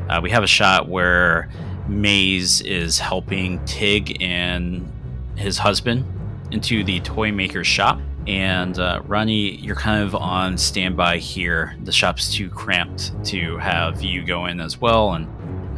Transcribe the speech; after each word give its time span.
Uh, 0.09 0.21
we 0.23 0.31
have 0.31 0.43
a 0.43 0.49
shot 0.49 0.89
where 0.89 1.49
Maze 1.89 2.61
is 2.63 2.99
helping 2.99 3.65
Tig 3.65 4.23
and 4.23 4.91
his 5.37 5.59
husband 5.59 6.05
into 6.51 6.85
the 6.85 7.01
toy 7.01 7.33
maker's 7.33 7.67
shop. 7.67 8.01
And 8.27 8.79
uh, 8.79 9.03
Ronnie, 9.07 9.57
you're 9.57 9.75
kind 9.75 10.03
of 10.03 10.15
on 10.15 10.57
standby 10.57 11.19
here. 11.19 11.77
The 11.83 11.93
shop's 11.93 12.33
too 12.33 12.49
cramped 12.51 13.13
to 13.27 13.57
have 13.59 14.03
you 14.03 14.25
go 14.25 14.47
in 14.47 14.61
as 14.61 14.81
well, 14.81 15.15
and 15.15 15.27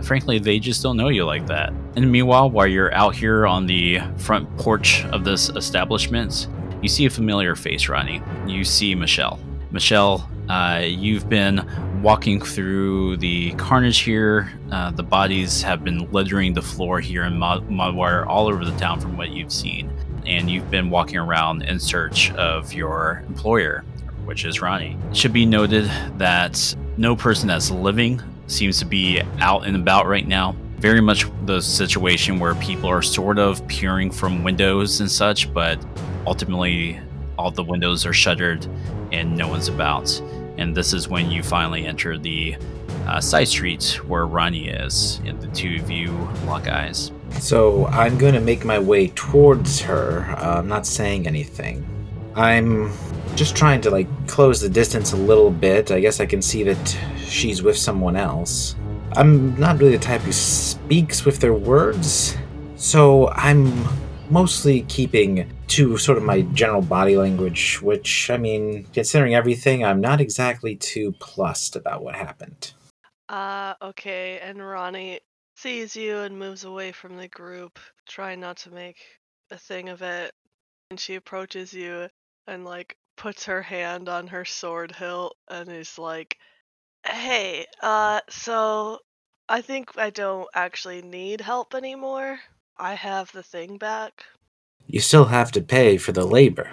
frankly, 0.05 0.38
they 0.38 0.58
just 0.58 0.82
don't 0.82 0.98
know 0.98 1.08
you 1.08 1.24
like 1.24 1.46
that. 1.46 1.72
And 1.96 2.12
meanwhile, 2.12 2.50
while 2.50 2.66
you're 2.66 2.92
out 2.92 3.14
here 3.14 3.46
on 3.46 3.64
the 3.64 4.00
front 4.18 4.55
porch 4.58 5.05
of 5.06 5.24
this 5.24 5.48
establishment, 5.50 6.48
you 6.82 6.88
see 6.88 7.06
a 7.06 7.10
familiar 7.10 7.56
face, 7.56 7.88
Ronnie. 7.88 8.22
You 8.47 8.64
see 8.64 8.94
Michelle. 8.94 9.41
Michelle, 9.70 10.28
uh, 10.48 10.83
you've 10.84 11.28
been 11.28 11.67
walking 12.03 12.41
through 12.41 13.17
the 13.17 13.53
carnage 13.53 14.00
here. 14.00 14.53
Uh, 14.70 14.91
the 14.91 15.03
bodies 15.03 15.62
have 15.62 15.83
been 15.83 16.11
littering 16.12 16.53
the 16.53 16.62
floor 16.62 17.00
here 17.00 17.25
in 17.25 17.39
Mud- 17.39 17.69
Mudwater 17.69 18.27
all 18.27 18.48
over 18.48 18.65
the 18.65 18.77
town 18.77 19.00
from 19.00 19.17
what 19.17 19.31
you've 19.31 19.53
seen. 19.53 19.91
And 20.27 20.50
you've 20.50 20.70
been 20.70 20.91
walking 20.91 21.19
around 21.19 21.62
in 21.62 21.78
search 21.78 22.31
of 22.33 22.72
your 22.72 23.22
employer, 23.28 23.84
which 24.25 24.45
is 24.45 24.61
Ronnie. 24.61 24.97
It 25.11 25.17
should 25.17 25.33
be 25.33 25.47
noted 25.47 25.91
that 26.19 26.75
no 26.97 27.17
person 27.17 27.48
that's 27.48 27.70
living 27.70 28.22
seems 28.47 28.78
to 28.78 28.84
be 28.84 29.22
out 29.39 29.67
and 29.67 29.77
about 29.77 30.06
right 30.06 30.27
now. 30.27 30.56
Very 30.78 31.00
much 31.00 31.27
the 31.47 31.61
situation 31.61 32.39
where 32.39 32.55
people 32.56 32.91
are 32.91 33.03
sort 33.03 33.39
of 33.39 33.67
peering 33.69 34.11
from 34.11 34.45
windows 34.45 35.00
and 35.00 35.11
such, 35.11 35.53
but 35.55 35.78
ultimately 36.27 37.00
all 37.38 37.50
the 37.50 37.64
windows 37.64 38.06
are 38.06 38.12
shuttered 38.12 38.66
and 39.12 39.36
no 39.36 39.48
one's 39.48 39.68
about. 39.68 40.20
And 40.58 40.77
this 40.77 40.92
is 40.92 41.08
when 41.08 41.30
you 41.30 41.42
finally 41.42 41.86
enter 41.86 42.16
the 42.16 42.56
uh, 43.06 43.20
side 43.20 43.48
street 43.48 44.00
where 44.06 44.26
Ronnie 44.26 44.68
is, 44.68 45.20
and 45.24 45.41
the 45.41 45.48
two 45.48 45.76
of 45.76 45.91
you 45.91 46.12
lock 46.46 46.68
eyes. 46.68 47.12
So 47.41 47.86
I'm 47.86 48.16
going 48.16 48.34
to 48.34 48.41
make 48.41 48.64
my 48.64 48.78
way 48.78 49.08
towards 49.08 49.80
her. 49.82 50.24
Uh, 50.38 50.58
I'm 50.58 50.68
not 50.68 50.86
saying 50.86 51.26
anything. 51.26 51.84
I'm 52.34 52.92
just 53.34 53.56
trying 53.56 53.80
to 53.82 53.91
like 53.91 54.08
close 54.28 54.60
the 54.60 54.69
distance 54.69 55.12
a 55.12 55.16
little 55.16 55.50
bit. 55.50 55.91
I 55.91 56.00
guess 56.00 56.20
I 56.20 56.26
can 56.26 56.41
see 56.41 56.62
that 56.64 56.98
she's 57.19 57.62
with 57.62 57.76
someone 57.76 58.16
else. 58.16 58.76
I'm 59.16 59.58
not 59.58 59.78
really 59.78 59.96
the 59.96 60.02
type 60.02 60.22
who 60.22 60.32
speaks 60.32 61.24
with 61.24 61.38
their 61.38 61.54
words, 61.54 62.36
so 62.76 63.28
I'm 63.30 63.86
mostly 64.30 64.83
keeping 64.83 65.50
to 65.69 65.97
sort 65.98 66.19
of 66.19 66.25
my 66.25 66.42
general 66.53 66.83
body 66.83 67.17
language, 67.17 67.80
which, 67.83 68.31
I 68.31 68.36
mean, 68.36 68.84
considering 68.92 69.34
everything, 69.34 69.84
I'm 69.84 70.00
not 70.00 70.20
exactly 70.20 70.77
too 70.77 71.12
plussed 71.21 71.76
about 71.76 72.03
what 72.03 72.15
happened. 72.15 72.72
Uh, 73.28 73.75
okay, 73.82 74.38
and 74.41 74.65
Ronnie 74.65 75.21
sees 75.56 75.97
you 75.97 76.19
and 76.19 76.38
moves 76.38 76.65
away 76.65 76.93
from 76.93 77.16
the 77.16 77.28
group, 77.28 77.78
trying 78.09 78.41
not 78.41 78.56
to 78.59 78.71
make 78.71 78.98
a 79.50 79.56
thing 79.56 79.88
of 79.88 80.03
it. 80.03 80.32
And 80.91 81.00
she 81.00 81.15
approaches 81.15 81.72
you 81.72 82.09
and, 82.47 82.65
like, 82.65 82.97
puts 83.16 83.44
her 83.47 83.62
hand 83.62 84.09
on 84.09 84.27
her 84.27 84.44
sword 84.44 84.93
hilt 84.93 85.37
and 85.48 85.71
is 85.71 85.98
like, 85.98 86.37
Hey, 87.06 87.66
uh, 87.82 88.21
so 88.28 88.98
I 89.48 89.60
think 89.60 89.97
I 89.97 90.10
don't 90.10 90.48
actually 90.54 91.03
need 91.03 91.41
help 91.41 91.75
anymore. 91.75 92.38
I 92.76 92.94
have 92.94 93.32
the 93.32 93.42
thing 93.42 93.78
back. 93.78 94.24
You 94.86 95.00
still 95.00 95.26
have 95.26 95.52
to 95.52 95.60
pay 95.60 95.96
for 95.96 96.12
the 96.12 96.26
labor. 96.26 96.70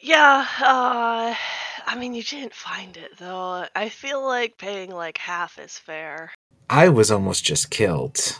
Yeah, 0.00 0.46
uh, 0.60 1.34
I 1.86 1.98
mean, 1.98 2.14
you 2.14 2.22
didn't 2.22 2.54
find 2.54 2.96
it, 2.96 3.18
though. 3.18 3.66
I 3.74 3.88
feel 3.88 4.24
like 4.24 4.58
paying 4.58 4.90
like 4.90 5.18
half 5.18 5.58
is 5.58 5.76
fair. 5.76 6.32
I 6.70 6.88
was 6.88 7.10
almost 7.10 7.44
just 7.44 7.70
killed 7.70 8.38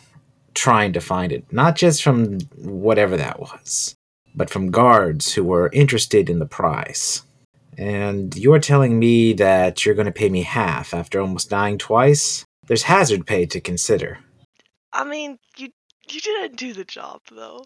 trying 0.55 0.93
to 0.93 1.01
find 1.01 1.33
it. 1.33 1.53
Not 1.53 1.77
just 1.77 2.03
from 2.03 2.41
whatever 2.57 3.17
that 3.17 3.41
was, 3.41 3.95
but 4.35 4.51
from 4.51 4.71
guards 4.71 5.33
who 5.33 5.45
were 5.45 5.71
interested 5.73 6.29
in 6.29 6.41
the 6.41 6.47
prize. 6.47 7.23
And 7.77 8.37
you're 8.37 8.59
telling 8.59 8.99
me 8.99 9.33
that 9.35 9.87
you're 9.87 9.95
going 9.95 10.07
to 10.07 10.13
pay 10.13 10.29
me 10.29 10.43
half 10.43 10.93
after 10.93 11.21
almost 11.21 11.49
dying 11.49 11.79
twice? 11.79 12.45
There's 12.67 12.83
hazard 12.83 13.25
pay 13.25 13.47
to 13.47 13.61
consider. 13.61 14.19
I 14.93 15.05
mean, 15.05 15.39
you 15.57 15.69
you 16.15 16.21
didn't 16.21 16.57
do 16.57 16.73
the 16.73 16.85
job 16.85 17.21
though. 17.31 17.65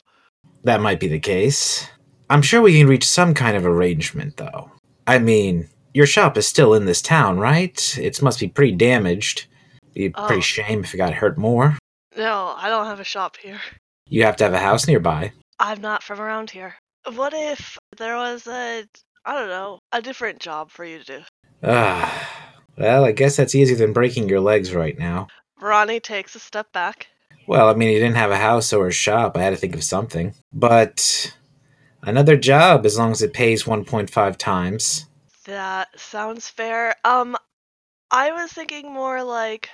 That 0.64 0.80
might 0.80 1.00
be 1.00 1.08
the 1.08 1.18
case. 1.20 1.86
I'm 2.30 2.42
sure 2.42 2.62
we 2.62 2.78
can 2.78 2.86
reach 2.88 3.06
some 3.06 3.34
kind 3.34 3.56
of 3.56 3.66
arrangement 3.66 4.36
though. 4.36 4.70
I 5.06 5.18
mean, 5.18 5.68
your 5.94 6.06
shop 6.06 6.36
is 6.38 6.46
still 6.46 6.74
in 6.74 6.84
this 6.86 7.02
town, 7.02 7.38
right? 7.38 7.98
It 7.98 8.22
must 8.22 8.40
be 8.40 8.48
pretty 8.48 8.72
damaged. 8.72 9.46
Be 9.94 10.06
a 10.06 10.10
pretty 10.10 10.36
Oh. 10.36 10.40
shame 10.40 10.84
if 10.84 10.94
it 10.94 10.96
got 10.98 11.12
hurt 11.14 11.36
more. 11.36 11.76
No, 12.16 12.54
I 12.56 12.68
don't 12.68 12.86
have 12.86 13.00
a 13.00 13.04
shop 13.04 13.36
here. 13.36 13.60
You 14.08 14.24
have 14.24 14.36
to 14.36 14.44
have 14.44 14.54
a 14.54 14.58
house 14.58 14.86
nearby. 14.86 15.32
I'm 15.58 15.80
not 15.80 16.02
from 16.02 16.20
around 16.20 16.50
here. 16.50 16.76
What 17.14 17.32
if 17.34 17.78
there 17.98 18.16
was 18.16 18.46
a 18.46 18.84
I 19.24 19.38
don't 19.38 19.48
know, 19.48 19.78
a 19.92 20.02
different 20.02 20.40
job 20.40 20.70
for 20.70 20.84
you 20.84 20.98
to 20.98 21.04
do? 21.04 21.20
Ah, 21.62 22.28
well, 22.76 23.04
I 23.04 23.12
guess 23.12 23.36
that's 23.36 23.54
easier 23.54 23.76
than 23.76 23.92
breaking 23.92 24.28
your 24.28 24.40
legs 24.40 24.74
right 24.74 24.98
now. 24.98 25.28
Ronnie 25.60 26.00
takes 26.00 26.34
a 26.34 26.40
step 26.40 26.72
back. 26.72 27.06
Well, 27.46 27.68
I 27.68 27.74
mean, 27.74 27.88
he 27.88 27.94
didn't 27.94 28.16
have 28.16 28.30
a 28.30 28.36
house 28.38 28.72
or 28.72 28.88
a 28.88 28.92
shop. 28.92 29.36
I 29.36 29.42
had 29.42 29.50
to 29.50 29.56
think 29.56 29.74
of 29.74 29.84
something. 29.84 30.34
But 30.52 31.34
another 32.02 32.36
job, 32.36 32.86
as 32.86 32.98
long 32.98 33.12
as 33.12 33.22
it 33.22 33.32
pays 33.32 33.64
1.5 33.64 34.36
times. 34.36 35.06
That 35.46 35.88
sounds 35.98 36.48
fair. 36.48 36.94
Um, 37.04 37.36
I 38.10 38.30
was 38.30 38.52
thinking 38.52 38.92
more 38.92 39.22
like, 39.24 39.70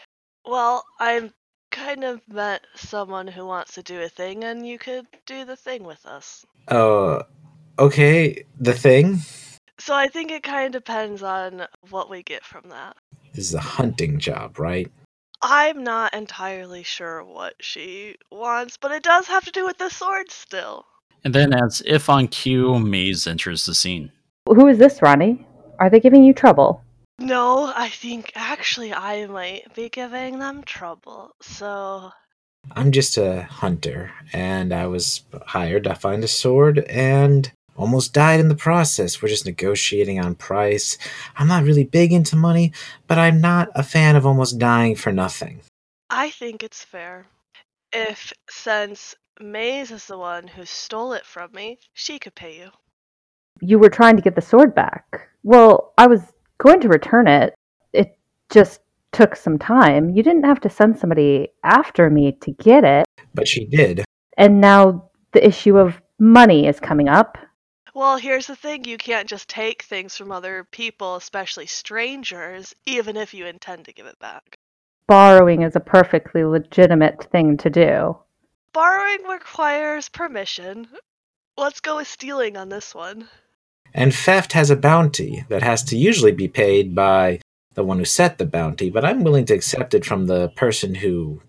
well, 0.47 0.85
I'm 0.99 1.33
kind 1.71 2.05
of 2.05 2.21
met 2.29 2.67
someone 2.75 3.27
who 3.27 3.47
wants 3.47 3.75
to 3.75 3.83
do 3.83 4.01
a 4.01 4.09
thing, 4.09 4.45
and 4.45 4.67
you 4.67 4.79
could 4.79 5.07
do 5.27 5.45
the 5.45 5.57
thing 5.57 5.85
with 5.85 6.05
us. 6.07 6.47
Uh, 6.69 7.23
okay, 7.79 8.45
the 8.59 8.73
thing. 8.73 9.19
So 9.79 9.95
I 9.95 10.09
think 10.09 10.31
it 10.31 10.43
kind 10.43 10.75
of 10.75 10.83
depends 10.83 11.23
on 11.23 11.67
what 11.91 12.11
we 12.11 12.23
get 12.23 12.45
from 12.45 12.71
that. 12.71 12.97
This 13.35 13.49
is 13.49 13.55
a 13.55 13.61
hunting 13.61 14.19
job, 14.19 14.59
right? 14.59 14.91
I'm 15.43 15.85
not 15.85 16.15
entirely 16.15 16.83
sure 16.83 17.23
what 17.23 17.55
she 17.61 18.17
wants, 18.31 18.77
but 18.77 18.91
it 18.91 19.03
does 19.03 19.27
have 19.29 19.45
to 19.45 19.53
do 19.53 19.65
with 19.65 19.79
the 19.79 19.89
sword 19.89 20.31
still. 20.31 20.87
And 21.25 21.35
then, 21.35 21.53
as 21.53 21.83
if 21.87 22.09
on 22.09 22.29
cue, 22.29 22.79
Maze 22.79 23.27
enters 23.27 23.67
the 23.67 23.75
scene. 23.75 24.13
Who 24.47 24.67
is 24.69 24.79
this, 24.79 25.03
Ronnie? 25.03 25.47
Are 25.79 25.91
they 25.91 26.01
giving 26.01 26.25
you 26.25 26.33
trouble? 26.33 26.83
No, 27.19 27.73
I 27.75 27.89
think 27.89 28.33
actually 28.35 28.93
I 28.95 29.27
might 29.27 29.75
be 29.75 29.89
giving 29.89 30.39
them 30.39 30.63
trouble. 30.63 31.33
So, 31.41 32.11
I'm 32.73 32.93
just 32.93 33.17
a 33.17 33.43
hunter, 33.43 34.11
and 34.33 34.73
I 34.73 34.87
was 34.87 35.23
hired 35.47 35.85
to 35.85 35.95
find 35.95 36.23
a 36.23 36.29
sword 36.29 36.79
and 36.81 37.51
almost 37.79 38.13
died 38.13 38.41
in 38.41 38.49
the 38.49 38.55
process. 38.55 39.23
We're 39.23 39.29
just 39.29 39.47
negotiating 39.47 40.21
on 40.21 40.35
price. 40.35 40.99
I'm 41.37 41.49
not 41.49 41.65
really 41.65 41.85
big 41.85 42.13
into 42.13 42.37
money, 42.37 42.73
but 43.07 43.19
I'm 43.19 43.41
not 43.41 43.71
a 43.75 43.83
fan 43.83 44.17
of 44.17 44.27
almost 44.27 44.59
dying 44.59 44.97
for 44.97 45.13
nothing. 45.13 45.63
I 46.11 46.31
think 46.31 46.63
it's 46.63 46.85
fair. 46.85 47.27
If, 47.93 48.33
since 48.51 49.15
Maze 49.41 49.91
is 49.91 50.07
the 50.07 50.19
one 50.19 50.49
who 50.49 50.65
stole 50.65 51.13
it 51.13 51.25
from 51.25 51.53
me, 51.53 51.79
she 51.95 52.19
could 52.19 52.35
pay 52.35 52.59
you. 52.59 52.71
You 53.61 53.79
were 53.79 53.89
trying 53.89 54.17
to 54.17 54.23
get 54.23 54.35
the 54.35 54.43
sword 54.43 54.75
back. 54.75 55.29
Well, 55.43 55.95
I 55.97 56.07
was 56.07 56.21
going 56.59 56.81
to 56.81 56.89
return 56.89 57.29
it. 57.29 57.55
It 57.93 58.19
just 58.51 58.81
took 59.13 59.37
some 59.37 59.59
time. 59.59 60.11
You 60.11 60.23
didn't 60.23 60.45
have 60.45 60.61
to 60.61 60.71
send 60.71 60.99
somebody 60.99 61.49
after 61.65 62.11
me 62.11 62.33
to 62.43 62.51
get 62.53 62.85
it. 62.85 63.07
But 63.35 63.49
she 63.49 63.65
did. 63.67 64.05
And 64.37 64.61
now 64.61 65.11
the 65.33 65.47
issue 65.47 65.79
of 65.79 66.01
money 66.19 66.67
is 66.67 66.81
coming 66.81 67.09
up. 67.09 67.39
Well, 67.99 68.17
here's 68.17 68.47
the 68.47 68.55
thing 68.55 68.85
you 68.85 68.97
can't 68.97 69.29
just 69.29 69.49
take 69.49 69.83
things 69.83 70.17
from 70.17 70.31
other 70.31 70.63
people, 70.71 71.17
especially 71.17 71.67
strangers, 71.67 72.73
even 72.87 73.17
if 73.17 73.35
you 73.35 73.45
intend 73.45 73.87
to 73.87 73.93
give 73.93 74.07
it 74.07 74.21
back. 74.21 74.57
Borrowing 75.09 75.63
is 75.63 75.75
a 75.75 75.81
perfectly 75.81 76.45
legitimate 76.45 77.29
thing 77.33 77.57
to 77.57 77.69
do. 77.69 78.17
Borrowing 78.73 79.25
requires 79.29 80.09
permission. 80.09 80.87
Let's 81.57 81.81
go 81.81 81.97
with 81.97 82.07
stealing 82.07 82.57
on 82.57 82.69
this 82.69 82.95
one. 82.95 83.29
And 83.93 84.15
theft 84.15 84.53
has 84.53 84.71
a 84.71 84.77
bounty 84.77 85.45
that 85.49 85.65
has 85.65 85.83
to 85.87 85.97
usually 85.97 86.31
be 86.31 86.47
paid 86.47 86.95
by 86.95 87.41
the 87.75 87.83
one 87.83 87.99
who 87.99 88.05
set 88.05 88.39
the 88.39 88.47
bounty, 88.47 88.91
but 88.91 89.05
I'm 89.05 89.25
willing 89.25 89.47
to 89.47 89.55
accept 89.55 89.93
it 89.93 90.05
from 90.05 90.27
the 90.29 90.51
person 90.51 90.95
who, 90.95 91.43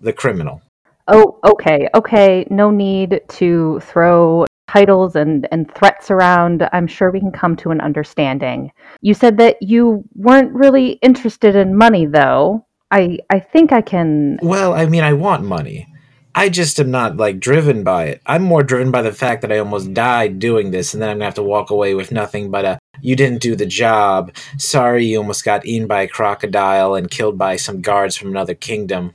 the 0.00 0.12
criminal. 0.12 0.62
Oh, 1.08 1.40
okay, 1.44 1.88
okay. 1.96 2.46
No 2.48 2.70
need 2.70 3.22
to 3.26 3.80
throw 3.80 4.46
titles 4.70 5.16
and, 5.16 5.48
and 5.50 5.72
threats 5.74 6.10
around. 6.10 6.68
I'm 6.72 6.86
sure 6.86 7.10
we 7.10 7.20
can 7.20 7.32
come 7.32 7.56
to 7.56 7.70
an 7.70 7.80
understanding. 7.80 8.70
You 9.00 9.14
said 9.14 9.36
that 9.38 9.60
you 9.60 10.04
weren't 10.14 10.52
really 10.52 10.90
interested 11.02 11.56
in 11.56 11.76
money, 11.76 12.06
though. 12.06 12.64
I 12.90 13.18
I 13.30 13.40
think 13.40 13.72
I 13.72 13.82
can. 13.82 14.38
Well, 14.42 14.72
I 14.74 14.86
mean, 14.86 15.04
I 15.04 15.12
want 15.12 15.44
money. 15.44 15.86
I 16.34 16.48
just 16.48 16.78
am 16.78 16.90
not 16.90 17.16
like 17.16 17.40
driven 17.40 17.82
by 17.82 18.04
it. 18.04 18.22
I'm 18.26 18.42
more 18.42 18.62
driven 18.62 18.92
by 18.92 19.02
the 19.02 19.12
fact 19.12 19.42
that 19.42 19.52
I 19.52 19.58
almost 19.58 19.92
died 19.92 20.38
doing 20.38 20.70
this, 20.70 20.94
and 20.94 21.02
then 21.02 21.10
I'm 21.10 21.16
gonna 21.16 21.24
have 21.24 21.34
to 21.34 21.42
walk 21.42 21.70
away 21.70 21.94
with 21.94 22.12
nothing 22.12 22.50
but 22.50 22.64
a 22.64 22.78
"you 23.00 23.16
didn't 23.16 23.42
do 23.42 23.56
the 23.56 23.66
job." 23.66 24.32
Sorry, 24.56 25.06
you 25.06 25.18
almost 25.18 25.44
got 25.44 25.66
eaten 25.66 25.88
by 25.88 26.02
a 26.02 26.08
crocodile 26.08 26.94
and 26.94 27.10
killed 27.10 27.36
by 27.36 27.56
some 27.56 27.80
guards 27.80 28.16
from 28.16 28.28
another 28.30 28.54
kingdom. 28.54 29.12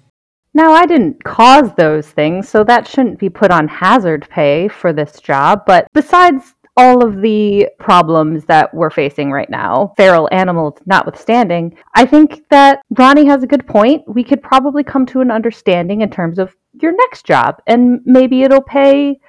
Now, 0.55 0.71
I 0.71 0.85
didn't 0.85 1.21
cause 1.25 1.73
those 1.75 2.07
things, 2.07 2.47
so 2.47 2.63
that 2.63 2.87
shouldn't 2.87 3.19
be 3.19 3.27
put 3.27 3.51
on 3.51 3.67
hazard 3.67 4.25
pay 4.29 4.69
for 4.69 4.93
this 4.93 5.19
job. 5.19 5.63
But 5.67 5.89
besides 5.93 6.55
all 6.77 7.05
of 7.05 7.21
the 7.21 7.67
problems 7.77 8.45
that 8.45 8.73
we're 8.73 8.89
facing 8.89 9.31
right 9.31 9.49
now, 9.49 9.93
feral 9.97 10.29
animals 10.31 10.75
notwithstanding, 10.85 11.77
I 11.93 12.05
think 12.05 12.47
that 12.51 12.81
Ronnie 12.97 13.25
has 13.25 13.43
a 13.43 13.47
good 13.47 13.67
point. 13.67 14.03
We 14.07 14.23
could 14.23 14.41
probably 14.41 14.81
come 14.81 15.05
to 15.07 15.19
an 15.19 15.29
understanding 15.29 15.99
in 16.01 16.09
terms 16.09 16.39
of 16.39 16.55
your 16.81 16.93
next 16.95 17.25
job, 17.25 17.61
and 17.67 17.99
maybe 18.05 18.43
it'll 18.43 18.61
pay 18.61 19.19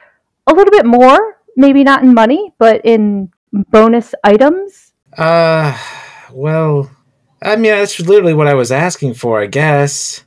a 0.46 0.55
little 0.55 0.70
bit 0.70 0.87
more, 0.87 1.38
maybe 1.56 1.82
not 1.82 2.05
in 2.05 2.14
money, 2.14 2.52
but 2.58 2.82
in 2.84 3.32
bonus 3.72 4.14
items. 4.22 4.93
Uh, 5.19 5.76
well, 6.31 6.88
I 7.43 7.56
mean, 7.56 7.72
that's 7.72 7.99
literally 7.99 8.34
what 8.34 8.46
I 8.46 8.55
was 8.55 8.70
asking 8.70 9.14
for, 9.14 9.40
I 9.40 9.46
guess. 9.46 10.22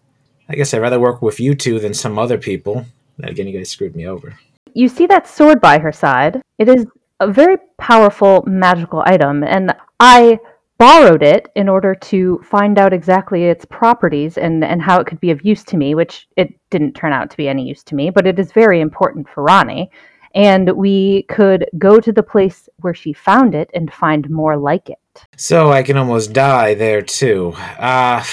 I 0.49 0.55
guess 0.55 0.73
I'd 0.73 0.81
rather 0.81 0.99
work 0.99 1.21
with 1.21 1.39
you 1.39 1.53
two 1.53 1.79
than 1.79 1.93
some 1.93 2.17
other 2.17 2.37
people. 2.37 2.85
Again, 3.21 3.47
you 3.47 3.57
guys 3.57 3.69
screwed 3.69 3.95
me 3.95 4.07
over. 4.07 4.37
You 4.73 4.87
see 4.87 5.05
that 5.07 5.27
sword 5.27 5.61
by 5.61 5.77
her 5.79 5.91
side. 5.91 6.41
It 6.57 6.67
is 6.67 6.85
a 7.19 7.31
very 7.31 7.57
powerful 7.77 8.43
magical 8.47 9.03
item, 9.05 9.43
and 9.43 9.75
I 9.99 10.39
borrowed 10.77 11.21
it 11.21 11.49
in 11.55 11.67
order 11.67 11.93
to 11.93 12.41
find 12.43 12.79
out 12.79 12.93
exactly 12.93 13.43
its 13.43 13.65
properties 13.65 14.37
and, 14.37 14.63
and 14.63 14.81
how 14.81 14.99
it 14.99 15.05
could 15.05 15.19
be 15.19 15.29
of 15.29 15.43
use 15.43 15.63
to 15.65 15.77
me, 15.77 15.93
which 15.93 16.27
it 16.37 16.53
didn't 16.69 16.93
turn 16.93 17.11
out 17.11 17.29
to 17.29 17.37
be 17.37 17.49
any 17.49 17.67
use 17.67 17.83
to 17.83 17.95
me, 17.95 18.09
but 18.09 18.25
it 18.25 18.39
is 18.39 18.53
very 18.53 18.79
important 18.79 19.27
for 19.27 19.43
Ronnie. 19.43 19.91
And 20.35 20.71
we 20.71 21.23
could 21.23 21.65
go 21.77 21.99
to 21.99 22.13
the 22.13 22.23
place 22.23 22.69
where 22.77 22.93
she 22.93 23.13
found 23.13 23.55
it 23.55 23.69
and 23.73 23.91
find 23.91 24.29
more 24.29 24.55
like 24.55 24.89
it. 24.89 25.25
So 25.35 25.71
I 25.71 25.83
can 25.83 25.97
almost 25.97 26.33
die 26.33 26.75
there 26.75 27.01
too. 27.01 27.53
Ah, 27.57 28.25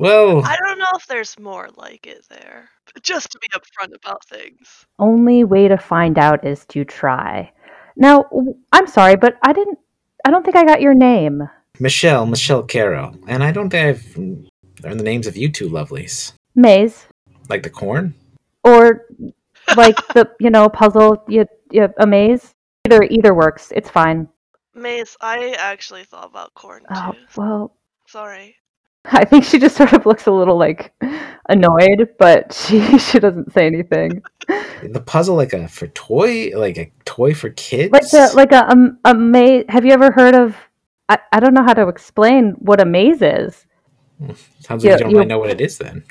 well, 0.00 0.42
I 0.44 0.56
don't 0.56 0.78
know 0.78 0.86
if 0.94 1.06
there's 1.06 1.38
more 1.38 1.68
like 1.76 2.06
it 2.06 2.24
there. 2.30 2.70
But 2.92 3.02
Just 3.02 3.30
to 3.30 3.38
be 3.38 3.48
upfront 3.48 3.94
about 3.94 4.24
things. 4.24 4.86
Only 4.98 5.44
way 5.44 5.68
to 5.68 5.76
find 5.76 6.18
out 6.18 6.44
is 6.46 6.64
to 6.66 6.84
try. 6.84 7.52
Now, 7.96 8.24
I'm 8.72 8.86
sorry, 8.86 9.16
but 9.16 9.36
I 9.42 9.52
didn't. 9.52 9.78
I 10.24 10.30
don't 10.30 10.42
think 10.44 10.56
I 10.56 10.64
got 10.64 10.80
your 10.80 10.94
name. 10.94 11.42
Michelle, 11.78 12.26
Michelle 12.26 12.62
Caro, 12.62 13.14
and 13.28 13.44
I 13.44 13.52
don't 13.52 13.68
think 13.70 13.86
I've 13.86 14.16
learned 14.82 15.00
the 15.00 15.04
names 15.04 15.26
of 15.26 15.36
you 15.36 15.50
two 15.50 15.68
lovelies. 15.68 16.32
Maze, 16.54 17.06
Like 17.48 17.62
the 17.62 17.70
corn? 17.70 18.14
or 18.64 19.06
like 19.76 19.96
the 20.14 20.30
you 20.40 20.50
know 20.50 20.68
puzzle. 20.68 21.22
You, 21.28 21.46
you 21.70 21.88
a 21.98 22.06
maze. 22.06 22.54
Either 22.86 23.02
either 23.02 23.34
works. 23.34 23.70
It's 23.76 23.90
fine. 23.90 24.28
Maze, 24.74 25.16
I 25.20 25.54
actually 25.58 26.04
thought 26.04 26.30
about 26.30 26.54
corn 26.54 26.84
oh, 26.90 27.12
too. 27.12 27.18
Oh 27.18 27.42
well, 27.42 27.76
Sorry. 28.06 28.56
I 29.06 29.24
think 29.24 29.44
she 29.44 29.58
just 29.58 29.76
sort 29.76 29.92
of 29.92 30.04
looks 30.06 30.26
a 30.26 30.30
little 30.30 30.58
like 30.58 30.92
annoyed, 31.48 32.10
but 32.18 32.52
she 32.54 32.98
she 32.98 33.18
doesn't 33.18 33.52
say 33.52 33.66
anything. 33.66 34.22
The 34.82 35.02
puzzle 35.04 35.36
like 35.36 35.52
a 35.52 35.68
for 35.68 35.86
toy, 35.88 36.50
like 36.56 36.76
a 36.78 36.92
toy 37.04 37.34
for 37.34 37.50
kids. 37.50 37.92
Like 37.92 38.12
a 38.12 38.34
like 38.34 38.52
a 38.52 38.70
um, 38.70 38.98
a 39.04 39.14
maze. 39.14 39.64
Have 39.68 39.84
you 39.84 39.92
ever 39.92 40.10
heard 40.10 40.34
of? 40.34 40.56
I, 41.08 41.18
I 41.32 41.40
don't 41.40 41.54
know 41.54 41.64
how 41.64 41.74
to 41.74 41.88
explain 41.88 42.54
what 42.58 42.80
a 42.80 42.84
maze 42.84 43.22
is. 43.22 43.66
Sounds 44.60 44.84
like 44.84 44.84
yeah, 44.84 44.92
you 44.92 44.98
don't 44.98 45.10
you- 45.10 45.16
really 45.16 45.28
know 45.28 45.38
what 45.38 45.50
it 45.50 45.60
is 45.60 45.78
then. 45.78 46.04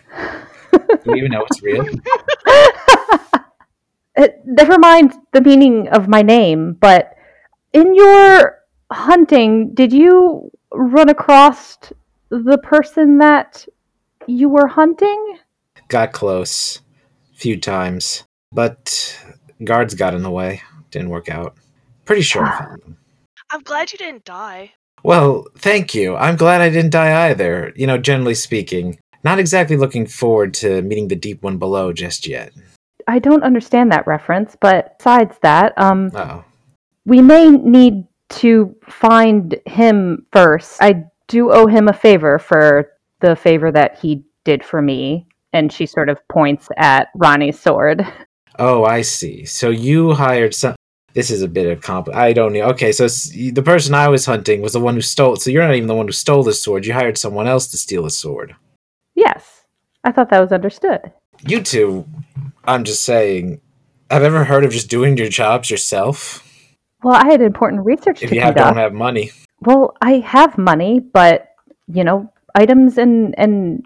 Do 0.71 0.99
you 1.05 1.15
even 1.15 1.31
know 1.31 1.45
it's 1.49 1.61
real? 1.63 1.85
It, 4.15 4.41
never 4.43 4.77
mind 4.77 5.13
the 5.31 5.39
meaning 5.41 5.87
of 5.89 6.09
my 6.09 6.21
name, 6.21 6.73
but 6.73 7.15
in 7.71 7.95
your 7.95 8.59
hunting, 8.91 9.73
did 9.73 9.93
you 9.93 10.51
run 10.73 11.07
across 11.07 11.77
the 12.29 12.57
person 12.57 13.17
that 13.19 13.67
you 14.27 14.49
were 14.49 14.67
hunting? 14.67 15.37
Got 15.87 16.11
close, 16.11 16.79
a 17.33 17.37
few 17.37 17.59
times, 17.59 18.23
but 18.51 19.19
guards 19.63 19.95
got 19.95 20.13
in 20.13 20.21
the 20.21 20.31
way. 20.31 20.61
Didn't 20.91 21.09
work 21.09 21.29
out. 21.29 21.55
Pretty 22.05 22.21
sure 22.21 22.45
I 22.45 22.57
found 22.57 22.81
them. 22.81 22.97
I'm 23.51 23.61
glad 23.61 23.91
you 23.91 23.97
didn't 23.97 24.25
die. 24.25 24.73
Well, 25.03 25.47
thank 25.57 25.95
you. 25.95 26.15
I'm 26.15 26.35
glad 26.35 26.61
I 26.61 26.69
didn't 26.69 26.91
die 26.91 27.29
either. 27.29 27.73
You 27.75 27.87
know, 27.87 27.97
generally 27.97 28.35
speaking, 28.35 28.99
not 29.23 29.39
exactly 29.39 29.77
looking 29.77 30.05
forward 30.05 30.53
to 30.55 30.81
meeting 30.81 31.07
the 31.07 31.15
deep 31.15 31.41
one 31.41 31.57
below 31.57 31.93
just 31.93 32.27
yet. 32.27 32.51
I 33.07 33.19
don't 33.19 33.43
understand 33.43 33.91
that 33.91 34.05
reference, 34.05 34.55
but 34.59 34.97
besides 34.99 35.35
that, 35.41 35.73
um, 35.77 36.11
Oh, 36.13 36.43
we 37.05 37.21
may 37.21 37.49
need 37.49 38.05
to 38.29 38.75
find 38.87 39.59
him 39.65 40.25
first. 40.31 40.81
I 40.81 41.05
do 41.29 41.53
owe 41.53 41.67
him 41.67 41.87
a 41.87 41.93
favor 41.93 42.37
for 42.37 42.89
the 43.21 43.35
favor 43.37 43.71
that 43.71 43.97
he 43.99 44.25
did 44.43 44.63
for 44.63 44.81
me. 44.81 45.27
And 45.53 45.71
she 45.71 45.85
sort 45.85 46.09
of 46.09 46.19
points 46.27 46.67
at 46.77 47.07
Ronnie's 47.15 47.59
sword. 47.59 48.05
oh, 48.59 48.83
I 48.83 49.01
see. 49.01 49.45
So 49.45 49.69
you 49.69 50.13
hired 50.13 50.53
some. 50.53 50.75
This 51.13 51.31
is 51.31 51.41
a 51.41 51.47
bit 51.47 51.65
of 51.65 51.81
comp. 51.81 52.07
I 52.13 52.33
don't 52.33 52.53
know. 52.53 52.65
Okay, 52.69 52.91
so 52.91 53.07
the 53.07 53.63
person 53.63 53.95
I 53.95 54.09
was 54.09 54.27
hunting 54.27 54.61
was 54.61 54.73
the 54.73 54.79
one 54.79 54.93
who 54.93 55.01
stole. 55.01 55.37
So 55.37 55.49
you're 55.49 55.65
not 55.65 55.73
even 55.75 55.87
the 55.87 55.95
one 55.95 56.05
who 56.05 56.11
stole 56.11 56.43
the 56.43 56.53
sword. 56.53 56.85
You 56.85 56.93
hired 56.93 57.17
someone 57.17 57.47
else 57.47 57.65
to 57.67 57.77
steal 57.77 58.03
the 58.03 58.11
sword. 58.11 58.55
Yes, 59.15 59.65
I 60.03 60.11
thought 60.11 60.29
that 60.29 60.39
was 60.39 60.51
understood. 60.51 61.11
You 61.47 61.61
two, 61.63 62.05
I'm 62.63 62.83
just 62.83 63.03
saying, 63.03 63.59
have 64.11 64.21
ever 64.21 64.43
heard 64.43 64.65
of 64.65 64.71
just 64.71 64.89
doing 64.89 65.17
your 65.17 65.29
jobs 65.29 65.71
yourself? 65.71 66.45
Well, 67.01 67.15
I 67.15 67.25
had 67.25 67.41
important 67.41 67.85
research 67.85 68.21
If 68.21 68.29
to 68.29 68.35
you 68.35 68.41
have, 68.41 68.55
don't 68.55 68.77
have 68.77 68.93
money. 68.93 69.31
Well, 69.61 69.95
I 70.01 70.19
have 70.19 70.57
money, 70.57 70.99
but 70.99 71.49
you 71.87 72.03
know, 72.03 72.31
items 72.55 72.97
and 72.97 73.35
and 73.37 73.85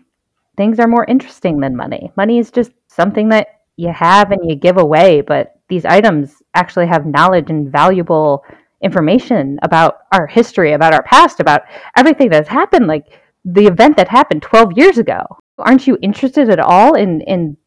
things 0.57 0.79
are 0.79 0.87
more 0.87 1.05
interesting 1.05 1.59
than 1.59 1.75
money. 1.75 2.11
Money 2.15 2.37
is 2.37 2.51
just 2.51 2.71
something 2.87 3.29
that 3.29 3.47
you 3.77 3.89
have 3.91 4.31
and 4.31 4.49
you 4.49 4.55
give 4.55 4.77
away, 4.77 5.21
but 5.21 5.59
these 5.67 5.85
items 5.85 6.43
actually 6.53 6.85
have 6.87 7.05
knowledge 7.05 7.49
and 7.49 7.71
valuable 7.71 8.43
information 8.81 9.57
about 9.63 9.99
our 10.11 10.27
history, 10.27 10.73
about 10.73 10.93
our 10.93 11.03
past, 11.03 11.39
about 11.39 11.61
everything 11.97 12.29
that's 12.29 12.49
happened, 12.49 12.85
like 12.85 13.19
the 13.45 13.65
event 13.65 13.97
that 13.97 14.07
happened 14.07 14.41
12 14.41 14.73
years 14.77 14.97
ago. 14.97 15.23
Aren't 15.57 15.87
you 15.87 15.97
interested 16.01 16.49
at 16.49 16.59
all 16.59 16.93
in 16.95 17.21
in 17.21 17.57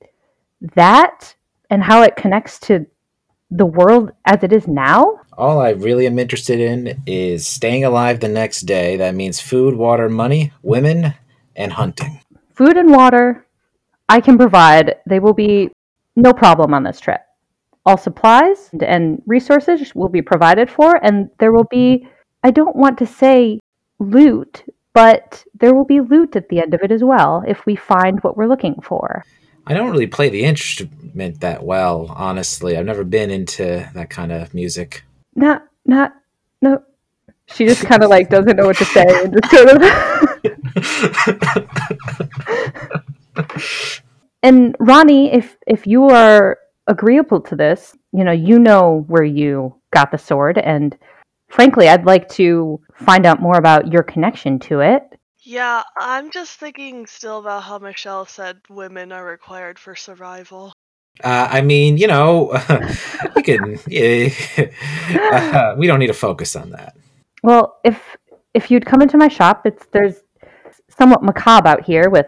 that 0.75 1.34
and 1.70 1.82
how 1.82 2.02
it 2.02 2.16
connects 2.16 2.58
to 2.60 2.86
the 3.50 3.66
world 3.66 4.12
as 4.25 4.42
it 4.42 4.52
is 4.52 4.68
now? 4.68 5.20
All 5.38 5.61
I 5.61 5.71
really 5.71 6.07
am 6.07 6.19
interested 6.19 6.61
in 6.61 7.02
is 7.07 7.47
staying 7.47 7.85
alive 7.85 8.21
the 8.21 8.28
next 8.28 8.62
day. 8.62 8.97
That 8.97 9.14
means 9.14 9.38
food, 9.38 9.75
water, 9.75 10.09
money, 10.09 10.52
women, 10.62 11.12
and 11.55 11.73
hunting. 11.73 12.21
food 12.55 12.76
and 12.78 12.90
water 12.90 13.47
I 14.09 14.21
can 14.21 14.38
provide. 14.38 14.97
They 15.07 15.21
will 15.21 15.35
be 15.35 15.71
no 16.14 16.33
problem 16.33 16.73
on 16.73 16.85
this 16.85 17.00
trip. 17.00 17.21
All 17.85 17.99
supplies 17.99 18.71
and 18.81 19.23
resources 19.26 19.95
will 19.95 20.09
be 20.09 20.23
provided 20.23 20.71
for, 20.71 20.99
and 21.05 21.28
there 21.38 21.52
will 21.52 21.69
be, 21.71 22.09
I 22.43 22.50
don't 22.50 22.75
want 22.75 22.99
to 22.99 23.07
say 23.07 23.61
loot, 23.99 24.64
but 24.95 25.45
there 25.61 25.75
will 25.75 25.85
be 25.85 26.00
loot 26.00 26.35
at 26.35 26.49
the 26.49 26.61
end 26.61 26.73
of 26.73 26.81
it 26.83 26.90
as 26.90 27.05
well 27.05 27.45
if 27.47 27.66
we 27.66 27.76
find 27.76 28.23
what 28.23 28.37
we're 28.37 28.49
looking 28.49 28.81
for. 28.83 29.25
I 29.66 29.75
don't 29.75 29.90
really 29.90 30.07
play 30.07 30.31
the 30.31 30.45
instrument 30.45 31.40
that 31.40 31.62
well, 31.62 32.07
honestly. 32.11 32.76
I've 32.76 32.87
never 32.87 33.05
been 33.05 33.31
into 33.31 33.88
that 33.95 34.09
kind 34.09 34.33
of 34.33 34.55
music. 34.55 35.02
Not, 35.37 35.69
not, 35.85 36.14
no. 36.62 36.83
She 37.47 37.66
just 37.66 37.85
kind 37.85 38.02
of 38.02 38.11
like 38.11 38.28
doesn't 38.28 38.57
know 38.57 38.66
what 38.66 38.78
to 38.78 38.85
say 38.87 39.05
and 39.07 39.33
just 39.33 39.50
sort 39.52 39.69
of. 39.71 39.83
and 44.43 44.75
Ronnie, 44.81 45.33
if 45.33 45.57
if 45.66 45.87
you 45.87 46.05
are 46.09 46.59
agreeable 46.88 47.40
to 47.43 47.55
this, 47.55 47.97
you 48.12 48.25
know, 48.25 48.33
you 48.33 48.59
know 48.59 49.05
where 49.07 49.23
you 49.23 49.76
got 49.93 50.11
the 50.11 50.19
sword, 50.19 50.59
and 50.59 50.97
frankly, 51.49 51.88
I'd 51.88 52.07
like 52.07 52.28
to 52.31 52.81
find 52.95 53.26
out 53.26 53.40
more 53.40 53.59
about 53.59 53.93
your 53.93 54.02
connection 54.02 54.59
to 54.61 54.81
it. 54.81 55.02
Yeah, 55.43 55.85
I'm 55.97 56.33
just 56.33 56.59
thinking 56.59 57.07
still 57.07 57.38
about 57.38 57.62
how 57.62 57.78
Michelle 57.78 58.26
said 58.26 58.59
women 58.69 59.12
are 59.12 59.25
required 59.25 59.78
for 59.78 59.95
survival. 59.95 60.73
Uh, 61.25 61.49
I 61.50 61.61
mean, 61.62 61.96
you 61.96 62.06
know, 62.06 62.52
you 63.37 63.42
can. 63.42 63.78
Uh, 65.16 65.75
we 65.78 65.87
don't 65.87 65.99
need 65.99 66.06
to 66.08 66.12
focus 66.12 66.56
on 66.56 66.70
that. 66.70 66.96
Well, 67.42 67.78
if 67.85 68.16
if 68.54 68.70
you'd 68.70 68.87
come 68.87 69.02
into 69.02 69.16
my 69.16 69.28
shop, 69.28 69.66
it's 69.66 69.87
there's 69.92 70.16
somewhat 70.88 71.23
macabre 71.23 71.68
out 71.68 71.85
here 71.85 72.11
with 72.11 72.26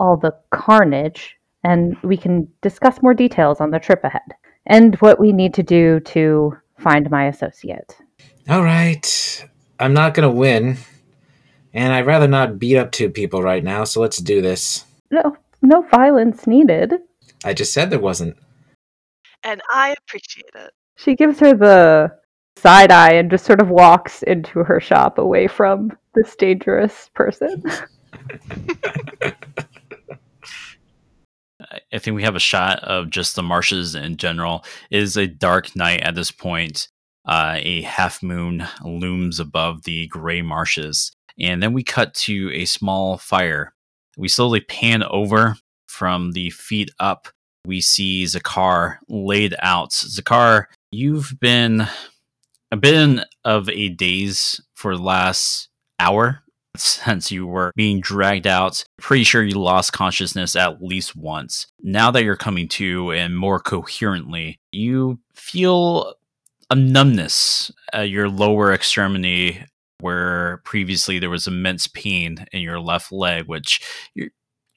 all 0.00 0.16
the 0.16 0.32
carnage, 0.50 1.36
and 1.64 1.96
we 2.02 2.16
can 2.16 2.48
discuss 2.62 3.02
more 3.02 3.14
details 3.14 3.60
on 3.60 3.70
the 3.70 3.78
trip 3.78 4.02
ahead 4.04 4.34
and 4.66 4.94
what 4.96 5.18
we 5.18 5.32
need 5.32 5.54
to 5.54 5.62
do 5.62 6.00
to 6.00 6.56
find 6.78 7.10
my 7.10 7.26
associate. 7.26 7.96
All 8.48 8.62
right. 8.62 9.46
I'm 9.80 9.92
not 9.92 10.14
going 10.14 10.28
to 10.28 10.34
win. 10.34 10.78
And 11.74 11.92
I'd 11.92 12.06
rather 12.06 12.28
not 12.28 12.58
beat 12.58 12.76
up 12.76 12.92
two 12.92 13.10
people 13.10 13.42
right 13.42 13.62
now, 13.62 13.84
so 13.84 14.00
let's 14.00 14.18
do 14.18 14.40
this. 14.40 14.84
No, 15.10 15.36
no 15.62 15.82
violence 15.82 16.46
needed. 16.46 16.94
I 17.44 17.54
just 17.54 17.72
said 17.72 17.90
there 17.90 17.98
wasn't. 17.98 18.36
And 19.42 19.60
I 19.70 19.94
appreciate 19.98 20.50
it. 20.54 20.72
She 20.96 21.14
gives 21.14 21.38
her 21.40 21.54
the 21.54 22.12
side 22.56 22.90
eye 22.90 23.12
and 23.12 23.30
just 23.30 23.44
sort 23.44 23.60
of 23.60 23.70
walks 23.70 24.22
into 24.24 24.64
her 24.64 24.80
shop 24.80 25.18
away 25.18 25.46
from 25.46 25.96
this 26.14 26.34
dangerous 26.36 27.10
person. 27.14 27.62
I 31.92 31.98
think 31.98 32.16
we 32.16 32.22
have 32.22 32.36
a 32.36 32.40
shot 32.40 32.80
of 32.80 33.10
just 33.10 33.36
the 33.36 33.42
marshes 33.42 33.94
in 33.94 34.16
general. 34.16 34.64
It 34.90 35.02
is 35.02 35.16
a 35.16 35.26
dark 35.26 35.76
night 35.76 36.00
at 36.00 36.14
this 36.14 36.30
point. 36.30 36.88
Uh, 37.24 37.58
a 37.58 37.82
half 37.82 38.22
moon 38.22 38.66
looms 38.82 39.38
above 39.38 39.82
the 39.82 40.06
gray 40.08 40.40
marshes. 40.40 41.12
And 41.38 41.62
then 41.62 41.74
we 41.74 41.82
cut 41.82 42.14
to 42.14 42.50
a 42.52 42.64
small 42.64 43.18
fire. 43.18 43.74
We 44.16 44.28
slowly 44.28 44.60
pan 44.60 45.02
over 45.04 45.56
from 45.88 46.32
the 46.32 46.50
feet 46.50 46.90
up. 46.98 47.28
We 47.66 47.80
see 47.80 48.24
Zakar 48.24 48.98
laid 49.08 49.54
out. 49.60 49.90
Zakar, 49.90 50.66
you've 50.90 51.34
been 51.40 51.86
a 52.70 52.76
bit 52.76 53.20
of 53.44 53.68
a 53.68 53.88
daze 53.88 54.60
for 54.74 54.96
the 54.96 55.02
last 55.02 55.68
hour 55.98 56.42
since 56.76 57.30
you 57.30 57.46
were 57.46 57.72
being 57.74 58.00
dragged 58.00 58.46
out. 58.46 58.84
Pretty 58.98 59.24
sure 59.24 59.42
you 59.42 59.58
lost 59.58 59.92
consciousness 59.92 60.54
at 60.54 60.82
least 60.82 61.16
once. 61.16 61.66
Now 61.82 62.10
that 62.10 62.24
you're 62.24 62.36
coming 62.36 62.68
to 62.68 63.12
and 63.12 63.36
more 63.36 63.60
coherently, 63.60 64.60
you 64.72 65.18
feel 65.34 66.14
a 66.70 66.74
numbness 66.74 67.70
at 67.92 68.10
your 68.10 68.28
lower 68.28 68.72
extremity 68.72 69.64
where 70.00 70.60
previously 70.64 71.18
there 71.18 71.30
was 71.30 71.46
immense 71.46 71.86
pain 71.88 72.46
in 72.52 72.60
your 72.60 72.78
left 72.78 73.10
leg, 73.10 73.46
which 73.46 73.80
you're, 74.14 74.28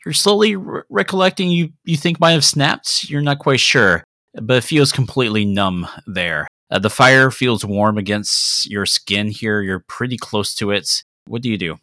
you're 0.06 0.14
slowly 0.14 0.56
re- 0.56 0.82
recollecting 0.90 1.50
you, 1.50 1.70
you 1.84 1.98
think 1.98 2.20
might 2.20 2.32
have 2.32 2.46
snapped. 2.46 3.10
You're 3.10 3.22
not 3.22 3.40
quite 3.40 3.60
sure, 3.60 4.04
but 4.34 4.58
it 4.58 4.64
feels 4.64 4.92
completely 4.92 5.46
numb 5.46 5.88
there. 6.08 6.48
Uh, 6.70 6.80
the 6.80 6.90
fire 6.90 7.32
feels 7.32 7.66
warm 7.66 7.98
against 7.98 8.70
your 8.70 8.86
skin 8.86 9.28
here. 9.28 9.62
You're 9.62 9.84
pretty 9.88 10.18
close 10.18 10.56
to 10.56 10.72
it. 10.72 11.04
What 11.28 11.42
do 11.42 11.50
you 11.50 11.58
do? 11.58 11.78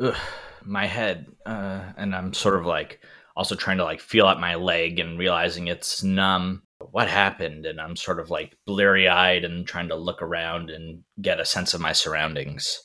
Ugh, 0.00 0.16
my 0.64 0.86
head, 0.86 1.26
uh, 1.44 1.82
and 1.96 2.14
I'm 2.14 2.32
sort 2.32 2.54
of 2.54 2.64
like 2.64 3.00
also 3.36 3.54
trying 3.54 3.78
to 3.78 3.84
like 3.84 4.00
feel 4.00 4.26
at 4.28 4.40
my 4.40 4.54
leg 4.54 5.00
and 5.00 5.18
realizing 5.18 5.66
it's 5.66 6.02
numb. 6.02 6.62
What 6.92 7.08
happened? 7.08 7.66
And 7.66 7.80
I'm 7.80 7.96
sort 7.96 8.20
of 8.20 8.30
like 8.30 8.56
bleary 8.66 9.08
eyed 9.08 9.44
and 9.44 9.66
trying 9.66 9.88
to 9.88 9.96
look 9.96 10.22
around 10.22 10.70
and 10.70 11.02
get 11.20 11.40
a 11.40 11.44
sense 11.44 11.74
of 11.74 11.80
my 11.80 11.92
surroundings. 11.92 12.80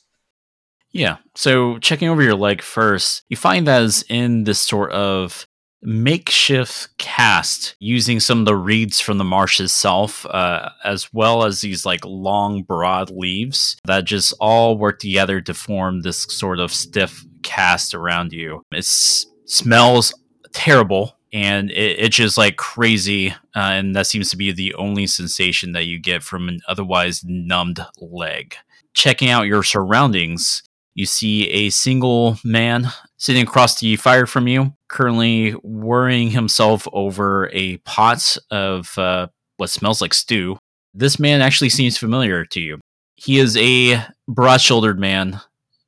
Yeah. 0.94 1.16
So 1.34 1.78
checking 1.78 2.08
over 2.08 2.22
your 2.22 2.36
leg 2.36 2.62
first, 2.62 3.24
you 3.28 3.36
find 3.36 3.66
that 3.66 3.82
is 3.82 4.04
in 4.08 4.44
this 4.44 4.60
sort 4.60 4.92
of 4.92 5.46
makeshift 5.82 6.96
cast 6.96 7.76
using 7.80 8.20
some 8.20 8.38
of 8.38 8.44
the 8.46 8.56
reeds 8.56 9.00
from 9.00 9.18
the 9.18 9.24
marsh 9.24 9.60
itself, 9.60 10.24
uh, 10.26 10.70
as 10.84 11.12
well 11.12 11.44
as 11.44 11.60
these 11.60 11.84
like 11.84 12.00
long, 12.06 12.62
broad 12.62 13.10
leaves 13.10 13.76
that 13.84 14.04
just 14.04 14.32
all 14.40 14.78
work 14.78 15.00
together 15.00 15.42
to 15.42 15.52
form 15.52 16.00
this 16.00 16.22
sort 16.22 16.60
of 16.60 16.72
stiff 16.72 17.24
cast 17.42 17.92
around 17.92 18.32
you. 18.32 18.62
It 18.72 18.86
smells 18.86 20.14
terrible. 20.52 21.18
And 21.32 21.72
it 21.72 21.98
itches 21.98 22.38
like 22.38 22.54
crazy, 22.54 23.30
uh, 23.30 23.34
and 23.56 23.96
that 23.96 24.06
seems 24.06 24.30
to 24.30 24.36
be 24.36 24.52
the 24.52 24.72
only 24.74 25.08
sensation 25.08 25.72
that 25.72 25.86
you 25.86 25.98
get 25.98 26.22
from 26.22 26.48
an 26.48 26.60
otherwise 26.68 27.24
numbed 27.24 27.84
leg. 27.98 28.54
Checking 28.94 29.30
out 29.30 29.48
your 29.48 29.64
surroundings, 29.64 30.62
you 30.94 31.06
see 31.06 31.48
a 31.48 31.70
single 31.70 32.38
man 32.44 32.86
sitting 33.16 33.42
across 33.42 33.80
the 33.80 33.96
fire 33.96 34.26
from 34.26 34.48
you, 34.48 34.72
currently 34.88 35.54
worrying 35.62 36.30
himself 36.30 36.86
over 36.92 37.50
a 37.52 37.78
pot 37.78 38.36
of 38.50 38.96
uh, 38.98 39.26
what 39.56 39.70
smells 39.70 40.00
like 40.00 40.14
stew. 40.14 40.56
This 40.92 41.18
man 41.18 41.40
actually 41.40 41.70
seems 41.70 41.98
familiar 41.98 42.44
to 42.46 42.60
you. 42.60 42.80
He 43.16 43.38
is 43.38 43.56
a 43.56 44.04
broad 44.28 44.60
shouldered 44.60 44.98
man, 44.98 45.40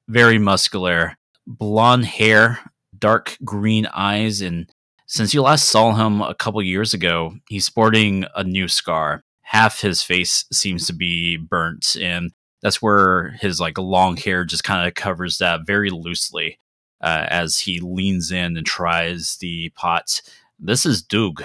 very 0.08 0.38
muscular, 0.38 1.16
blonde 1.46 2.06
hair, 2.06 2.58
dark 2.98 3.36
green 3.44 3.86
eyes, 3.86 4.40
and 4.40 4.68
since 5.06 5.32
you 5.32 5.42
last 5.42 5.68
saw 5.68 5.92
him 5.94 6.20
a 6.20 6.34
couple 6.34 6.60
years 6.62 6.92
ago, 6.92 7.34
he's 7.48 7.64
sporting 7.64 8.24
a 8.34 8.42
new 8.42 8.66
scar. 8.66 9.22
Half 9.42 9.80
his 9.80 10.02
face 10.02 10.44
seems 10.52 10.86
to 10.88 10.92
be 10.92 11.36
burnt, 11.36 11.96
and 12.00 12.32
that's 12.62 12.80
where 12.82 13.30
his 13.40 13.60
like 13.60 13.78
long 13.78 14.16
hair 14.16 14.44
just 14.44 14.64
kind 14.64 14.86
of 14.86 14.94
covers 14.94 15.38
that 15.38 15.66
very 15.66 15.90
loosely 15.90 16.58
uh, 17.00 17.26
as 17.28 17.58
he 17.58 17.80
leans 17.80 18.30
in 18.30 18.56
and 18.56 18.66
tries 18.66 19.36
the 19.36 19.70
pot. 19.76 20.22
This 20.58 20.86
is 20.86 21.02
Doog, 21.02 21.44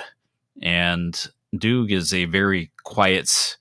and 0.61 1.13
Doog 1.55 1.91
is 1.91 2.13
a 2.13 2.25
very 2.25 2.71
quiet 2.83 3.57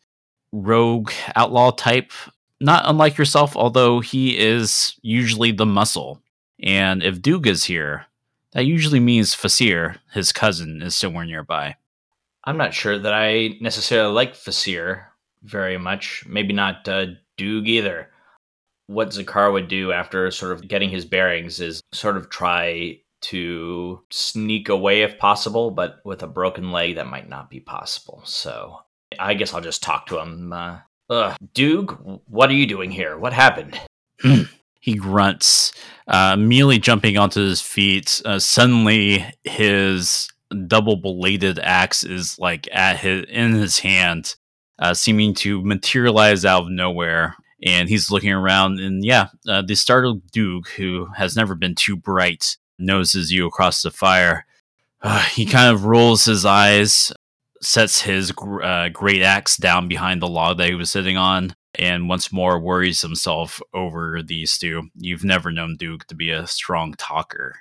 rogue 0.53 1.11
outlaw 1.37 1.71
type, 1.71 2.13
not 2.61 2.85
unlike 2.87 3.19
yourself, 3.19 3.57
although 3.57 4.01
he 4.01 4.39
is 4.39 4.95
usually 5.03 5.53
the 5.53 5.67
muscle. 5.67 6.23
And 6.63 7.03
if 7.03 7.21
Doog 7.21 7.47
is 7.47 7.65
here, 7.65 8.07
that 8.53 8.67
usually 8.67 9.01
means 9.01 9.35
Fasir, 9.35 9.99
his 10.13 10.33
cousin, 10.33 10.83
is 10.83 10.95
somewhere 10.95 11.25
nearby. 11.25 11.77
I'm 12.45 12.57
not 12.57 12.75
sure 12.75 12.99
that 12.99 13.13
I 13.13 13.57
necessarily 13.61 14.13
like 14.13 14.35
Fasir 14.35 15.05
very 15.43 15.79
much. 15.79 16.25
Maybe 16.27 16.53
not 16.53 16.89
uh, 16.89 17.07
Doog 17.41 17.67
either. 17.67 18.11
What 18.87 19.11
Zakar 19.11 19.53
would 19.53 19.69
do 19.69 19.93
after 19.93 20.31
sort 20.31 20.53
of 20.53 20.67
getting 20.67 20.91
his 20.91 21.05
bearings 21.05 21.61
is 21.61 21.81
sort 21.93 22.17
of 22.17 22.29
try 22.29 23.01
to 23.23 24.01
sneak 24.11 24.69
away 24.69 25.03
if 25.03 25.19
possible, 25.19 25.71
but 25.71 26.01
with 26.05 26.23
a 26.23 26.27
broken 26.27 26.73
leg, 26.73 26.97
that 26.97 27.07
might 27.07 27.29
not 27.29 27.51
be 27.51 27.61
possible. 27.61 28.23
So 28.25 28.81
I 29.19 29.35
guess 29.35 29.55
I'll 29.55 29.61
just 29.61 29.83
talk 29.83 30.07
to 30.07 30.19
him. 30.19 30.53
Uh, 30.53 30.79
Doog, 31.55 32.21
what 32.27 32.51
are 32.51 32.55
you 32.55 32.67
doing 32.67 32.91
here? 32.91 33.19
What 33.19 33.33
happened? 33.33 33.79
he 34.81 34.95
grunts, 34.95 35.73
uh, 36.09 36.33
immediately 36.35 36.79
jumping 36.79 37.17
onto 37.17 37.41
his 37.41 37.61
feet. 37.61 38.21
Uh, 38.25 38.39
suddenly, 38.39 39.25
his 39.45 40.29
double 40.67 40.97
bladed 40.97 41.59
axe 41.61 42.03
is 42.03 42.39
like 42.39 42.69
at 42.73 42.99
his 42.99 43.25
in 43.29 43.53
his 43.53 43.81
hand, 43.81 44.37
uh, 44.81 44.95
seeming 44.95 45.35
to 45.35 45.63
materialize 45.63 46.45
out 46.45 46.65
of 46.65 46.71
nowhere. 46.71 47.37
And 47.63 47.91
he's 47.91 48.11
looking 48.11 48.33
around, 48.33 48.81
and 48.81 49.05
yeah, 49.05 49.29
uh, 49.47 49.61
the 49.61 49.75
startled 49.75 50.31
Duke, 50.31 50.69
who 50.71 51.09
has 51.17 51.37
never 51.37 51.55
been 51.55 51.75
too 51.75 51.95
bright, 51.95 52.57
noses 52.79 53.31
you 53.31 53.47
across 53.47 53.83
the 53.83 53.91
fire. 53.91 54.47
Uh, 55.03 55.23
he 55.25 55.45
kind 55.45 55.75
of 55.75 55.85
rolls 55.85 56.25
his 56.25 56.47
eyes, 56.47 57.13
sets 57.61 58.01
his 58.01 58.33
uh, 58.63 58.89
great 58.89 59.21
axe 59.21 59.59
down 59.59 59.89
behind 59.89 60.23
the 60.23 60.29
log 60.29 60.57
that 60.57 60.69
he 60.69 60.75
was 60.75 60.91
sitting 60.91 61.19
on, 61.19 61.55
and 61.75 62.09
once 62.09 62.33
more 62.33 62.59
worries 62.59 63.03
himself 63.03 63.61
over 63.75 64.23
these 64.23 64.57
two. 64.57 64.89
You've 64.97 65.25
never 65.25 65.51
known 65.51 65.77
Duke 65.77 66.07
to 66.07 66.15
be 66.15 66.31
a 66.31 66.47
strong 66.47 66.95
talker. 66.95 67.57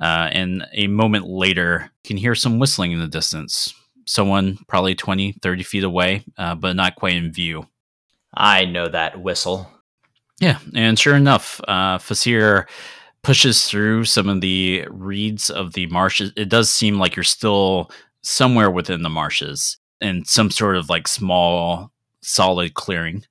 Uh, 0.00 0.28
and 0.32 0.66
a 0.72 0.88
moment 0.88 1.26
later, 1.26 1.90
you 2.02 2.08
can 2.08 2.16
hear 2.16 2.34
some 2.34 2.58
whistling 2.58 2.90
in 2.90 2.98
the 2.98 3.06
distance. 3.06 3.72
Someone 4.06 4.58
probably 4.68 4.94
20, 4.94 5.32
30 5.32 5.62
feet 5.62 5.84
away, 5.84 6.24
uh, 6.36 6.54
but 6.54 6.76
not 6.76 6.96
quite 6.96 7.16
in 7.16 7.32
view. 7.32 7.66
I 8.34 8.64
know 8.64 8.88
that 8.88 9.20
whistle. 9.20 9.70
Yeah, 10.40 10.58
and 10.74 10.98
sure 10.98 11.14
enough, 11.14 11.60
uh, 11.68 11.98
Fasir 11.98 12.66
pushes 13.22 13.68
through 13.68 14.04
some 14.04 14.28
of 14.28 14.40
the 14.40 14.84
reeds 14.90 15.48
of 15.48 15.72
the 15.72 15.86
marshes. 15.86 16.32
It 16.36 16.48
does 16.48 16.70
seem 16.70 16.98
like 16.98 17.16
you're 17.16 17.22
still 17.22 17.90
somewhere 18.22 18.70
within 18.70 19.02
the 19.02 19.08
marshes 19.08 19.78
in 20.00 20.24
some 20.24 20.50
sort 20.50 20.76
of 20.76 20.90
like 20.90 21.08
small, 21.08 21.90
solid 22.20 22.74
clearing. 22.74 23.24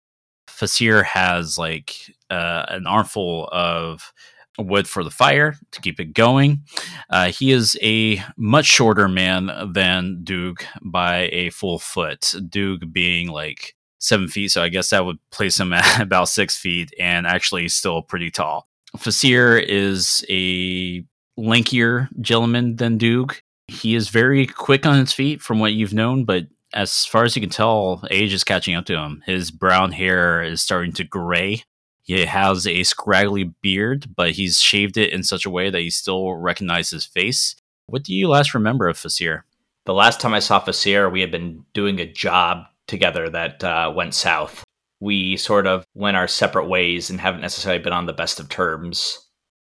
Fasir 0.47 1.03
has 1.03 1.57
like 1.57 1.95
uh, 2.29 2.65
an 2.69 2.87
armful 2.87 3.49
of 3.51 4.13
wood 4.57 4.87
for 4.87 5.03
the 5.03 5.09
fire 5.09 5.55
to 5.71 5.81
keep 5.81 5.99
it 5.99 6.13
going. 6.13 6.63
Uh, 7.09 7.31
he 7.31 7.51
is 7.51 7.77
a 7.81 8.23
much 8.37 8.65
shorter 8.65 9.07
man 9.07 9.51
than 9.73 10.21
Doog 10.23 10.63
by 10.81 11.29
a 11.31 11.49
full 11.49 11.79
foot. 11.79 12.21
Doog 12.21 12.91
being 12.91 13.29
like 13.29 13.75
seven 13.99 14.27
feet, 14.27 14.51
so 14.51 14.61
I 14.61 14.69
guess 14.69 14.89
that 14.89 15.05
would 15.05 15.17
place 15.31 15.59
him 15.59 15.73
at 15.73 16.01
about 16.01 16.29
six 16.29 16.57
feet 16.57 16.93
and 16.99 17.25
actually 17.25 17.67
still 17.69 18.01
pretty 18.01 18.31
tall. 18.31 18.67
Fasir 18.97 19.63
is 19.63 20.23
a 20.29 21.03
lankier 21.37 22.09
gentleman 22.21 22.75
than 22.75 22.99
Doog. 22.99 23.39
He 23.67 23.95
is 23.95 24.09
very 24.09 24.45
quick 24.45 24.85
on 24.85 24.99
his 24.99 25.13
feet 25.13 25.41
from 25.41 25.59
what 25.59 25.73
you've 25.73 25.93
known, 25.93 26.25
but 26.25 26.47
as 26.73 27.05
far 27.05 27.23
as 27.23 27.35
you 27.35 27.41
can 27.41 27.49
tell, 27.49 28.03
age 28.11 28.33
is 28.33 28.43
catching 28.43 28.75
up 28.75 28.85
to 28.85 28.97
him. 28.97 29.23
His 29.25 29.51
brown 29.51 29.91
hair 29.91 30.43
is 30.43 30.61
starting 30.61 30.91
to 30.93 31.03
gray, 31.03 31.63
He 32.03 32.25
has 32.25 32.67
a 32.67 32.83
scraggly 32.83 33.45
beard, 33.61 34.13
but 34.15 34.31
he's 34.31 34.59
shaved 34.59 34.97
it 34.97 35.11
in 35.11 35.23
such 35.23 35.45
a 35.45 35.49
way 35.49 35.69
that 35.69 35.83
you 35.83 35.91
still 35.91 36.33
recognize 36.33 36.89
his 36.89 37.05
face. 37.05 37.55
What 37.87 38.03
do 38.03 38.13
you 38.13 38.27
last 38.27 38.53
remember 38.53 38.87
of 38.87 38.97
Fasir? 38.97 39.43
The 39.85 39.93
last 39.93 40.19
time 40.19 40.33
I 40.33 40.39
saw 40.39 40.59
Fasir, 40.59 41.11
we 41.11 41.21
had 41.21 41.31
been 41.31 41.65
doing 41.73 41.99
a 41.99 42.11
job 42.11 42.65
together 42.87 43.29
that 43.29 43.63
uh, 43.63 43.91
went 43.95 44.13
south. 44.13 44.63
We 44.99 45.37
sort 45.37 45.67
of 45.67 45.85
went 45.93 46.17
our 46.17 46.27
separate 46.27 46.67
ways 46.67 47.09
and 47.09 47.19
haven't 47.19 47.41
necessarily 47.41 47.81
been 47.81 47.93
on 47.93 48.05
the 48.05 48.13
best 48.13 48.39
of 48.39 48.49
terms. 48.49 49.19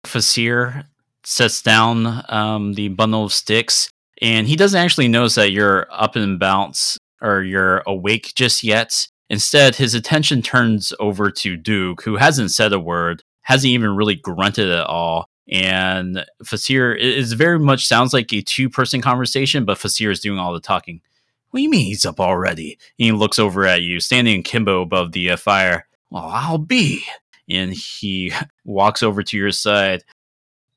Fasir 0.06 0.86
sets 1.24 1.62
down 1.62 2.24
um, 2.30 2.74
the 2.74 2.90
bundle 2.90 3.26
of 3.26 3.34
sticks, 3.34 3.90
and 4.22 4.48
he 4.48 4.56
doesn't 4.56 4.80
actually 4.80 5.08
notice 5.08 5.36
that 5.36 5.52
you're 5.52 5.88
up 5.92 6.16
and 6.16 6.36
about 6.36 6.80
or 7.22 7.42
you're 7.42 7.82
awake 7.88 8.34
just 8.36 8.64
yet. 8.64 9.08
Instead, 9.30 9.76
his 9.76 9.94
attention 9.94 10.42
turns 10.42 10.94
over 11.00 11.32
to 11.32 11.58
Duke, 11.58 12.04
who 12.04 12.18
hasn't 12.18 12.52
said 12.52 12.74
a 12.74 12.80
word, 12.80 13.24
hasn't 13.42 13.72
even 13.72 13.96
really 13.96 14.16
grunted 14.16 14.70
at 14.70 14.86
all. 14.86 15.28
And 15.48 16.26
Fasir 16.44 16.98
is 16.98 17.34
very 17.34 17.60
much 17.60 17.88
sounds 17.88 18.14
like 18.14 18.34
a 18.34 18.42
two 18.42 18.70
person 18.70 19.02
conversation, 19.02 19.66
but 19.66 19.78
Fasir 19.78 20.12
is 20.12 20.20
doing 20.20 20.40
all 20.40 20.54
the 20.54 20.60
talking. 20.60 21.02
What 21.50 21.60
do 21.60 21.64
you 21.64 21.70
mean 21.70 21.86
he's 21.86 22.06
up 22.06 22.20
already? 22.20 22.78
And 23.00 23.06
he 23.06 23.12
looks 23.12 23.40
over 23.40 23.66
at 23.66 23.82
you, 23.82 24.00
standing 24.00 24.36
in 24.36 24.44
kimbo 24.44 24.82
above 24.82 25.12
the 25.12 25.32
uh, 25.32 25.38
fire. 25.38 25.88
Well, 26.10 26.26
I'll 26.26 26.58
be. 26.58 27.04
And 27.50 27.74
he 27.74 28.34
walks 28.66 29.04
over 29.04 29.24
to 29.24 29.38
your 29.38 29.52
side. 29.52 30.04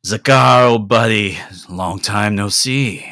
Zakar, 0.07 0.71
old 0.71 0.89
buddy, 0.89 1.39
long 1.69 1.99
time 1.99 2.37
no 2.37 2.49
see. 2.49 3.05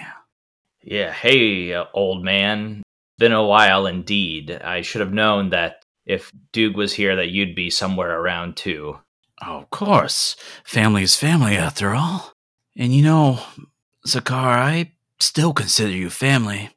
Yeah, 0.83 1.13
hey, 1.13 1.75
uh, 1.75 1.87
old 1.93 2.23
man. 2.23 2.83
Been 3.19 3.33
a 3.33 3.45
while 3.45 3.87
indeed. 3.87 4.51
I 4.51 4.83
should 4.83 5.01
have 5.01 5.13
known 5.13 5.51
that 5.51 5.83
if 6.05 6.31
Duke 6.53 6.77
was 6.77 6.93
here, 6.95 7.17
that 7.17 7.31
you'd 7.31 7.55
be 7.55 7.71
somewhere 7.71 8.19
around 8.21 8.57
too. 8.57 8.99
Oh, 9.43 9.59
of 9.59 9.71
course. 9.71 10.37
Family 10.65 11.03
is 11.03 11.17
family, 11.17 11.57
after 11.57 11.95
all. 11.95 12.33
And 12.77 12.95
you 12.95 13.03
know, 13.03 13.41
Zakar, 14.07 14.57
I 14.59 14.93
still 15.19 15.53
consider 15.53 15.91
you 15.93 16.11
family, 16.11 16.71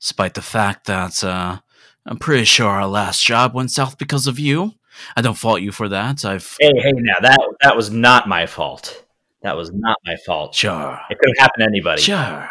despite 0.00 0.34
the 0.34 0.42
fact 0.42 0.86
that 0.86 1.22
uh, 1.24 1.58
I'm 2.06 2.18
pretty 2.18 2.44
sure 2.44 2.68
our 2.68 2.86
last 2.86 3.24
job 3.24 3.54
went 3.54 3.70
south 3.70 3.96
because 3.98 4.26
of 4.26 4.38
you. 4.38 4.72
I 5.16 5.22
don't 5.22 5.38
fault 5.38 5.60
you 5.60 5.72
for 5.72 5.88
that. 5.88 6.24
I've 6.24 6.56
Hey, 6.60 6.70
hey, 6.76 6.92
now 6.92 7.14
that 7.22 7.38
that 7.62 7.76
was 7.76 7.90
not 7.90 8.28
my 8.28 8.46
fault. 8.46 9.04
That 9.42 9.56
was 9.56 9.70
not 9.72 9.96
my 10.06 10.16
fault. 10.24 10.54
sure, 10.54 11.00
It 11.10 11.18
could 11.18 11.30
have 11.36 11.42
happened 11.42 11.62
to 11.62 11.66
anybody. 11.68 12.00
sure, 12.02 12.48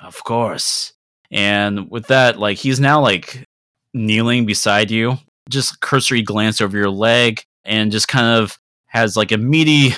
of 0.00 0.22
course. 0.24 0.92
And 1.30 1.90
with 1.90 2.06
that, 2.06 2.38
like 2.38 2.58
he's 2.58 2.80
now 2.80 3.00
like 3.00 3.46
kneeling 3.94 4.46
beside 4.46 4.90
you, 4.90 5.18
just 5.48 5.80
cursory 5.80 6.22
glance 6.22 6.60
over 6.60 6.76
your 6.76 6.90
leg, 6.90 7.42
and 7.64 7.92
just 7.92 8.08
kind 8.08 8.40
of 8.42 8.58
has 8.86 9.16
like 9.16 9.32
a 9.32 9.38
meaty, 9.38 9.94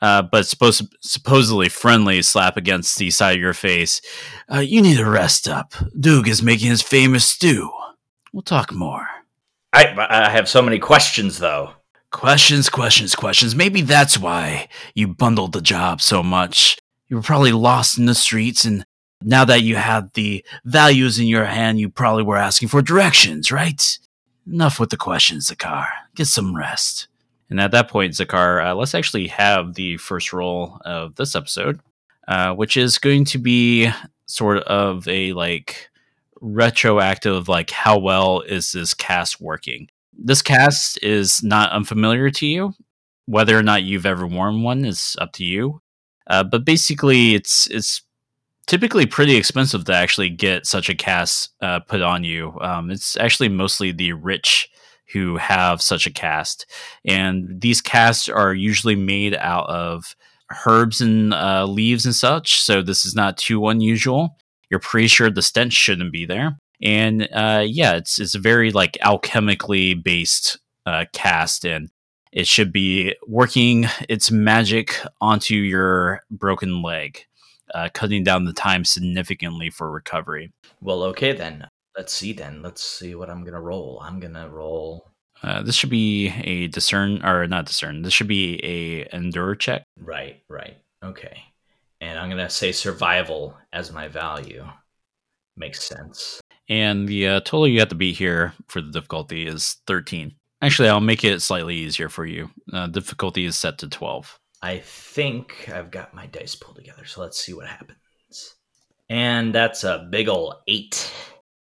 uh, 0.00 0.22
but 0.22 0.46
supposed 0.46 0.94
supposedly 1.00 1.68
friendly 1.68 2.22
slap 2.22 2.56
against 2.56 2.98
the 2.98 3.10
side 3.10 3.36
of 3.36 3.40
your 3.40 3.54
face. 3.54 4.00
Uh, 4.52 4.58
you 4.58 4.82
need 4.82 4.96
to 4.96 5.08
rest 5.08 5.48
up. 5.48 5.74
Duke 5.98 6.28
is 6.28 6.42
making 6.42 6.70
his 6.70 6.82
famous 6.82 7.28
stew. 7.28 7.70
We'll 8.32 8.42
talk 8.42 8.72
more. 8.72 9.06
I, 9.72 9.94
I 10.08 10.30
have 10.30 10.48
so 10.48 10.62
many 10.62 10.78
questions 10.78 11.38
though. 11.38 11.72
Questions, 12.10 12.68
questions, 12.68 13.16
questions. 13.16 13.56
Maybe 13.56 13.80
that's 13.80 14.16
why 14.16 14.68
you 14.94 15.08
bundled 15.08 15.52
the 15.52 15.60
job 15.60 16.00
so 16.00 16.22
much. 16.22 16.78
You 17.08 17.16
were 17.16 17.22
probably 17.22 17.50
lost 17.50 17.98
in 17.98 18.06
the 18.06 18.14
streets, 18.14 18.64
and 18.64 18.84
now 19.24 19.44
that 19.44 19.62
you 19.62 19.76
have 19.76 20.12
the 20.12 20.44
values 20.64 21.18
in 21.18 21.26
your 21.26 21.44
hand, 21.44 21.80
you 21.80 21.88
probably 21.88 22.22
were 22.22 22.36
asking 22.36 22.68
for 22.68 22.82
directions, 22.82 23.50
right? 23.50 23.98
Enough 24.46 24.78
with 24.78 24.90
the 24.90 24.96
questions, 24.96 25.50
Zakar. 25.50 25.86
Get 26.14 26.26
some 26.26 26.54
rest. 26.54 27.08
And 27.50 27.60
at 27.60 27.70
that 27.72 27.88
point, 27.88 28.14
Zakar, 28.14 28.64
uh, 28.64 28.74
let's 28.74 28.94
actually 28.94 29.28
have 29.28 29.74
the 29.74 29.96
first 29.96 30.32
roll 30.32 30.78
of 30.84 31.14
this 31.16 31.34
episode, 31.34 31.80
uh, 32.28 32.54
which 32.54 32.76
is 32.76 32.98
going 32.98 33.24
to 33.26 33.38
be 33.38 33.90
sort 34.26 34.58
of 34.64 35.06
a 35.08 35.32
like 35.32 35.90
retroactive, 36.40 37.48
like 37.48 37.70
how 37.70 37.98
well 37.98 38.40
is 38.40 38.72
this 38.72 38.94
cast 38.94 39.40
working? 39.40 39.88
This 40.12 40.42
cast 40.42 41.02
is 41.02 41.42
not 41.42 41.72
unfamiliar 41.72 42.30
to 42.30 42.46
you. 42.46 42.74
Whether 43.26 43.58
or 43.58 43.62
not 43.62 43.82
you've 43.82 44.06
ever 44.06 44.26
worn 44.26 44.62
one 44.62 44.84
is 44.84 45.16
up 45.18 45.32
to 45.34 45.44
you. 45.44 45.80
Uh, 46.26 46.44
but 46.44 46.64
basically, 46.64 47.34
it's 47.34 47.66
it's 47.68 48.02
typically 48.66 49.06
pretty 49.06 49.36
expensive 49.36 49.84
to 49.84 49.94
actually 49.94 50.30
get 50.30 50.66
such 50.66 50.88
a 50.88 50.94
cast 50.94 51.50
uh, 51.60 51.80
put 51.80 52.02
on 52.02 52.24
you. 52.24 52.58
Um, 52.60 52.90
it's 52.90 53.16
actually 53.16 53.48
mostly 53.48 53.92
the 53.92 54.12
rich 54.12 54.68
who 55.12 55.36
have 55.36 55.82
such 55.82 56.06
a 56.06 56.12
cast, 56.12 56.66
and 57.04 57.60
these 57.60 57.80
casts 57.80 58.28
are 58.28 58.54
usually 58.54 58.96
made 58.96 59.34
out 59.34 59.68
of 59.68 60.16
herbs 60.66 61.00
and 61.00 61.32
uh, 61.34 61.66
leaves 61.66 62.04
and 62.04 62.14
such. 62.14 62.60
So 62.60 62.82
this 62.82 63.04
is 63.04 63.14
not 63.14 63.36
too 63.36 63.68
unusual. 63.68 64.36
You're 64.70 64.80
pretty 64.80 65.08
sure 65.08 65.30
the 65.30 65.42
stench 65.42 65.72
shouldn't 65.72 66.12
be 66.12 66.26
there, 66.26 66.58
and 66.82 67.28
uh, 67.32 67.64
yeah, 67.66 67.94
it's 67.94 68.18
it's 68.18 68.34
a 68.34 68.40
very 68.40 68.72
like 68.72 68.98
alchemically 69.02 70.02
based 70.02 70.58
uh, 70.86 71.04
cast, 71.12 71.64
and 71.64 71.90
it 72.32 72.46
should 72.46 72.72
be 72.72 73.14
working 73.28 73.86
its 74.08 74.30
magic 74.30 74.96
onto 75.20 75.54
your 75.54 76.22
broken 76.30 76.82
leg 76.82 77.24
uh, 77.74 77.88
cutting 77.92 78.24
down 78.24 78.44
the 78.44 78.52
time 78.52 78.84
significantly 78.84 79.68
for 79.68 79.90
recovery. 79.90 80.52
Well, 80.80 81.02
okay 81.04 81.32
then. 81.32 81.66
Let's 81.96 82.12
see 82.12 82.32
then. 82.32 82.62
Let's 82.62 82.82
see 82.82 83.14
what 83.14 83.28
I'm 83.28 83.44
gonna 83.44 83.60
roll. 83.60 84.00
I'm 84.02 84.20
gonna 84.20 84.48
roll. 84.48 85.10
Uh, 85.42 85.62
this 85.62 85.74
should 85.74 85.90
be 85.90 86.28
a 86.44 86.68
discern 86.68 87.24
or 87.24 87.46
not 87.46 87.66
discern. 87.66 88.02
This 88.02 88.14
should 88.14 88.28
be 88.28 88.60
a 88.64 89.14
endure 89.14 89.54
check. 89.54 89.84
Right, 89.98 90.42
right. 90.48 90.78
Okay. 91.04 91.42
And 92.00 92.18
I'm 92.18 92.30
gonna 92.30 92.50
say 92.50 92.72
survival 92.72 93.56
as 93.72 93.92
my 93.92 94.08
value. 94.08 94.64
Makes 95.56 95.84
sense. 95.84 96.40
And 96.68 97.06
the 97.06 97.28
uh, 97.28 97.40
total 97.40 97.68
you 97.68 97.80
have 97.80 97.90
to 97.90 97.94
beat 97.94 98.16
here 98.16 98.54
for 98.68 98.80
the 98.80 98.90
difficulty 98.90 99.46
is 99.46 99.76
13. 99.86 100.34
Actually, 100.62 100.88
I'll 100.88 101.00
make 101.00 101.22
it 101.22 101.42
slightly 101.42 101.76
easier 101.76 102.08
for 102.08 102.24
you. 102.24 102.50
Uh, 102.72 102.86
difficulty 102.86 103.44
is 103.44 103.56
set 103.56 103.78
to 103.78 103.88
12. 103.88 104.38
I 104.64 104.78
think 104.78 105.68
I've 105.72 105.90
got 105.90 106.14
my 106.14 106.24
dice 106.26 106.54
pulled 106.54 106.76
together, 106.76 107.04
so 107.04 107.20
let's 107.20 107.38
see 107.38 107.52
what 107.52 107.66
happens. 107.66 108.54
And 109.10 109.54
that's 109.54 109.84
a 109.84 110.08
big 110.10 110.28
ol' 110.28 110.62
eight. 110.66 111.12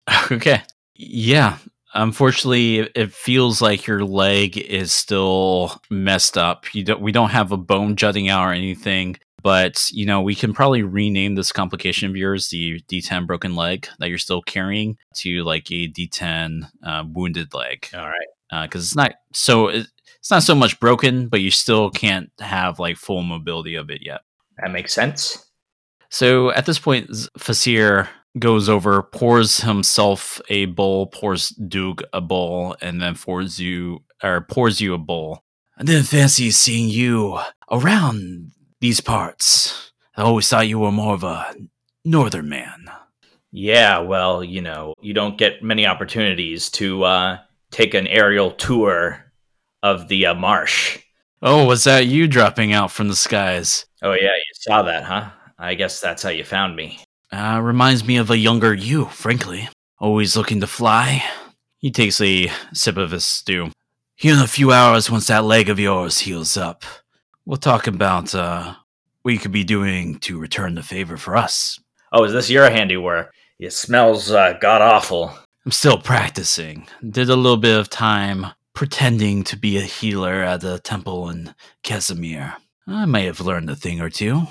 okay. 0.33 0.63
Yeah. 0.95 1.59
Unfortunately, 1.93 2.79
it- 2.95 3.13
feels 3.13 3.61
like 3.61 3.87
your 3.87 4.03
leg 4.05 4.57
is 4.57 4.93
still 4.93 5.79
messed 5.91 6.39
up. 6.39 6.75
You 6.75 6.85
don't. 6.85 7.03
We 7.03 7.13
don't 7.13 7.31
have 7.31 7.53
a 7.53 7.57
bone 7.59 7.97
jutting 7.97 8.31
out 8.31 8.47
or 8.49 8.53
anything. 8.53 9.17
But 9.43 9.85
you 9.93 10.07
know, 10.07 10.23
we 10.23 10.35
can 10.35 10.55
probably 10.55 10.83
rename 10.83 11.35
this 11.35 11.53
complication 11.53 12.09
of 12.09 12.17
yours, 12.17 12.49
the 12.49 12.81
D10 12.89 13.27
broken 13.27 13.55
leg 13.55 13.87
that 13.99 14.09
you're 14.09 14.19
still 14.19 14.41
carrying, 14.43 14.97
to 15.17 15.45
like 15.45 15.71
a 15.71 15.89
D10 15.89 16.63
uh, 16.83 17.05
wounded 17.07 17.53
leg, 17.55 17.89
All 17.95 18.09
right. 18.09 18.67
because 18.67 18.83
it's 18.85 18.97
not 18.97 19.13
so. 19.35 19.69
It, 19.69 19.87
it's 20.27 20.31
not 20.33 20.43
so 20.43 20.57
much 20.57 20.81
broken, 20.81 21.29
but 21.29 21.41
you 21.41 21.53
still 21.53 21.89
can't 21.89 22.33
have 22.41 22.81
like 22.81 22.97
full 22.97 23.23
mobility 23.23 23.77
of 23.77 23.91
it 23.91 24.01
yet. 24.05 24.23
That 24.59 24.73
makes 24.73 24.93
sense. 24.93 25.47
So 26.11 26.51
at 26.51 26.67
this 26.67 26.81
point, 26.81 27.09
Fasir 27.39 28.09
goes 28.37 28.69
over, 28.69 29.05
pours 29.05 29.59
himself 29.59 30.41
a 30.49 30.65
bowl, 30.65 31.07
pours 31.07 31.51
Duke 31.51 32.03
a 32.13 32.21
bowl, 32.21 32.75
and 32.81 33.01
then 33.01 33.15
pours 33.15 33.61
you 33.61 34.03
or 34.21 34.41
pours 34.41 34.81
you 34.81 34.95
a 34.95 34.99
bowl. 34.99 35.45
I 35.79 35.85
didn't 35.85 36.09
fancy 36.09 36.51
seeing 36.51 36.89
you 36.89 37.39
around 37.71 38.51
these 38.81 39.01
parts. 39.01 39.93
I 40.17 40.23
always 40.23 40.49
thought 40.49 40.67
you 40.67 40.81
were 40.81 40.91
more 40.91 41.15
of 41.15 41.23
a 41.23 41.55
northern 42.05 42.49
man. 42.49 42.87
Yeah, 43.53 44.01
well, 44.01 44.43
you 44.43 44.61
know, 44.61 44.95
you 45.01 45.15
don't 45.15 45.39
get 45.39 45.63
many 45.63 45.87
opportunities 45.87 46.69
to 46.71 47.05
uh, 47.05 47.39
take 47.71 47.95
an 47.95 48.09
aerial 48.09 48.51
tour 48.51 49.23
of 49.87 50.09
the 50.09 50.27
uh, 50.27 50.35
marsh. 50.35 50.99
Oh, 51.43 51.65
was 51.65 51.85
that 51.85 52.07
you 52.07 52.27
dropping 52.27 52.73
out 52.73 52.91
from 52.91 53.09
the 53.09 53.15
skies? 53.15 53.87
Oh, 54.03 54.13
yeah, 54.13 54.35
you 54.35 54.53
saw 54.55 54.83
that, 54.83 55.05
huh? 55.05 55.31
I 55.59 55.75
guess 55.75 56.01
that's 56.01 56.23
how 56.23 56.31
you 56.31 56.45
found 56.45 56.75
me. 56.75 56.99
Uh, 57.33 57.61
reminds 57.63 58.05
me 58.05 58.17
of 58.17 58.31
a 58.31 58.37
younger 58.37 58.75
you, 58.75 59.05
frankly. 59.07 59.69
Always 59.99 60.37
looking 60.37 60.61
to 60.61 60.67
fly. 60.67 61.25
He 61.79 61.91
takes 61.91 62.21
a 62.21 62.51
sip 62.73 62.97
of 62.97 63.13
his 63.13 63.25
stew. 63.25 63.71
Here 64.17 64.35
in 64.35 64.41
a 64.41 64.49
few 64.49 64.73
hours, 64.73 65.11
once 65.11 65.29
that 65.29 65.45
leg 65.45 65.69
of 65.69 65.79
yours 65.79 66.19
heals 66.19 66.57
up, 66.57 66.85
we'll 67.45 67.57
talk 67.57 67.87
about 67.87 68.35
uh, 68.35 68.75
what 69.23 69.35
you 69.35 69.39
could 69.41 69.53
be 69.53 69.65
doing 69.65 70.19
to 70.21 70.41
return 70.41 70.75
the 70.75 70.83
favor 70.83 71.17
for 71.17 71.37
us. 71.37 71.79
Oh, 72.13 72.25
is 72.25 72.33
this 72.33 72.51
your 72.51 72.69
handiwork? 72.71 73.33
It 73.59 73.73
smells 73.73 74.31
uh, 74.31 74.55
god 74.61 74.83
awful. 74.83 75.33
I'm 75.65 75.73
still 75.73 75.99
practicing. 75.99 76.87
Did 77.09 77.29
a 77.29 77.37
little 77.37 77.57
bit 77.57 77.79
of 77.79 77.91
time 77.91 78.47
pretending 78.77 79.43
to 79.43 79.57
be 79.57 79.79
a 79.79 79.81
healer 79.81 80.43
at 80.43 80.63
a 80.63 80.79
temple 80.79 81.31
in 81.31 81.55
Casimir. 81.83 82.55
I 82.87 83.07
may 83.07 83.25
have 83.25 83.41
learned 83.41 83.71
a 83.71 83.75
thing 83.75 84.03
or 84.03 84.11
two. 84.11 84.43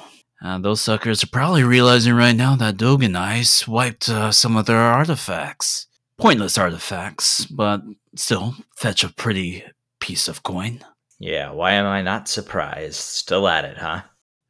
Uh, 0.43 0.57
those 0.57 0.81
suckers 0.81 1.23
are 1.23 1.27
probably 1.27 1.63
realizing 1.63 2.15
right 2.15 2.35
now 2.35 2.55
that 2.55 2.77
Dog 2.77 3.03
and 3.03 3.15
I 3.15 3.43
swiped 3.43 4.09
uh, 4.09 4.31
some 4.31 4.57
of 4.57 4.65
their 4.65 4.79
artifacts. 4.79 5.87
Pointless 6.17 6.57
artifacts, 6.57 7.45
but 7.45 7.81
still 8.15 8.55
fetch 8.75 9.03
a 9.03 9.13
pretty 9.13 9.63
piece 9.99 10.27
of 10.27 10.41
coin. 10.43 10.83
Yeah, 11.19 11.51
why 11.51 11.73
am 11.73 11.85
I 11.85 12.01
not 12.01 12.27
surprised? 12.27 12.95
Still 12.95 13.47
at 13.47 13.63
it, 13.63 13.77
huh? 13.77 14.01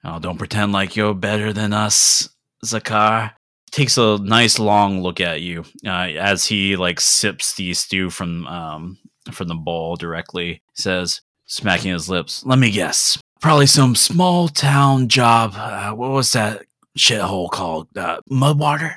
Oh, 0.06 0.20
don't 0.20 0.38
pretend 0.38 0.72
like 0.72 0.96
you're 0.96 1.14
better 1.14 1.52
than 1.52 1.74
us, 1.74 2.30
Zakar. 2.64 3.34
Takes 3.72 3.98
a 3.98 4.20
nice 4.20 4.58
long 4.58 5.02
look 5.02 5.20
at 5.20 5.42
you 5.42 5.66
uh, 5.86 5.90
as 6.18 6.46
he 6.46 6.78
like 6.78 7.02
sips 7.02 7.56
the 7.56 7.74
stew 7.74 8.10
from 8.10 8.48
um 8.48 8.98
from 9.32 9.48
the 9.48 9.56
bowl 9.56 9.96
directly. 9.96 10.62
Says, 10.74 11.22
smacking 11.46 11.92
his 11.92 12.10
lips. 12.10 12.46
Let 12.46 12.60
me 12.60 12.72
guess. 12.72 13.18
Probably 13.42 13.68
some 13.68 13.96
small 13.96 14.48
town 14.48 15.08
job. 15.08 15.54
Uh, 15.56 15.92
what 15.92 16.12
was 16.12 16.32
that 16.34 16.64
shithole 16.98 17.50
called? 17.50 17.88
Uh, 17.96 18.22
Mudwater. 18.30 18.96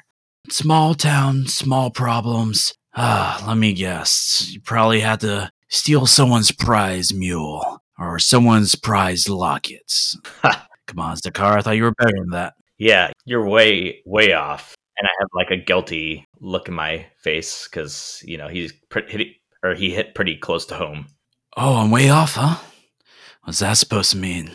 Small 0.51 0.95
town, 0.95 1.47
small 1.47 1.91
problems. 1.91 2.75
Ah, 2.97 3.45
let 3.47 3.59
me 3.59 3.75
guess. 3.75 4.49
You 4.51 4.61
probably 4.61 5.01
had 5.01 5.21
to 5.21 5.51
steal 5.69 6.07
someone's 6.07 6.51
prize 6.51 7.13
mule 7.13 7.83
or 7.99 8.19
someone's 8.19 8.75
prize 8.75 9.29
lockets. 9.29 10.17
Come 10.43 11.01
on, 11.01 11.17
Zakar. 11.17 11.59
I 11.59 11.61
thought 11.61 11.77
you 11.77 11.83
were 11.83 11.93
better 11.93 12.17
than 12.17 12.31
that. 12.31 12.55
Yeah, 12.79 13.11
you're 13.25 13.47
way, 13.47 14.01
way 14.07 14.33
off. 14.33 14.75
And 14.99 15.07
I 15.07 15.11
have 15.21 15.29
like 15.35 15.51
a 15.51 15.63
guilty 15.63 16.25
look 16.41 16.69
in 16.69 16.75
my 16.75 17.07
face 17.19 17.69
because, 17.69 18.23
you 18.25 18.39
know, 18.39 18.49
he's 18.49 18.73
pretty, 18.89 19.41
or 19.63 19.75
he 19.75 19.91
hit 19.91 20.15
pretty 20.15 20.37
close 20.37 20.67
to 20.67 20.75
home. 20.75 21.07
Oh, 21.57 21.77
I'm 21.77 21.91
way 21.91 22.09
off, 22.09 22.35
huh? 22.35 22.57
What's 23.45 23.61
that 23.61 23.77
supposed 23.79 24.13
to 24.13 24.17
mean? 24.17 24.51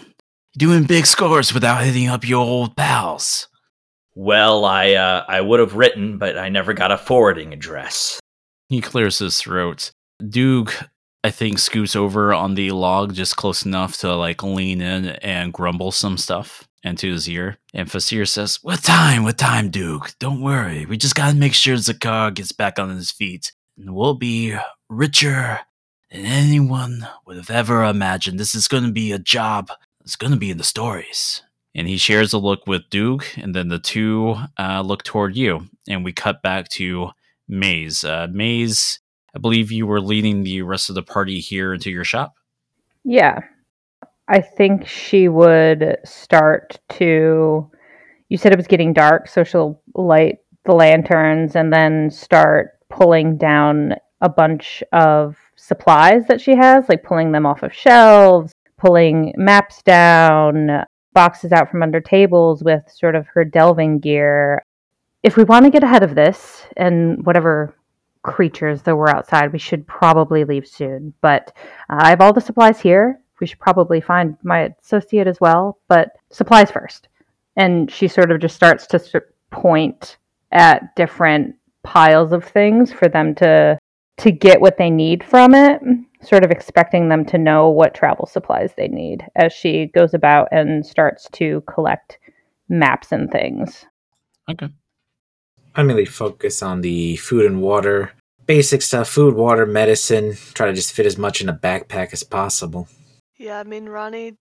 Doing 0.57 0.83
big 0.83 1.05
scores 1.05 1.53
without 1.53 1.83
hitting 1.83 2.07
up 2.07 2.27
your 2.27 2.45
old 2.45 2.75
pals. 2.77 3.47
Well, 4.15 4.65
I, 4.65 4.93
uh, 4.93 5.25
I 5.27 5.41
would 5.41 5.59
have 5.59 5.75
written, 5.75 6.17
but 6.19 6.37
I 6.37 6.49
never 6.49 6.73
got 6.73 6.91
a 6.91 6.97
forwarding 6.97 7.51
address. 7.51 8.19
He 8.69 8.79
clears 8.79 9.17
his 9.19 9.39
throat. 9.39 9.91
Duke, 10.29 10.87
I 11.23 11.31
think, 11.31 11.57
scoots 11.57 11.95
over 11.95 12.33
on 12.33 12.53
the 12.53 12.71
log 12.71 13.13
just 13.15 13.35
close 13.35 13.65
enough 13.65 13.97
to 13.97 14.13
like 14.15 14.43
lean 14.43 14.81
in 14.81 15.07
and 15.07 15.51
grumble 15.51 15.91
some 15.91 16.17
stuff 16.17 16.67
into 16.83 17.11
his 17.11 17.27
ear. 17.29 17.57
And 17.73 17.89
Fasir 17.89 18.27
says, 18.27 18.59
"What 18.61 18.83
time, 18.83 19.23
What 19.23 19.37
time, 19.37 19.69
Duke. 19.69 20.13
Don't 20.19 20.41
worry. 20.41 20.85
We 20.85 20.97
just 20.97 21.15
gotta 21.15 21.35
make 21.35 21.53
sure 21.53 21.75
Zakar 21.77 22.33
gets 22.33 22.51
back 22.51 22.77
on 22.77 22.89
his 22.89 23.09
feet. 23.09 23.51
And 23.77 23.95
we'll 23.95 24.13
be 24.13 24.55
richer 24.93 25.59
than 26.11 26.25
anyone 26.25 27.07
would 27.25 27.37
have 27.37 27.49
ever 27.49 27.83
imagined. 27.83 28.39
This 28.39 28.55
is 28.55 28.67
gonna 28.67 28.91
be 28.91 29.11
a 29.11 29.19
job 29.19 29.69
that's 29.99 30.15
gonna 30.15 30.37
be 30.37 30.51
in 30.51 30.57
the 30.57 30.63
stories. 30.63 31.41
And 31.75 31.87
he 31.87 31.97
shares 31.97 32.33
a 32.33 32.37
look 32.37 32.67
with 32.67 32.89
Duke, 32.89 33.35
and 33.37 33.55
then 33.55 33.69
the 33.69 33.79
two 33.79 34.35
uh, 34.59 34.81
look 34.81 35.03
toward 35.03 35.35
you. 35.35 35.67
And 35.87 36.03
we 36.03 36.13
cut 36.13 36.43
back 36.43 36.69
to 36.69 37.09
Maze. 37.47 38.03
Uh, 38.03 38.27
Maze, 38.31 38.99
I 39.35 39.39
believe 39.39 39.71
you 39.71 39.87
were 39.87 40.01
leading 40.01 40.43
the 40.43 40.61
rest 40.61 40.89
of 40.89 40.95
the 40.95 41.01
party 41.01 41.39
here 41.39 41.73
into 41.73 41.89
your 41.89 42.03
shop. 42.03 42.35
Yeah. 43.03 43.39
I 44.27 44.39
think 44.39 44.87
she 44.87 45.27
would 45.27 45.97
start 46.05 46.79
to. 46.93 47.69
You 48.29 48.37
said 48.37 48.51
it 48.51 48.57
was 48.57 48.67
getting 48.67 48.93
dark, 48.93 49.27
so 49.27 49.43
she'll 49.43 49.81
light 49.95 50.37
the 50.65 50.73
lanterns 50.73 51.55
and 51.55 51.73
then 51.73 52.09
start 52.09 52.71
pulling 52.89 53.37
down 53.37 53.95
a 54.23 54.29
bunch 54.29 54.81
of 54.93 55.35
supplies 55.57 56.25
that 56.27 56.41
she 56.41 56.55
has, 56.55 56.87
like 56.87 57.03
pulling 57.03 57.33
them 57.33 57.45
off 57.45 57.61
of 57.61 57.73
shelves, 57.73 58.53
pulling 58.77 59.33
maps 59.35 59.83
down, 59.83 60.85
boxes 61.13 61.51
out 61.51 61.69
from 61.69 61.83
under 61.83 61.99
tables 61.99 62.63
with 62.63 62.81
sort 62.91 63.15
of 63.15 63.27
her 63.27 63.43
delving 63.43 63.99
gear. 63.99 64.63
If 65.23 65.35
we 65.35 65.43
want 65.43 65.65
to 65.65 65.71
get 65.71 65.83
ahead 65.83 66.03
of 66.03 66.15
this 66.15 66.63
and 66.77 67.23
whatever 67.25 67.75
creatures 68.23 68.81
that 68.83 68.95
were 68.95 69.13
outside, 69.13 69.51
we 69.51 69.59
should 69.59 69.85
probably 69.87 70.45
leave 70.45 70.67
soon. 70.67 71.13
But 71.19 71.51
uh, 71.89 71.97
I 71.99 72.09
have 72.09 72.21
all 72.21 72.33
the 72.33 72.41
supplies 72.41 72.79
here. 72.79 73.19
We 73.41 73.47
should 73.47 73.59
probably 73.59 73.99
find 73.99 74.37
my 74.41 74.73
associate 74.81 75.27
as 75.27 75.41
well, 75.41 75.79
but 75.89 76.11
supplies 76.31 76.71
first. 76.71 77.09
And 77.57 77.91
she 77.91 78.07
sort 78.07 78.31
of 78.31 78.39
just 78.39 78.55
starts 78.55 78.87
to 78.87 79.21
point 79.51 80.15
at 80.53 80.95
different 80.95 81.55
piles 81.83 82.31
of 82.31 82.45
things 82.45 82.93
for 82.93 83.09
them 83.09 83.35
to 83.35 83.77
to 84.17 84.31
get 84.31 84.61
what 84.61 84.77
they 84.77 84.89
need 84.89 85.23
from 85.23 85.53
it, 85.53 85.81
sort 86.21 86.43
of 86.43 86.51
expecting 86.51 87.09
them 87.09 87.25
to 87.25 87.37
know 87.37 87.69
what 87.69 87.93
travel 87.93 88.25
supplies 88.25 88.73
they 88.75 88.87
need 88.87 89.25
as 89.35 89.51
she 89.51 89.87
goes 89.87 90.13
about 90.13 90.47
and 90.51 90.85
starts 90.85 91.27
to 91.33 91.61
collect 91.61 92.19
maps 92.69 93.11
and 93.11 93.31
things. 93.31 93.85
Okay. 94.49 94.69
I 95.75 95.83
mainly 95.83 96.05
focus 96.05 96.61
on 96.61 96.81
the 96.81 97.15
food 97.17 97.45
and 97.45 97.61
water. 97.61 98.11
Basic 98.45 98.81
stuff 98.81 99.09
food, 99.09 99.35
water, 99.35 99.65
medicine. 99.65 100.37
Try 100.53 100.67
to 100.67 100.73
just 100.73 100.93
fit 100.93 101.05
as 101.05 101.17
much 101.17 101.41
in 101.41 101.49
a 101.49 101.53
backpack 101.53 102.13
as 102.13 102.23
possible. 102.23 102.87
Yeah, 103.37 103.59
I 103.59 103.63
mean, 103.63 103.87
Ronnie 103.87 104.35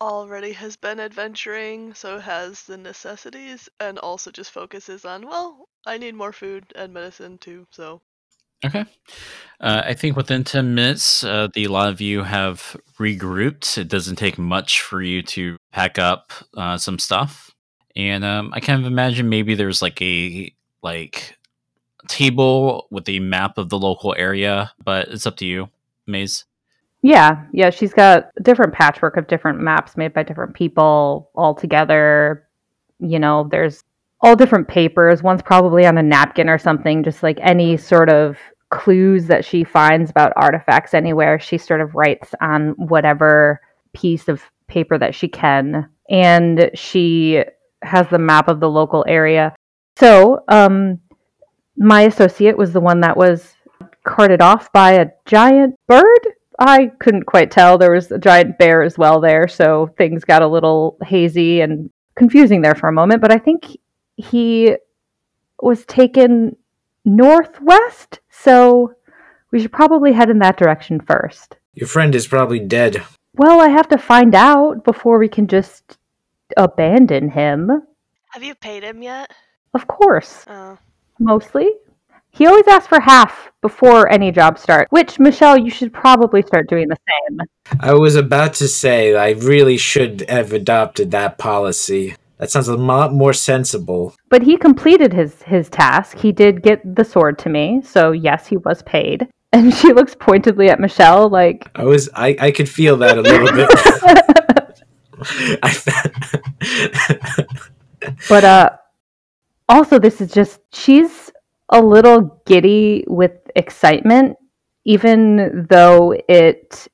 already 0.00 0.52
has 0.52 0.76
been 0.76 1.00
adventuring, 1.00 1.94
so 1.94 2.18
has 2.18 2.64
the 2.64 2.76
necessities, 2.76 3.68
and 3.80 3.98
also 3.98 4.30
just 4.30 4.50
focuses 4.50 5.04
on, 5.04 5.26
well, 5.26 5.68
I 5.86 5.98
need 5.98 6.14
more 6.14 6.32
food 6.32 6.64
and 6.74 6.92
medicine 6.92 7.38
too, 7.38 7.66
so. 7.70 8.02
Okay. 8.64 8.84
Uh, 9.60 9.82
I 9.86 9.94
think 9.94 10.16
within 10.16 10.44
10 10.44 10.74
minutes, 10.74 11.24
uh, 11.24 11.48
the 11.54 11.68
lot 11.68 11.88
of 11.88 12.00
you 12.00 12.22
have 12.22 12.76
regrouped. 12.98 13.78
It 13.78 13.88
doesn't 13.88 14.16
take 14.16 14.38
much 14.38 14.82
for 14.82 15.00
you 15.00 15.22
to 15.22 15.56
pack 15.72 15.98
up 15.98 16.32
uh, 16.56 16.76
some 16.76 16.98
stuff. 16.98 17.50
And 17.96 18.24
um, 18.24 18.50
I 18.52 18.60
kind 18.60 18.80
of 18.80 18.86
imagine 18.86 19.28
maybe 19.28 19.54
there's 19.54 19.80
like 19.80 20.02
a 20.02 20.52
like 20.82 21.36
table 22.08 22.88
with 22.90 23.08
a 23.08 23.20
map 23.20 23.56
of 23.56 23.68
the 23.68 23.78
local 23.78 24.14
area, 24.18 24.72
but 24.84 25.08
it's 25.08 25.26
up 25.26 25.36
to 25.38 25.46
you, 25.46 25.70
Maze. 26.06 26.44
Yeah, 27.02 27.44
yeah, 27.52 27.70
she's 27.70 27.92
got 27.92 28.30
different 28.42 28.72
patchwork 28.72 29.16
of 29.16 29.26
different 29.26 29.60
maps 29.60 29.96
made 29.96 30.14
by 30.14 30.22
different 30.22 30.54
people 30.54 31.30
all 31.34 31.54
together. 31.54 32.48
You 32.98 33.18
know, 33.18 33.46
there's 33.50 33.84
all 34.20 34.36
different 34.36 34.68
papers. 34.68 35.22
One's 35.22 35.42
probably 35.42 35.86
on 35.86 35.98
a 35.98 36.02
napkin 36.02 36.48
or 36.48 36.58
something, 36.58 37.02
just 37.02 37.22
like 37.22 37.38
any 37.42 37.76
sort 37.76 38.08
of 38.08 38.38
clues 38.70 39.26
that 39.26 39.44
she 39.44 39.64
finds 39.64 40.10
about 40.10 40.32
artifacts 40.36 40.94
anywhere. 40.94 41.38
She 41.38 41.58
sort 41.58 41.80
of 41.80 41.94
writes 41.94 42.34
on 42.40 42.70
whatever 42.70 43.60
piece 43.92 44.28
of 44.28 44.42
paper 44.66 44.98
that 44.98 45.14
she 45.14 45.28
can. 45.28 45.88
And 46.10 46.70
she 46.74 47.42
has 47.82 48.08
the 48.08 48.18
map 48.18 48.48
of 48.48 48.60
the 48.60 48.68
local 48.68 49.04
area. 49.06 49.54
So, 49.96 50.42
um, 50.48 51.00
my 51.76 52.02
associate 52.02 52.56
was 52.56 52.72
the 52.72 52.80
one 52.80 53.00
that 53.00 53.16
was 53.16 53.54
carted 54.04 54.40
off 54.40 54.72
by 54.72 54.92
a 54.92 55.08
giant 55.26 55.74
bird. 55.86 56.28
I 56.58 56.92
couldn't 57.00 57.26
quite 57.26 57.50
tell. 57.50 57.78
There 57.78 57.92
was 57.92 58.10
a 58.12 58.18
giant 58.18 58.58
bear 58.58 58.82
as 58.82 58.96
well 58.96 59.20
there, 59.20 59.48
so 59.48 59.92
things 59.98 60.24
got 60.24 60.42
a 60.42 60.48
little 60.48 60.96
hazy 61.04 61.62
and 61.62 61.90
confusing 62.16 62.62
there 62.62 62.76
for 62.76 62.88
a 62.88 62.92
moment. 62.92 63.20
But 63.20 63.32
I 63.32 63.38
think 63.38 63.76
he 64.16 64.76
was 65.60 65.84
taken 65.86 66.56
northwest, 67.04 68.20
so 68.30 68.94
we 69.50 69.60
should 69.60 69.72
probably 69.72 70.12
head 70.12 70.30
in 70.30 70.38
that 70.40 70.56
direction 70.56 71.00
first. 71.00 71.56
Your 71.74 71.88
friend 71.88 72.14
is 72.14 72.26
probably 72.26 72.60
dead. 72.60 73.02
Well, 73.36 73.60
I 73.60 73.68
have 73.68 73.88
to 73.88 73.98
find 73.98 74.34
out 74.34 74.84
before 74.84 75.18
we 75.18 75.28
can 75.28 75.46
just 75.48 75.98
abandon 76.56 77.30
him. 77.30 77.70
Have 78.30 78.42
you 78.42 78.54
paid 78.54 78.82
him 78.82 79.02
yet? 79.02 79.30
Of 79.74 79.86
course, 79.86 80.44
Oh. 80.48 80.78
mostly. 81.18 81.68
He 82.30 82.46
always 82.46 82.66
asks 82.66 82.88
for 82.88 83.00
half 83.00 83.52
before 83.60 84.10
any 84.10 84.32
job 84.32 84.58
starts, 84.58 84.90
which, 84.90 85.20
Michelle, 85.20 85.56
you 85.56 85.70
should 85.70 85.92
probably 85.92 86.42
start 86.42 86.68
doing 86.68 86.88
the 86.88 86.96
same. 87.08 87.38
I 87.80 87.94
was 87.94 88.16
about 88.16 88.54
to 88.54 88.66
say 88.66 89.14
I 89.14 89.30
really 89.30 89.76
should 89.76 90.28
have 90.28 90.52
adopted 90.52 91.12
that 91.12 91.38
policy. 91.38 92.16
That 92.44 92.50
sounds 92.50 92.68
a 92.68 92.76
lot 92.76 93.14
more 93.14 93.32
sensible. 93.32 94.14
But 94.28 94.42
he 94.42 94.58
completed 94.58 95.14
his, 95.14 95.42
his 95.44 95.70
task. 95.70 96.18
He 96.18 96.30
did 96.30 96.62
get 96.62 96.82
the 96.94 97.02
sword 97.02 97.38
to 97.38 97.48
me, 97.48 97.80
so 97.82 98.12
yes, 98.12 98.46
he 98.46 98.58
was 98.58 98.82
paid. 98.82 99.26
And 99.54 99.72
she 99.72 99.92
looks 99.94 100.14
pointedly 100.16 100.68
at 100.68 100.78
Michelle 100.80 101.30
like, 101.30 101.70
I 101.76 101.84
was 101.84 102.10
I, 102.12 102.36
I 102.40 102.50
could 102.50 102.68
feel 102.68 102.96
that 102.96 103.16
a 103.16 103.22
little 103.22 103.52
bit. 103.52 103.70
I, 105.62 107.46
But 108.28 108.44
uh 108.44 108.70
also 109.68 110.00
this 110.00 110.20
is 110.20 110.32
just 110.32 110.58
she's 110.72 111.30
a 111.68 111.80
little 111.80 112.42
giddy 112.46 113.04
with 113.06 113.30
excitement 113.54 114.36
even 114.84 115.66
though 115.70 116.14
it 116.28 116.88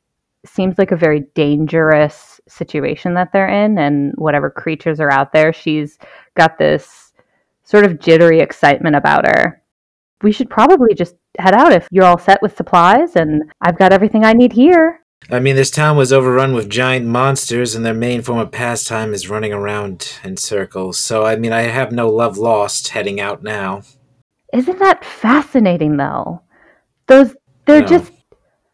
seems 0.45 0.77
like 0.77 0.93
a 0.93 0.97
very 0.97 1.21
dangerous 1.35 2.39
situation 2.51 3.15
that 3.15 3.33
they're 3.33 3.49
in 3.49 3.79
and 3.79 4.13
whatever 4.17 4.51
creatures 4.51 5.01
are 5.01 5.11
out 5.11 5.33
there 5.33 5.53
she's 5.53 5.99
got 6.37 6.59
this 6.59 7.13
sort 7.65 7.85
of 7.85 8.01
jittery 8.01 8.41
excitement 8.41 8.97
about 8.97 9.27
her. 9.27 9.63
We 10.23 10.33
should 10.33 10.51
probably 10.51 10.95
just 10.95 11.15
head 11.39 11.55
out 11.55 11.73
if 11.73 11.87
you're 11.91 12.05
all 12.05 12.19
set 12.19 12.43
with 12.43 12.57
supplies 12.57 13.17
and 13.17 13.45
I've 13.61 13.79
got 13.79 13.93
everything 13.93 14.25
I 14.25 14.33
need 14.33 14.53
here. 14.53 15.01
I 15.31 15.39
mean, 15.39 15.55
this 15.55 15.71
town 15.71 15.97
was 15.97 16.13
overrun 16.13 16.55
with 16.55 16.71
giant 16.71 17.07
monsters, 17.07 17.75
and 17.75 17.85
their 17.85 17.95
main 17.95 18.23
form 18.23 18.39
of 18.39 18.51
pastime 18.51 19.13
is 19.13 19.29
running 19.29 19.53
around 19.53 20.19
in 20.25 20.39
circles. 20.39 20.99
So, 20.99 21.27
I 21.27 21.37
mean, 21.37 21.53
I 21.53 21.63
have 21.63 21.93
no 21.93 22.09
love 22.09 22.39
lost 22.39 22.89
heading 22.89 23.21
out 23.21 23.43
now. 23.43 23.83
Isn't 24.53 24.79
that 24.79 25.05
fascinating 25.05 25.99
though? 25.99 26.43
Those 27.07 27.37
they're 27.67 27.83
No. 27.83 27.87
just 27.87 28.13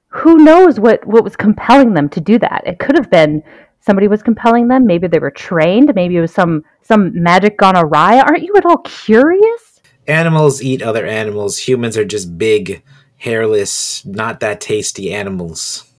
who 0.08 0.36
knows 0.36 0.80
what 0.80 1.06
what 1.06 1.24
was 1.24 1.36
compelling 1.36 1.94
them 1.94 2.08
to 2.10 2.20
do 2.20 2.38
that? 2.38 2.62
It 2.64 2.78
could 2.78 2.96
have 2.96 3.10
been 3.10 3.42
somebody 3.80 4.08
was 4.08 4.22
compelling 4.22 4.68
them. 4.68 4.86
Maybe 4.86 5.06
they 5.06 5.18
were 5.18 5.30
trained. 5.30 5.94
Maybe 5.94 6.16
it 6.16 6.20
was 6.20 6.32
some 6.32 6.64
some 6.82 7.22
magic 7.22 7.56
gone 7.58 7.76
awry. 7.76 8.20
Aren't 8.20 8.42
you 8.42 8.54
at 8.56 8.66
all 8.66 8.78
curious? 8.78 9.80
Animals 10.06 10.62
eat 10.62 10.82
other 10.82 11.04
animals. 11.04 11.58
Humans 11.58 11.96
are 11.96 12.04
just 12.04 12.38
big, 12.38 12.82
hairless, 13.16 14.04
not 14.04 14.40
that 14.40 14.60
tasty 14.60 15.12
animals. 15.12 15.92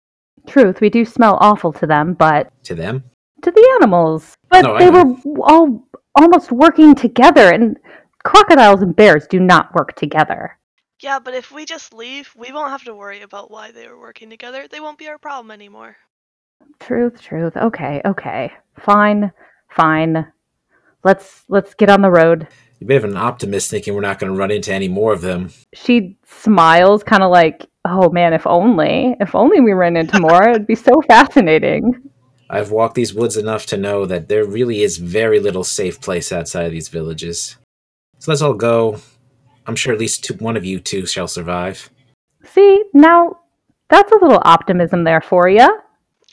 Truth, 0.47 0.79
we 0.79 0.89
do 0.89 1.03
smell 1.03 1.37
awful 1.41 1.73
to 1.73 1.85
them, 1.85 2.13
but 2.13 2.51
To 2.63 2.75
them, 2.75 3.03
to 3.41 3.51
the 3.51 3.71
animals. 3.75 4.35
But 4.49 4.61
No, 4.61 4.79
they 4.79 4.89
were 4.89 5.15
all 5.41 5.85
almost 6.15 6.51
working 6.51 6.95
together, 6.95 7.51
and 7.51 7.77
crocodiles 8.23 8.81
and 8.81 8.95
bears 8.95 9.27
do 9.27 9.39
not 9.39 9.73
work 9.75 9.95
together. 9.95 10.57
Yeah, 11.01 11.19
but 11.19 11.35
if 11.35 11.51
we 11.51 11.65
just 11.65 11.93
leave, 11.93 12.33
we 12.35 12.51
won't 12.51 12.71
have 12.71 12.83
to 12.85 12.95
worry 12.95 13.21
about 13.21 13.51
why 13.51 13.71
they 13.71 13.87
were 13.87 13.99
working 13.99 14.29
together. 14.29 14.67
They 14.67 14.79
won't 14.79 14.97
be 14.97 15.07
our 15.09 15.19
problem 15.19 15.51
anymore. 15.51 15.97
Truth, 16.79 17.21
truth. 17.21 17.57
Okay, 17.57 18.01
okay. 18.05 18.51
Fine, 18.79 19.31
fine. 19.69 20.31
Let's 21.03 21.43
let's 21.49 21.73
get 21.73 21.89
on 21.89 22.01
the 22.01 22.11
road. 22.11 22.47
you're 22.79 22.87
a 22.87 22.89
bit 22.89 23.03
of 23.03 23.09
an 23.09 23.17
optimist 23.17 23.69
thinking 23.69 23.93
we're 23.93 24.01
not 24.01 24.19
going 24.19 24.31
to 24.31 24.37
run 24.37 24.51
into 24.51 24.73
any 24.73 24.87
more 24.87 25.13
of 25.13 25.21
them. 25.21 25.51
She 25.73 26.17
smiles, 26.25 27.03
kind 27.03 27.23
of 27.23 27.31
like, 27.31 27.65
"Oh 27.85 28.09
man, 28.09 28.33
if 28.33 28.45
only, 28.45 29.15
if 29.19 29.35
only 29.35 29.59
we 29.59 29.73
ran 29.73 29.97
into 29.97 30.19
more, 30.19 30.49
it'd 30.49 30.67
be 30.67 30.75
so 30.75 31.01
fascinating." 31.07 31.93
I've 32.49 32.71
walked 32.71 32.95
these 32.95 33.13
woods 33.13 33.35
enough 33.35 33.65
to 33.67 33.77
know 33.77 34.05
that 34.05 34.29
there 34.29 34.45
really 34.45 34.81
is 34.81 34.97
very 34.97 35.39
little 35.39 35.65
safe 35.65 35.99
place 35.99 36.31
outside 36.31 36.65
of 36.65 36.71
these 36.71 36.87
villages. 36.87 37.57
So 38.19 38.31
let's 38.31 38.41
all 38.41 38.53
go. 38.53 38.99
I'm 39.65 39.75
sure 39.75 39.93
at 39.93 39.99
least 39.99 40.23
two, 40.23 40.35
one 40.35 40.55
of 40.55 40.63
you 40.63 40.79
two 40.79 41.05
shall 41.05 41.27
survive. 41.27 41.89
See, 42.45 42.83
now 42.93 43.39
that's 43.89 44.11
a 44.13 44.19
little 44.21 44.41
optimism 44.45 45.03
there 45.03 45.19
for 45.19 45.49
you. 45.49 45.67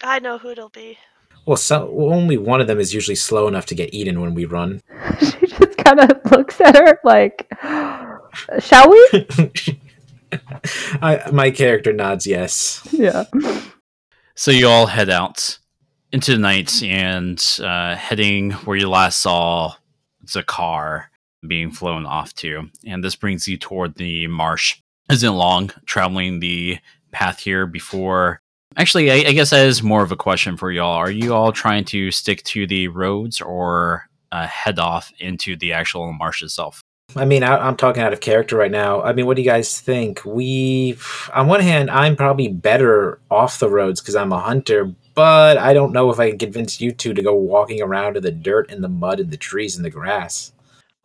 I 0.03 0.19
know 0.19 0.39
who 0.39 0.51
it'll 0.51 0.69
be. 0.69 0.99
Well, 1.47 1.57
so, 1.57 1.95
only 1.99 2.39
one 2.39 2.61
of 2.61 2.67
them 2.67 2.81
is 2.81 2.95
usually 2.95 3.15
slow 3.15 3.49
enough 3.49 3.67
to 3.67 3.75
get 3.75 3.93
eaten 3.93 4.21
when 4.21 4.35
we 4.35 4.47
run. 4.47 4.81
she 5.21 5.47
just 5.47 5.77
kind 5.79 6.01
of 6.01 6.19
looks 6.31 6.61
at 6.61 6.77
her 6.77 6.99
like, 7.05 7.47
"Shall 8.61 8.91
we?" 8.91 9.29
I, 11.03 11.31
my 11.33 11.51
character 11.51 11.93
nods 11.93 12.27
yes. 12.27 12.87
yeah. 12.91 13.25
So 14.35 14.51
you 14.51 14.69
all 14.69 14.87
head 14.87 15.11
out 15.11 15.59
into 16.13 16.33
the 16.33 16.39
night 16.39 16.83
and 16.83 17.45
uh, 17.63 17.95
heading 17.95 18.53
where 18.53 18.77
you 18.77 18.89
last 18.89 19.21
saw 19.21 19.75
Zakar 20.27 21.05
being 21.47 21.71
flown 21.71 22.07
off 22.07 22.35
to. 22.37 22.71
And 22.87 23.05
this 23.05 23.17
brings 23.17 23.47
you 23.47 23.59
toward 23.59 23.97
the 23.97 24.27
marsh. 24.29 24.81
Isn't 25.11 25.35
long 25.35 25.71
traveling 25.87 26.41
the 26.41 26.79
path 27.13 27.41
here 27.41 27.67
before. 27.67 28.41
Actually, 28.77 29.11
I, 29.11 29.29
I 29.29 29.33
guess 29.33 29.51
that 29.51 29.67
is 29.67 29.83
more 29.83 30.03
of 30.03 30.11
a 30.13 30.17
question 30.17 30.57
for 30.57 30.71
y'all. 30.73 30.97
Are 30.97 31.11
you 31.11 31.35
all 31.35 31.53
trying 31.53 31.85
to 31.87 32.11
stick 32.11 32.43
to 32.45 32.67
the 32.67 32.89
roads 32.89 33.41
or 33.41 34.09
uh, 34.33 34.47
head 34.47 34.79
off 34.79 35.13
into 35.19 35.57
the 35.57 35.73
actual 35.73 36.13
marsh 36.13 36.43
itself? 36.43 36.81
I 37.17 37.25
mean, 37.25 37.45
I, 37.45 37.57
I'm 37.57 37.77
talking 37.77 38.03
out 38.03 38.13
of 38.13 38.21
character 38.21 38.57
right 38.57 38.71
now. 38.71 39.01
I 39.03 39.13
mean, 39.13 39.27
what 39.27 39.37
do 39.37 39.43
you 39.43 39.49
guys 39.49 39.81
think? 39.81 40.25
We, 40.25 40.97
on 41.33 41.47
one 41.47 41.61
hand, 41.61 41.91
I'm 41.91 42.17
probably 42.17 42.49
better 42.49 43.21
off 43.31 43.61
the 43.61 43.69
roads 43.69 44.01
because 44.01 44.17
I'm 44.17 44.33
a 44.33 44.41
hunter, 44.41 44.93
but 45.15 45.57
I 45.59 45.73
don't 45.75 45.93
know 45.93 46.11
if 46.11 46.19
I 46.19 46.31
can 46.31 46.39
convince 46.39 46.81
you 46.81 46.91
two 46.91 47.15
to 47.15 47.23
go 47.23 47.35
walking 47.37 47.81
around 47.83 48.17
in 48.17 48.23
the 48.25 48.33
dirt 48.33 48.71
and 48.73 48.83
the 48.83 48.89
mud 48.89 49.21
and 49.21 49.31
the 49.31 49.37
trees 49.37 49.77
and 49.77 49.85
the 49.85 49.91
grass. 49.91 50.53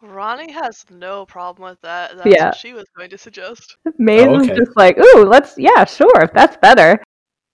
Ronnie 0.01 0.51
has 0.51 0.86
no 0.89 1.25
problem 1.25 1.69
with 1.69 1.82
that. 1.82 2.15
That's 2.15 2.29
Yeah. 2.34 2.45
what 2.45 2.55
she 2.55 2.73
was 2.73 2.86
going 2.97 3.10
to 3.12 3.17
suggest. 3.17 3.75
Maze 3.97 4.25
Oh, 4.27 4.39
is 4.39 4.47
okay. 4.49 4.55
just 4.58 4.75
like, 4.77 4.97
"Ooh, 4.97 5.25
let's 5.25 5.58
yeah, 5.58 5.84
sure, 5.84 6.21
if 6.21 6.32
that's 6.32 6.55
better." 6.58 7.03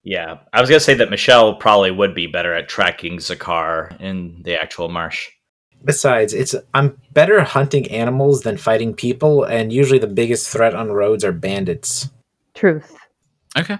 Yeah, 0.05 0.37
I 0.53 0.61
was 0.61 0.69
gonna 0.69 0.79
say 0.79 0.93
that 0.93 1.09
Michelle 1.09 1.55
probably 1.55 1.89
would 1.89 2.13
be 2.13 2.27
better 2.27 2.53
at 2.53 2.69
tracking 2.69 3.17
Zakar 3.17 3.99
in 3.99 4.39
the 4.43 4.53
actual 4.53 4.87
marsh. 4.87 5.29
Besides, 5.83 6.31
it's 6.31 6.53
I'm 6.75 6.95
better 7.13 7.41
hunting 7.41 7.89
animals 7.89 8.43
than 8.43 8.55
fighting 8.55 8.93
people, 8.93 9.43
and 9.43 9.73
usually 9.73 9.97
the 9.97 10.05
biggest 10.05 10.47
threat 10.47 10.75
on 10.75 10.91
roads 10.91 11.23
are 11.23 11.31
bandits. 11.31 12.07
Truth. 12.53 12.95
Okay. 13.57 13.79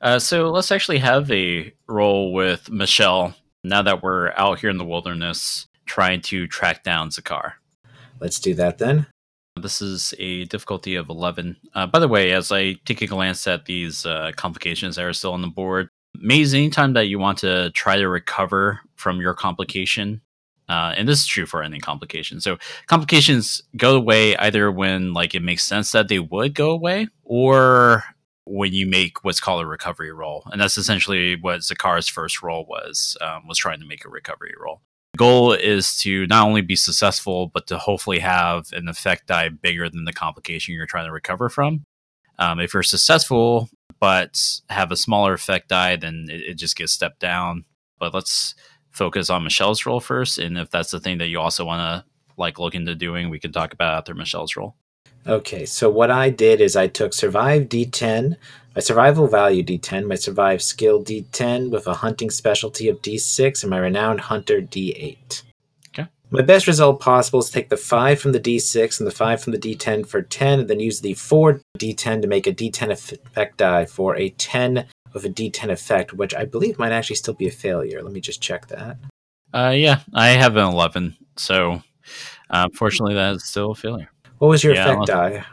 Uh, 0.00 0.20
so 0.20 0.50
let's 0.50 0.70
actually 0.70 0.98
have 0.98 1.28
a 1.32 1.72
roll 1.88 2.32
with 2.32 2.70
Michelle 2.70 3.34
now 3.64 3.82
that 3.82 4.00
we're 4.00 4.30
out 4.36 4.60
here 4.60 4.70
in 4.70 4.78
the 4.78 4.84
wilderness 4.84 5.66
trying 5.86 6.20
to 6.20 6.46
track 6.46 6.84
down 6.84 7.10
Zakar. 7.10 7.54
Let's 8.20 8.38
do 8.38 8.54
that 8.54 8.78
then. 8.78 9.08
This 9.58 9.82
is 9.82 10.14
a 10.18 10.44
difficulty 10.44 10.94
of 10.94 11.08
11. 11.08 11.56
Uh, 11.74 11.86
by 11.86 11.98
the 11.98 12.08
way, 12.08 12.32
as 12.32 12.50
I 12.52 12.74
take 12.84 13.02
a 13.02 13.06
glance 13.06 13.46
at 13.46 13.66
these 13.66 14.06
uh, 14.06 14.32
complications 14.36 14.96
that 14.96 15.04
are 15.04 15.12
still 15.12 15.32
on 15.32 15.42
the 15.42 15.48
board, 15.48 15.88
Maze, 16.14 16.54
anytime 16.54 16.94
that 16.94 17.08
you 17.08 17.18
want 17.18 17.38
to 17.38 17.70
try 17.72 17.96
to 17.96 18.08
recover 18.08 18.80
from 18.96 19.20
your 19.20 19.34
complication, 19.34 20.20
uh, 20.68 20.94
and 20.96 21.08
this 21.08 21.20
is 21.20 21.26
true 21.26 21.46
for 21.46 21.62
any 21.62 21.78
complication. 21.78 22.40
So 22.40 22.58
complications 22.86 23.62
go 23.76 23.96
away 23.96 24.36
either 24.36 24.70
when 24.72 25.12
like 25.12 25.34
it 25.34 25.42
makes 25.42 25.64
sense 25.64 25.92
that 25.92 26.08
they 26.08 26.18
would 26.18 26.54
go 26.54 26.70
away, 26.70 27.08
or 27.24 28.04
when 28.44 28.72
you 28.72 28.86
make 28.86 29.22
what's 29.24 29.40
called 29.40 29.62
a 29.62 29.66
recovery 29.66 30.12
roll, 30.12 30.42
and 30.50 30.60
that's 30.60 30.78
essentially 30.78 31.36
what 31.36 31.60
Zakar's 31.60 32.08
first 32.08 32.42
roll 32.42 32.66
was 32.66 33.16
um, 33.20 33.46
was 33.46 33.58
trying 33.58 33.80
to 33.80 33.86
make 33.86 34.04
a 34.04 34.10
recovery 34.10 34.54
roll 34.60 34.80
goal 35.18 35.52
is 35.52 35.96
to 35.98 36.26
not 36.28 36.46
only 36.46 36.62
be 36.62 36.76
successful, 36.76 37.48
but 37.48 37.66
to 37.66 37.76
hopefully 37.76 38.20
have 38.20 38.68
an 38.72 38.88
effect 38.88 39.26
die 39.26 39.50
bigger 39.50 39.90
than 39.90 40.06
the 40.06 40.12
complication 40.12 40.74
you're 40.74 40.86
trying 40.86 41.06
to 41.06 41.12
recover 41.12 41.48
from. 41.50 41.84
Um, 42.38 42.60
if 42.60 42.72
you're 42.72 42.82
successful, 42.82 43.68
but 44.00 44.40
have 44.70 44.90
a 44.92 44.96
smaller 44.96 45.34
effect 45.34 45.68
die, 45.68 45.96
then 45.96 46.26
it, 46.30 46.40
it 46.42 46.54
just 46.54 46.76
gets 46.76 46.92
stepped 46.92 47.20
down. 47.20 47.64
But 47.98 48.14
let's 48.14 48.54
focus 48.90 49.28
on 49.28 49.44
Michelle's 49.44 49.84
role 49.84 50.00
first, 50.00 50.38
and 50.38 50.56
if 50.56 50.70
that's 50.70 50.90
the 50.90 51.00
thing 51.00 51.18
that 51.18 51.28
you 51.28 51.40
also 51.40 51.64
want 51.64 51.80
to 51.80 52.04
like 52.36 52.58
look 52.58 52.74
into 52.74 52.94
doing, 52.94 53.28
we 53.28 53.40
can 53.40 53.52
talk 53.52 53.72
about 53.72 53.98
after 53.98 54.14
Michelle's 54.14 54.56
roll. 54.56 54.76
Okay, 55.28 55.66
so 55.66 55.90
what 55.90 56.10
I 56.10 56.30
did 56.30 56.62
is 56.62 56.74
I 56.74 56.86
took 56.86 57.12
survive 57.12 57.64
D10, 57.64 58.36
my 58.74 58.80
survival 58.80 59.26
value 59.26 59.62
D10, 59.62 60.06
my 60.06 60.14
survive 60.14 60.62
skill 60.62 61.02
D10 61.02 61.70
with 61.70 61.86
a 61.86 61.94
hunting 61.94 62.30
specialty 62.30 62.88
of 62.88 63.02
D6, 63.02 63.62
and 63.62 63.70
my 63.70 63.78
renowned 63.78 64.20
hunter 64.20 64.62
D8. 64.62 65.42
Okay. 65.88 66.08
My 66.30 66.40
best 66.40 66.66
result 66.66 67.00
possible 67.00 67.40
is 67.40 67.50
take 67.50 67.68
the 67.68 67.76
5 67.76 68.20
from 68.20 68.32
the 68.32 68.40
D6 68.40 69.00
and 69.00 69.06
the 69.06 69.10
5 69.10 69.42
from 69.42 69.52
the 69.52 69.58
D10 69.58 70.06
for 70.06 70.22
10, 70.22 70.60
and 70.60 70.70
then 70.70 70.80
use 70.80 71.00
the 71.00 71.12
4 71.14 71.60
D10 71.78 72.22
to 72.22 72.28
make 72.28 72.46
a 72.46 72.52
D10 72.52 72.90
effect 72.90 73.58
die 73.58 73.84
for 73.84 74.16
a 74.16 74.30
10 74.30 74.86
with 75.12 75.24
a 75.26 75.28
D10 75.28 75.70
effect, 75.70 76.14
which 76.14 76.34
I 76.34 76.44
believe 76.46 76.78
might 76.78 76.92
actually 76.92 77.16
still 77.16 77.34
be 77.34 77.48
a 77.48 77.50
failure. 77.50 78.02
Let 78.02 78.12
me 78.12 78.20
just 78.20 78.40
check 78.40 78.68
that. 78.68 78.96
Uh, 79.52 79.74
yeah, 79.74 80.00
I 80.14 80.28
have 80.28 80.56
an 80.56 80.68
11, 80.68 81.16
so 81.36 81.82
uh, 82.50 82.68
unfortunately, 82.70 83.14
that 83.14 83.34
is 83.34 83.44
still 83.44 83.72
a 83.72 83.74
failure. 83.74 84.10
What 84.38 84.48
was 84.48 84.62
your 84.64 84.74
Yeah, 84.74 84.86
effect 84.92 85.06
die? 85.06 85.44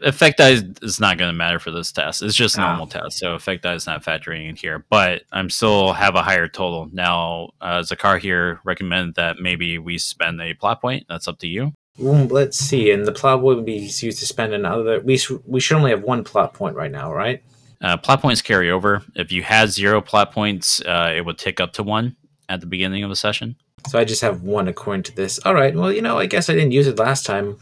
effect 0.00 0.38
die 0.38 0.56
is 0.82 1.00
not 1.00 1.18
going 1.18 1.28
to 1.28 1.32
matter 1.36 1.58
for 1.58 1.72
this 1.72 1.90
test. 1.90 2.22
It's 2.22 2.36
just 2.36 2.56
a 2.56 2.60
Ah. 2.62 2.68
normal 2.68 2.86
test, 2.86 3.18
so 3.18 3.34
effect 3.34 3.64
die 3.64 3.74
is 3.74 3.86
not 3.86 4.04
factoring 4.04 4.48
in 4.48 4.54
here. 4.56 4.84
But 4.90 5.22
I'm 5.32 5.50
still 5.50 5.92
have 5.92 6.14
a 6.14 6.22
higher 6.22 6.46
total 6.48 6.88
now. 6.92 7.50
Uh, 7.60 7.80
Zakar 7.80 8.20
here 8.20 8.60
recommended 8.64 9.16
that 9.16 9.38
maybe 9.40 9.76
we 9.78 9.98
spend 9.98 10.40
a 10.40 10.54
plot 10.54 10.80
point. 10.80 11.06
That's 11.08 11.26
up 11.26 11.38
to 11.40 11.48
you. 11.48 11.72
Mm, 12.00 12.30
Let's 12.30 12.56
see, 12.56 12.92
and 12.92 13.04
the 13.06 13.12
plot 13.12 13.42
would 13.42 13.64
be 13.64 13.72
used 13.72 14.00
to 14.20 14.26
spend 14.26 14.54
another. 14.54 15.00
We, 15.00 15.18
sh- 15.18 15.32
we 15.44 15.58
should 15.58 15.76
only 15.76 15.90
have 15.90 16.02
one 16.02 16.22
plot 16.22 16.54
point 16.54 16.76
right 16.76 16.92
now, 16.92 17.12
right? 17.12 17.42
Uh, 17.80 17.96
plot 17.96 18.22
points 18.22 18.40
carry 18.40 18.70
over. 18.70 19.02
If 19.16 19.32
you 19.32 19.42
had 19.42 19.70
zero 19.70 20.00
plot 20.00 20.30
points, 20.32 20.80
uh, 20.82 21.12
it 21.16 21.24
would 21.24 21.38
tick 21.38 21.58
up 21.58 21.72
to 21.72 21.82
one 21.82 22.14
at 22.48 22.60
the 22.60 22.66
beginning 22.66 23.02
of 23.02 23.10
the 23.10 23.16
session. 23.16 23.56
So 23.88 23.98
I 23.98 24.04
just 24.04 24.22
have 24.22 24.42
one 24.42 24.68
according 24.68 25.04
to 25.04 25.16
this. 25.16 25.40
All 25.44 25.54
right. 25.54 25.74
Well, 25.74 25.92
you 25.92 26.02
know, 26.02 26.18
I 26.18 26.26
guess 26.26 26.48
I 26.48 26.54
didn't 26.54 26.72
use 26.72 26.86
it 26.86 26.98
last 26.98 27.26
time. 27.26 27.56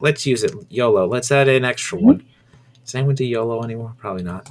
Let's 0.00 0.26
use 0.26 0.42
it. 0.42 0.52
YOLO. 0.70 1.06
Let's 1.06 1.30
add 1.30 1.48
an 1.48 1.64
extra 1.64 1.98
one. 1.98 2.24
Does 2.84 2.94
anyone 2.94 3.14
do 3.14 3.24
YOLO 3.24 3.62
anymore? 3.62 3.94
Probably 3.98 4.22
not. 4.22 4.50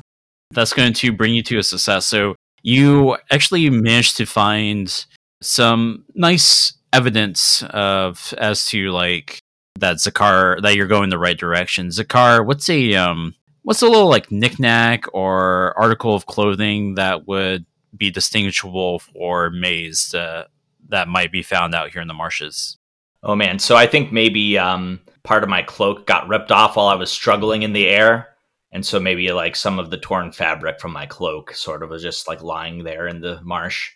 that's 0.51 0.73
going 0.73 0.93
to 0.93 1.11
bring 1.11 1.33
you 1.33 1.43
to 1.43 1.57
a 1.59 1.63
success. 1.63 2.05
So 2.05 2.35
you 2.63 3.17
actually 3.31 3.69
managed 3.69 4.17
to 4.17 4.25
find 4.25 5.05
some 5.41 6.05
nice 6.15 6.73
evidence 6.93 7.63
of 7.69 8.33
as 8.37 8.65
to 8.67 8.91
like 8.91 9.39
that 9.79 9.97
Zakar 9.97 10.61
that 10.61 10.75
you're 10.75 10.87
going 10.87 11.09
the 11.09 11.17
right 11.19 11.37
direction. 11.37 11.87
Zakar, 11.89 12.45
what's 12.45 12.69
a 12.69 12.95
um 12.95 13.35
what's 13.63 13.81
a 13.81 13.87
little 13.87 14.09
like 14.09 14.31
knickknack 14.31 15.05
or 15.13 15.77
article 15.77 16.15
of 16.15 16.25
clothing 16.25 16.95
that 16.95 17.27
would 17.27 17.65
be 17.95 18.11
distinguishable 18.11 18.99
for 18.99 19.49
Maze 19.49 20.13
uh, 20.13 20.45
that 20.89 21.07
might 21.07 21.31
be 21.31 21.43
found 21.43 21.73
out 21.73 21.91
here 21.91 22.01
in 22.01 22.07
the 22.07 22.13
marshes? 22.13 22.77
Oh 23.23 23.35
man, 23.35 23.59
so 23.59 23.75
I 23.75 23.85
think 23.87 24.11
maybe 24.11 24.57
um, 24.57 24.99
part 25.23 25.43
of 25.43 25.49
my 25.49 25.61
cloak 25.61 26.05
got 26.07 26.27
ripped 26.27 26.51
off 26.51 26.75
while 26.75 26.87
I 26.87 26.95
was 26.95 27.11
struggling 27.11 27.63
in 27.63 27.73
the 27.73 27.87
air, 27.87 28.29
and 28.71 28.85
so 28.85 28.99
maybe 28.99 29.31
like 29.31 29.55
some 29.55 29.79
of 29.79 29.89
the 29.89 29.97
torn 29.97 30.31
fabric 30.31 30.79
from 30.79 30.91
my 30.93 31.05
cloak 31.05 31.53
sort 31.53 31.83
of 31.83 31.89
was 31.89 32.03
just 32.03 32.27
like 32.27 32.41
lying 32.41 32.83
there 32.83 33.07
in 33.07 33.21
the 33.21 33.39
marsh. 33.43 33.91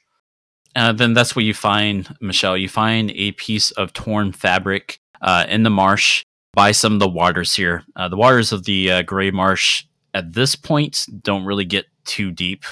uh, 0.75 0.91
then 0.91 1.13
that's 1.13 1.36
what 1.36 1.45
you 1.45 1.53
find, 1.53 2.15
Michelle. 2.19 2.57
You 2.57 2.69
find 2.69 3.12
a 3.12 3.31
piece 3.33 3.71
of 3.71 3.93
torn 3.93 4.31
fabric 4.31 4.99
uh, 5.21 5.45
in 5.47 5.63
the 5.63 5.69
marsh 5.69 6.23
by 6.53 6.71
some 6.71 6.93
of 6.93 6.99
the 6.99 7.09
waters 7.09 7.55
here. 7.55 7.83
Uh, 7.95 8.07
the 8.09 8.17
waters 8.17 8.51
of 8.51 8.65
the 8.65 8.91
uh, 8.91 9.01
Gray 9.03 9.31
Marsh 9.31 9.86
at 10.13 10.33
this 10.33 10.55
point 10.55 11.05
don't 11.21 11.45
really 11.45 11.65
get 11.65 11.86
too 12.05 12.31
deep. 12.31 12.63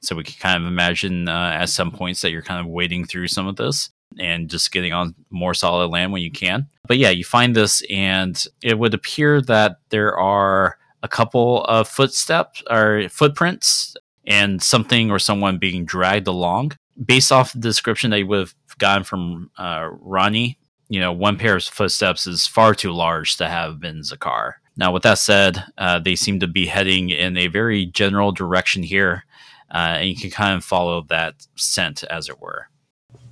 So 0.00 0.14
we 0.14 0.24
can 0.24 0.34
kind 0.38 0.62
of 0.62 0.66
imagine 0.66 1.28
uh, 1.28 1.52
at 1.54 1.70
some 1.70 1.90
points 1.90 2.20
that 2.20 2.30
you're 2.30 2.42
kind 2.42 2.60
of 2.60 2.66
wading 2.66 3.06
through 3.06 3.28
some 3.28 3.46
of 3.46 3.56
this 3.56 3.90
and 4.18 4.48
just 4.48 4.72
getting 4.72 4.92
on 4.92 5.14
more 5.30 5.54
solid 5.54 5.88
land 5.88 6.12
when 6.12 6.22
you 6.22 6.30
can. 6.30 6.68
But 6.86 6.98
yeah, 6.98 7.10
you 7.10 7.24
find 7.24 7.54
this, 7.54 7.82
and 7.90 8.42
it 8.62 8.78
would 8.78 8.94
appear 8.94 9.40
that 9.42 9.78
there 9.90 10.16
are 10.18 10.78
a 11.02 11.08
couple 11.08 11.64
of 11.64 11.88
footsteps 11.88 12.62
or 12.70 13.08
footprints 13.10 13.96
and 14.26 14.62
something 14.62 15.10
or 15.10 15.18
someone 15.18 15.58
being 15.58 15.84
dragged 15.84 16.26
along. 16.26 16.72
Based 17.04 17.32
off 17.32 17.52
the 17.52 17.58
description 17.58 18.10
that 18.10 18.20
you 18.20 18.26
would 18.28 18.38
have 18.38 18.54
gotten 18.78 19.04
from 19.04 19.50
uh, 19.58 19.88
Ronnie, 20.00 20.58
you 20.88 21.00
know, 21.00 21.12
one 21.12 21.36
pair 21.36 21.56
of 21.56 21.64
footsteps 21.64 22.26
is 22.26 22.46
far 22.46 22.74
too 22.74 22.92
large 22.92 23.36
to 23.38 23.48
have 23.48 23.80
been 23.80 24.00
Zakar. 24.02 24.54
Now, 24.76 24.92
with 24.92 25.02
that 25.04 25.18
said, 25.18 25.62
uh, 25.78 25.98
they 25.98 26.16
seem 26.16 26.40
to 26.40 26.46
be 26.46 26.66
heading 26.66 27.10
in 27.10 27.36
a 27.36 27.48
very 27.48 27.86
general 27.86 28.32
direction 28.32 28.82
here, 28.82 29.24
uh, 29.72 29.98
and 29.98 30.08
you 30.08 30.16
can 30.16 30.30
kind 30.30 30.56
of 30.56 30.64
follow 30.64 31.02
that 31.08 31.46
scent, 31.56 32.04
as 32.04 32.28
it 32.28 32.40
were. 32.40 32.68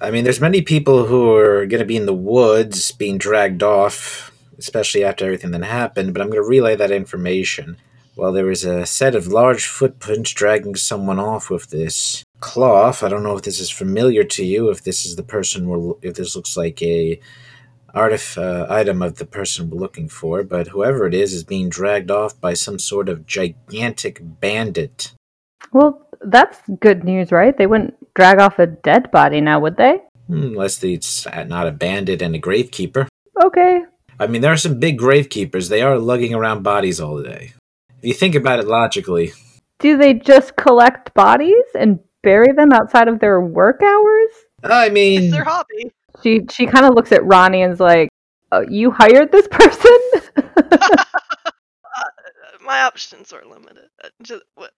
I 0.02 0.10
mean, 0.10 0.24
there's 0.24 0.40
many 0.40 0.62
people 0.62 1.06
who 1.06 1.36
are 1.36 1.64
going 1.64 1.78
to 1.78 1.86
be 1.86 1.96
in 1.96 2.06
the 2.06 2.12
woods 2.12 2.90
being 2.90 3.18
dragged 3.18 3.62
off, 3.62 4.32
especially 4.58 5.04
after 5.04 5.24
everything 5.24 5.52
that 5.52 5.62
happened, 5.62 6.12
but 6.12 6.20
I'm 6.20 6.28
going 6.28 6.42
to 6.42 6.48
relay 6.48 6.74
that 6.74 6.90
information. 6.90 7.76
Well, 8.16 8.32
there 8.32 8.44
was 8.44 8.64
a 8.64 8.84
set 8.84 9.14
of 9.14 9.28
large 9.28 9.64
footprints 9.64 10.32
dragging 10.32 10.74
someone 10.74 11.20
off 11.20 11.50
with 11.50 11.70
this 11.70 12.24
cloth. 12.40 13.04
I 13.04 13.08
don't 13.08 13.22
know 13.22 13.36
if 13.36 13.42
this 13.42 13.60
is 13.60 13.70
familiar 13.70 14.24
to 14.24 14.44
you, 14.44 14.70
if 14.70 14.82
this 14.82 15.06
is 15.06 15.14
the 15.14 15.22
person 15.22 15.68
we're, 15.68 15.94
if 16.02 16.16
this 16.16 16.34
looks 16.34 16.56
like 16.56 16.82
a 16.82 17.20
artif- 17.94 18.36
uh, 18.36 18.66
item 18.68 19.02
of 19.02 19.18
the 19.18 19.24
person 19.24 19.70
we're 19.70 19.78
looking 19.78 20.08
for, 20.08 20.42
but 20.42 20.66
whoever 20.66 21.06
it 21.06 21.14
is 21.14 21.32
is 21.32 21.44
being 21.44 21.68
dragged 21.68 22.10
off 22.10 22.38
by 22.40 22.54
some 22.54 22.80
sort 22.80 23.08
of 23.08 23.24
gigantic 23.24 24.18
bandit. 24.20 25.14
Well, 25.72 26.04
that's 26.22 26.58
good 26.80 27.04
news, 27.04 27.30
right? 27.30 27.56
They 27.56 27.68
wouldn't 27.68 27.94
drag 28.14 28.38
off 28.38 28.58
a 28.58 28.66
dead 28.66 29.10
body 29.10 29.40
now, 29.40 29.60
would 29.60 29.76
they? 29.76 29.98
Hmm, 30.26 30.42
Unless 30.42 30.82
it's 30.84 31.26
not 31.46 31.66
a 31.66 31.72
bandit 31.72 32.22
and 32.22 32.34
a 32.34 32.38
gravekeeper. 32.40 33.06
Okay. 33.42 33.80
I 34.20 34.26
mean, 34.26 34.40
there 34.42 34.52
are 34.52 34.56
some 34.56 34.78
big 34.78 34.98
gravekeepers. 34.98 35.68
They 35.68 35.82
are 35.82 35.98
lugging 35.98 36.34
around 36.34 36.62
bodies 36.62 37.00
all 37.00 37.22
day. 37.22 37.52
If 37.98 38.04
you 38.04 38.14
think 38.14 38.34
about 38.34 38.58
it 38.60 38.66
logically, 38.66 39.32
Do 39.80 39.96
they 39.96 40.14
just 40.14 40.56
collect 40.56 41.12
bodies 41.14 41.64
and 41.78 41.98
bury 42.22 42.52
them 42.52 42.72
outside 42.72 43.08
of 43.08 43.18
their 43.20 43.40
work 43.40 43.80
hours? 43.82 44.30
I 44.62 44.90
mean, 44.90 45.24
It's 45.24 45.32
their 45.32 45.44
hobby. 45.44 45.90
She 46.22 46.42
she 46.50 46.66
kind 46.66 46.84
of 46.86 46.94
looks 46.94 47.10
at 47.10 47.24
Ronnie 47.24 47.62
and's 47.62 47.80
like, 47.80 48.08
oh, 48.52 48.60
"You 48.68 48.90
hired 48.92 49.32
this 49.32 49.48
person?" 49.50 49.98
Uh, 51.94 52.64
my 52.64 52.82
options 52.82 53.32
are 53.32 53.44
limited. 53.44 53.88
Uh, 54.02 54.08
Just, 54.22 54.42
what- 54.54 54.72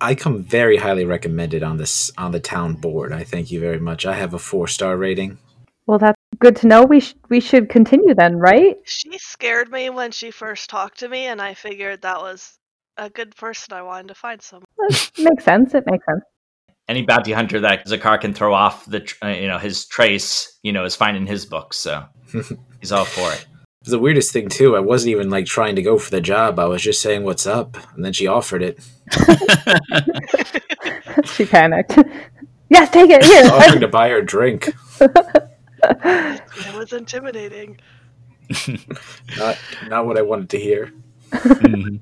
I 0.00 0.14
come 0.14 0.42
very 0.42 0.76
highly 0.76 1.04
recommended 1.04 1.62
on 1.62 1.76
this 1.76 2.10
on 2.16 2.32
the 2.32 2.40
town 2.40 2.74
board. 2.74 3.12
I 3.12 3.24
thank 3.24 3.50
you 3.50 3.60
very 3.60 3.80
much. 3.80 4.06
I 4.06 4.14
have 4.14 4.34
a 4.34 4.38
four 4.38 4.68
star 4.68 4.96
rating. 4.96 5.38
well, 5.86 5.98
that's 5.98 6.16
good 6.38 6.56
to 6.56 6.66
know. 6.66 6.84
We 6.84 7.00
sh- 7.00 7.14
we 7.28 7.40
should 7.40 7.68
continue 7.68 8.14
then, 8.14 8.36
right? 8.36 8.76
she 8.84 9.18
scared 9.18 9.70
me 9.70 9.90
when 9.90 10.10
she 10.12 10.30
first 10.30 10.70
talked 10.70 10.98
to 11.00 11.08
me, 11.08 11.26
and 11.26 11.40
I 11.42 11.54
figured 11.54 12.02
that 12.02 12.18
was 12.20 12.58
a 12.96 13.10
good 13.10 13.34
person 13.36 13.72
I 13.74 13.82
wanted 13.82 14.08
to 14.08 14.14
find 14.14 14.40
someone. 14.42 14.66
That 14.88 15.12
makes 15.18 15.44
sense. 15.44 15.74
It 15.74 15.84
makes 15.86 16.04
sense. 16.06 16.22
Any 16.88 17.02
bounty 17.02 17.32
hunter 17.32 17.60
that 17.60 17.86
Zakar 17.86 18.20
can 18.20 18.32
throw 18.32 18.54
off 18.54 18.86
the 18.86 19.00
tr- 19.00 19.24
uh, 19.24 19.28
you 19.28 19.48
know 19.48 19.58
his 19.58 19.84
trace, 19.86 20.58
you 20.62 20.72
know, 20.72 20.84
is 20.84 20.94
fine 20.96 21.16
in 21.16 21.26
his 21.26 21.44
book. 21.44 21.74
So 21.74 22.04
he's 22.80 22.92
all 22.92 23.04
for 23.04 23.32
it. 23.32 23.46
It's 23.88 23.92
the 23.94 23.98
weirdest 23.98 24.34
thing 24.34 24.50
too. 24.50 24.76
I 24.76 24.80
wasn't 24.80 25.12
even 25.12 25.30
like 25.30 25.46
trying 25.46 25.74
to 25.76 25.82
go 25.82 25.96
for 25.96 26.10
the 26.10 26.20
job. 26.20 26.58
I 26.58 26.66
was 26.66 26.82
just 26.82 27.00
saying 27.00 27.24
what's 27.24 27.46
up, 27.46 27.74
and 27.94 28.04
then 28.04 28.12
she 28.12 28.26
offered 28.26 28.62
it. 28.62 28.78
she 31.24 31.46
panicked. 31.46 31.98
yes, 32.68 32.90
take 32.90 33.08
it 33.08 33.24
here. 33.24 33.50
offering 33.50 33.80
to 33.80 33.88
buy 33.88 34.10
her 34.10 34.18
a 34.18 34.26
drink. 34.26 34.74
It 35.00 36.74
was 36.74 36.92
intimidating. 36.92 37.78
Not 39.38 39.56
not 39.86 40.04
what 40.04 40.18
I 40.18 40.22
wanted 40.22 40.50
to 40.50 40.60
hear. 40.60 40.92
Mhm. 41.30 42.00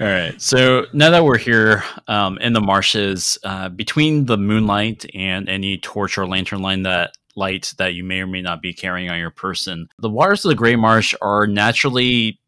All 0.00 0.08
right. 0.08 0.42
So 0.42 0.86
now 0.92 1.10
that 1.10 1.24
we're 1.24 1.38
here 1.38 1.84
um, 2.08 2.38
in 2.38 2.54
the 2.54 2.60
marshes, 2.60 3.38
uh, 3.44 3.68
between 3.68 4.26
the 4.26 4.36
moonlight 4.36 5.06
and 5.14 5.48
any 5.48 5.78
torch 5.78 6.18
or 6.18 6.26
lantern 6.26 6.60
line 6.60 6.82
that 6.82 7.12
light 7.34 7.72
that 7.78 7.94
you 7.94 8.04
may 8.04 8.20
or 8.20 8.26
may 8.26 8.42
not 8.42 8.62
be 8.62 8.74
carrying 8.74 9.10
on 9.10 9.18
your 9.18 9.30
person, 9.30 9.88
the 9.98 10.10
waters 10.10 10.44
of 10.44 10.50
the 10.50 10.54
Gray 10.54 10.76
Marsh 10.76 11.14
are 11.22 11.46
naturally, 11.46 12.38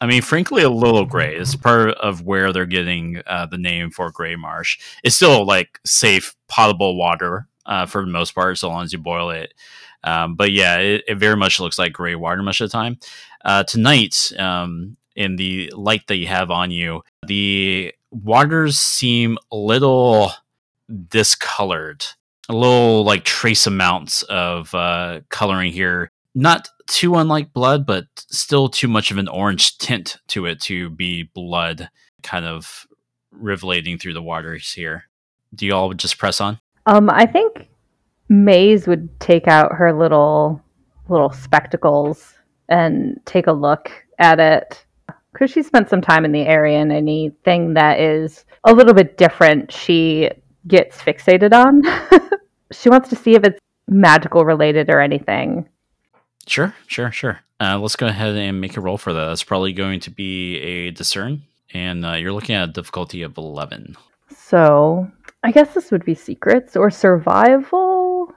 I 0.00 0.06
mean, 0.06 0.22
frankly, 0.22 0.62
a 0.62 0.70
little 0.70 1.06
gray. 1.06 1.36
It's 1.36 1.54
part 1.54 1.90
of 1.96 2.22
where 2.22 2.52
they're 2.52 2.66
getting 2.66 3.22
uh, 3.26 3.46
the 3.46 3.58
name 3.58 3.90
for 3.90 4.10
Gray 4.10 4.36
Marsh. 4.36 4.80
It's 5.04 5.16
still 5.16 5.46
like 5.46 5.78
safe, 5.86 6.34
potable 6.48 6.96
water 6.96 7.46
uh, 7.66 7.86
for 7.86 8.02
the 8.04 8.10
most 8.10 8.34
part, 8.34 8.58
so 8.58 8.68
long 8.68 8.84
as 8.84 8.92
you 8.92 8.98
boil 8.98 9.30
it. 9.30 9.54
Um, 10.04 10.34
but 10.34 10.50
yeah, 10.50 10.78
it, 10.78 11.04
it 11.06 11.14
very 11.16 11.36
much 11.36 11.60
looks 11.60 11.78
like 11.78 11.92
gray 11.92 12.14
water 12.14 12.42
much 12.42 12.60
of 12.60 12.68
the 12.68 12.72
time. 12.72 12.98
Uh, 13.44 13.62
tonight, 13.64 14.32
um, 14.38 14.96
in 15.14 15.36
the 15.36 15.72
light 15.76 16.06
that 16.08 16.16
you 16.16 16.26
have 16.26 16.50
on 16.50 16.70
you, 16.70 17.02
the 17.26 17.92
waters 18.10 18.78
seem 18.78 19.38
a 19.50 19.56
little 19.56 20.32
discolored, 21.08 22.04
little 22.52 23.04
like 23.04 23.24
trace 23.24 23.66
amounts 23.66 24.22
of 24.24 24.74
uh, 24.74 25.20
coloring 25.28 25.72
here. 25.72 26.10
Not 26.34 26.68
too 26.86 27.16
unlike 27.16 27.52
blood, 27.52 27.86
but 27.86 28.04
still 28.16 28.68
too 28.68 28.88
much 28.88 29.10
of 29.10 29.18
an 29.18 29.28
orange 29.28 29.78
tint 29.78 30.16
to 30.28 30.46
it 30.46 30.60
to 30.62 30.90
be 30.90 31.24
blood 31.34 31.90
kind 32.22 32.44
of 32.44 32.86
rivelating 33.30 33.98
through 33.98 34.14
the 34.14 34.22
waters 34.22 34.72
here. 34.72 35.04
Do 35.54 35.66
you 35.66 35.74
all 35.74 35.92
just 35.92 36.18
press 36.18 36.40
on? 36.40 36.58
Um, 36.86 37.10
I 37.10 37.26
think 37.26 37.68
Maze 38.28 38.86
would 38.86 39.08
take 39.20 39.46
out 39.46 39.72
her 39.72 39.92
little 39.92 40.62
little 41.08 41.30
spectacles 41.30 42.34
and 42.68 43.20
take 43.26 43.46
a 43.46 43.52
look 43.52 43.90
at 44.18 44.40
it 44.40 44.84
because 45.32 45.50
she 45.50 45.62
spent 45.62 45.88
some 45.88 46.00
time 46.00 46.24
in 46.24 46.32
the 46.32 46.46
area 46.46 46.78
and 46.78 46.92
anything 46.92 47.74
that 47.74 48.00
is 48.00 48.44
a 48.64 48.72
little 48.72 48.94
bit 48.94 49.18
different 49.18 49.70
she 49.72 50.30
gets 50.66 50.96
fixated 50.98 51.52
on 51.52 51.82
she 52.72 52.88
wants 52.90 53.08
to 53.08 53.16
see 53.16 53.34
if 53.34 53.44
it's 53.44 53.58
magical 53.88 54.44
related 54.44 54.90
or 54.90 55.00
anything 55.00 55.68
Sure, 56.46 56.74
sure, 56.88 57.12
sure. 57.12 57.38
Uh, 57.60 57.78
let's 57.78 57.94
go 57.94 58.08
ahead 58.08 58.34
and 58.34 58.60
make 58.60 58.76
a 58.76 58.80
roll 58.80 58.98
for 58.98 59.12
that. 59.12 59.26
That's 59.26 59.44
probably 59.44 59.72
going 59.72 60.00
to 60.00 60.10
be 60.10 60.56
a 60.58 60.90
discern, 60.90 61.42
and 61.72 62.04
uh, 62.04 62.14
you're 62.14 62.32
looking 62.32 62.56
at 62.56 62.68
a 62.68 62.72
difficulty 62.72 63.22
of 63.22 63.38
11. 63.38 63.96
so 64.34 65.08
i 65.44 65.52
guess 65.52 65.72
this 65.74 65.90
would 65.92 66.04
be 66.04 66.14
secrets 66.16 66.74
or 66.76 66.90
survival 66.90 68.32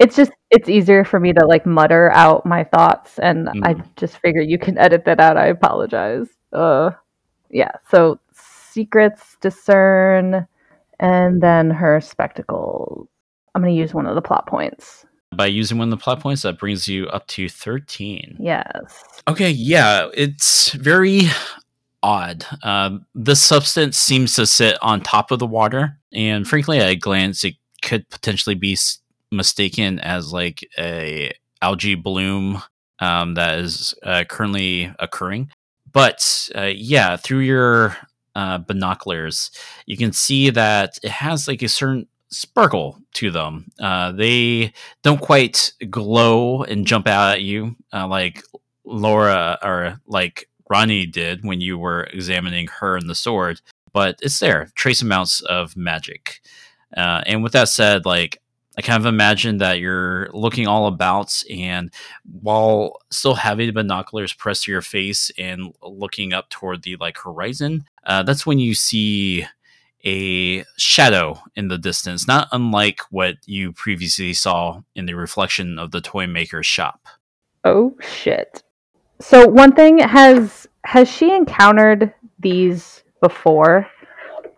it's 0.00 0.16
just 0.16 0.32
it's 0.50 0.68
easier 0.68 1.04
for 1.04 1.20
me 1.20 1.32
to 1.32 1.46
like 1.46 1.64
mutter 1.66 2.10
out 2.12 2.44
my 2.46 2.64
thoughts 2.64 3.18
and 3.18 3.48
i 3.62 3.74
Mhm. 3.74 3.84
just 3.96 4.18
figure 4.18 4.40
you 4.42 4.58
can 4.58 4.76
edit 4.78 5.04
that 5.04 5.20
out 5.20 5.36
i 5.36 5.46
apologize 5.46 6.28
uh 6.52 6.90
yeah 7.50 7.70
so 7.90 8.18
secrets 8.32 9.36
discern 9.40 10.46
and 11.00 11.40
then 11.42 11.70
her 11.70 12.00
spectacles 12.00 13.08
i'm 13.54 13.62
going 13.62 13.74
to 13.74 13.78
use 13.80 13.94
one 13.94 14.06
of 14.06 14.14
the 14.14 14.22
plot 14.22 14.46
points 14.46 15.04
By 15.34 15.46
using 15.46 15.78
one 15.78 15.88
of 15.92 15.98
the 15.98 16.02
plot 16.02 16.20
points, 16.20 16.42
that 16.42 16.58
brings 16.58 16.86
you 16.86 17.06
up 17.08 17.26
to 17.28 17.48
13. 17.48 18.36
yes 18.40 19.04
Okay, 19.26 19.50
yeah, 19.50 20.08
it's 20.14 20.72
very 20.72 21.22
odd. 22.02 22.44
Um, 22.62 23.06
this 23.14 23.40
substance 23.40 23.96
seems 23.98 24.34
to 24.34 24.44
sit 24.46 24.76
on 24.82 25.00
top 25.00 25.30
of 25.30 25.38
the 25.38 25.46
water, 25.46 25.98
and 26.12 26.46
frankly, 26.46 26.78
at 26.78 26.90
a 26.90 26.96
glance, 26.96 27.42
it 27.42 27.54
could 27.82 28.08
potentially 28.10 28.54
be 28.54 28.76
mistaken 29.32 29.98
as 30.00 30.32
like 30.32 30.68
a 30.78 31.32
algae 31.62 31.94
bloom 31.94 32.62
um, 33.00 33.34
that 33.34 33.58
is 33.58 33.94
uh, 34.02 34.24
currently 34.28 34.92
occurring. 34.98 35.50
But 35.90 36.50
uh, 36.54 36.72
yeah, 36.74 37.16
through 37.16 37.40
your 37.40 37.96
uh, 38.34 38.58
binoculars, 38.58 39.50
you 39.86 39.96
can 39.96 40.12
see 40.12 40.50
that 40.50 40.98
it 41.02 41.10
has 41.10 41.48
like 41.48 41.62
a 41.62 41.68
certain 41.68 42.06
sparkle 42.34 42.98
to 43.14 43.30
them. 43.30 43.70
Uh, 43.80 44.12
they 44.12 44.72
don't 45.02 45.20
quite 45.20 45.72
glow 45.90 46.62
and 46.62 46.86
jump 46.86 47.06
out 47.06 47.34
at 47.34 47.42
you 47.42 47.76
uh, 47.92 48.06
like 48.06 48.42
Laura 48.84 49.58
or 49.62 50.00
like 50.06 50.48
Ronnie 50.68 51.06
did 51.06 51.44
when 51.44 51.60
you 51.60 51.78
were 51.78 52.04
examining 52.04 52.68
her 52.80 52.96
and 52.96 53.08
the 53.08 53.14
sword, 53.14 53.60
but 53.92 54.18
it's 54.22 54.38
there, 54.38 54.70
trace 54.74 55.02
amounts 55.02 55.40
of 55.42 55.76
magic. 55.76 56.40
Uh, 56.96 57.22
and 57.26 57.42
with 57.42 57.52
that 57.52 57.68
said, 57.68 58.06
like 58.06 58.40
I 58.76 58.82
kind 58.82 59.00
of 59.00 59.06
imagine 59.06 59.58
that 59.58 59.78
you're 59.78 60.30
looking 60.32 60.66
all 60.66 60.88
about, 60.88 61.42
and 61.48 61.92
while 62.40 62.96
still 63.10 63.34
having 63.34 63.68
the 63.68 63.72
binoculars 63.72 64.32
pressed 64.32 64.64
to 64.64 64.72
your 64.72 64.82
face 64.82 65.30
and 65.38 65.72
looking 65.82 66.32
up 66.32 66.50
toward 66.50 66.82
the 66.82 66.96
like 66.96 67.16
horizon, 67.16 67.84
uh, 68.04 68.24
that's 68.24 68.44
when 68.44 68.58
you 68.58 68.74
see 68.74 69.46
a 70.04 70.64
shadow 70.76 71.40
in 71.56 71.68
the 71.68 71.78
distance, 71.78 72.26
not 72.26 72.48
unlike 72.52 73.00
what 73.10 73.36
you 73.46 73.72
previously 73.72 74.32
saw 74.34 74.82
in 74.94 75.06
the 75.06 75.14
reflection 75.14 75.78
of 75.78 75.90
the 75.92 76.00
toy 76.00 76.26
maker's 76.26 76.66
shop. 76.66 77.06
oh 77.64 77.94
shit 78.00 78.62
So 79.20 79.46
one 79.48 79.72
thing 79.72 79.98
has 79.98 80.66
has 80.84 81.08
she 81.08 81.32
encountered 81.34 82.12
these 82.38 83.02
before? 83.20 83.86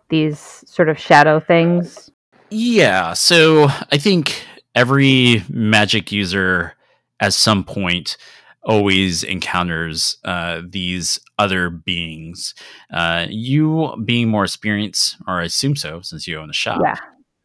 These 0.09 0.63
sort 0.67 0.89
of 0.89 0.99
shadow 0.99 1.39
things? 1.39 2.11
Yeah, 2.49 3.13
so 3.13 3.67
I 3.91 3.97
think 3.97 4.41
every 4.75 5.43
magic 5.49 6.11
user 6.11 6.73
at 7.19 7.33
some 7.33 7.63
point 7.63 8.17
always 8.67 9.23
encounters 9.23 10.17
uh, 10.25 10.61
these 10.67 11.19
other 11.39 11.69
beings. 11.69 12.53
Uh, 12.91 13.25
you 13.29 13.95
being 14.05 14.27
more 14.27 14.43
experienced, 14.43 15.15
or 15.25 15.41
I 15.41 15.45
assume 15.45 15.75
so, 15.75 16.01
since 16.01 16.27
you 16.27 16.37
own 16.37 16.49
a 16.49 16.53
shop. 16.53 16.81
Yeah. 16.83 16.95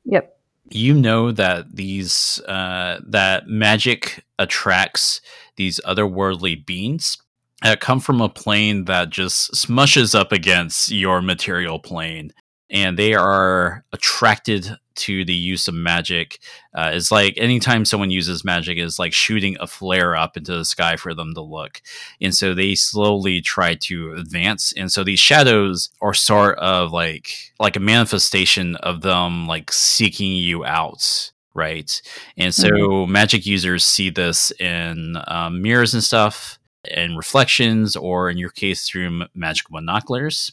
Yep. 0.04 0.36
You 0.70 0.94
know 0.94 1.32
that 1.32 1.76
these 1.76 2.40
uh, 2.48 3.00
that 3.06 3.46
magic 3.46 4.24
attracts 4.38 5.20
these 5.56 5.80
otherworldly 5.86 6.66
beings 6.66 7.18
that 7.62 7.80
come 7.80 8.00
from 8.00 8.20
a 8.20 8.28
plane 8.28 8.86
that 8.86 9.10
just 9.10 9.52
smushes 9.52 10.18
up 10.18 10.32
against 10.32 10.90
your 10.90 11.22
material 11.22 11.78
plane 11.78 12.32
and 12.70 12.98
they 12.98 13.14
are 13.14 13.84
attracted 13.92 14.76
to 14.96 15.24
the 15.24 15.34
use 15.34 15.68
of 15.68 15.74
magic. 15.74 16.38
Uh, 16.74 16.90
it's 16.94 17.10
like 17.10 17.34
anytime 17.36 17.84
someone 17.84 18.10
uses 18.10 18.44
magic 18.44 18.78
is 18.78 18.98
like 18.98 19.12
shooting 19.12 19.56
a 19.60 19.66
flare 19.66 20.16
up 20.16 20.36
into 20.36 20.56
the 20.56 20.64
sky 20.64 20.96
for 20.96 21.14
them 21.14 21.34
to 21.34 21.40
look, 21.40 21.82
and 22.20 22.34
so 22.34 22.54
they 22.54 22.74
slowly 22.74 23.40
try 23.40 23.74
to 23.74 24.12
advance. 24.12 24.72
And 24.76 24.90
so 24.90 25.04
these 25.04 25.20
shadows 25.20 25.90
are 26.00 26.14
sort 26.14 26.58
of 26.58 26.92
like 26.92 27.30
like 27.58 27.76
a 27.76 27.80
manifestation 27.80 28.76
of 28.76 29.02
them 29.02 29.46
like 29.46 29.72
seeking 29.72 30.32
you 30.32 30.64
out. 30.64 31.32
Right. 31.54 32.00
And 32.38 32.54
so 32.54 32.70
mm-hmm. 32.70 33.12
magic 33.12 33.44
users 33.44 33.84
see 33.84 34.08
this 34.08 34.52
in 34.52 35.18
um, 35.28 35.60
mirrors 35.60 35.92
and 35.92 36.02
stuff, 36.02 36.58
and 36.90 37.16
reflections, 37.16 37.94
or 37.94 38.30
in 38.30 38.38
your 38.38 38.48
case, 38.48 38.88
through 38.88 39.24
magical 39.34 39.74
binoculars 39.74 40.52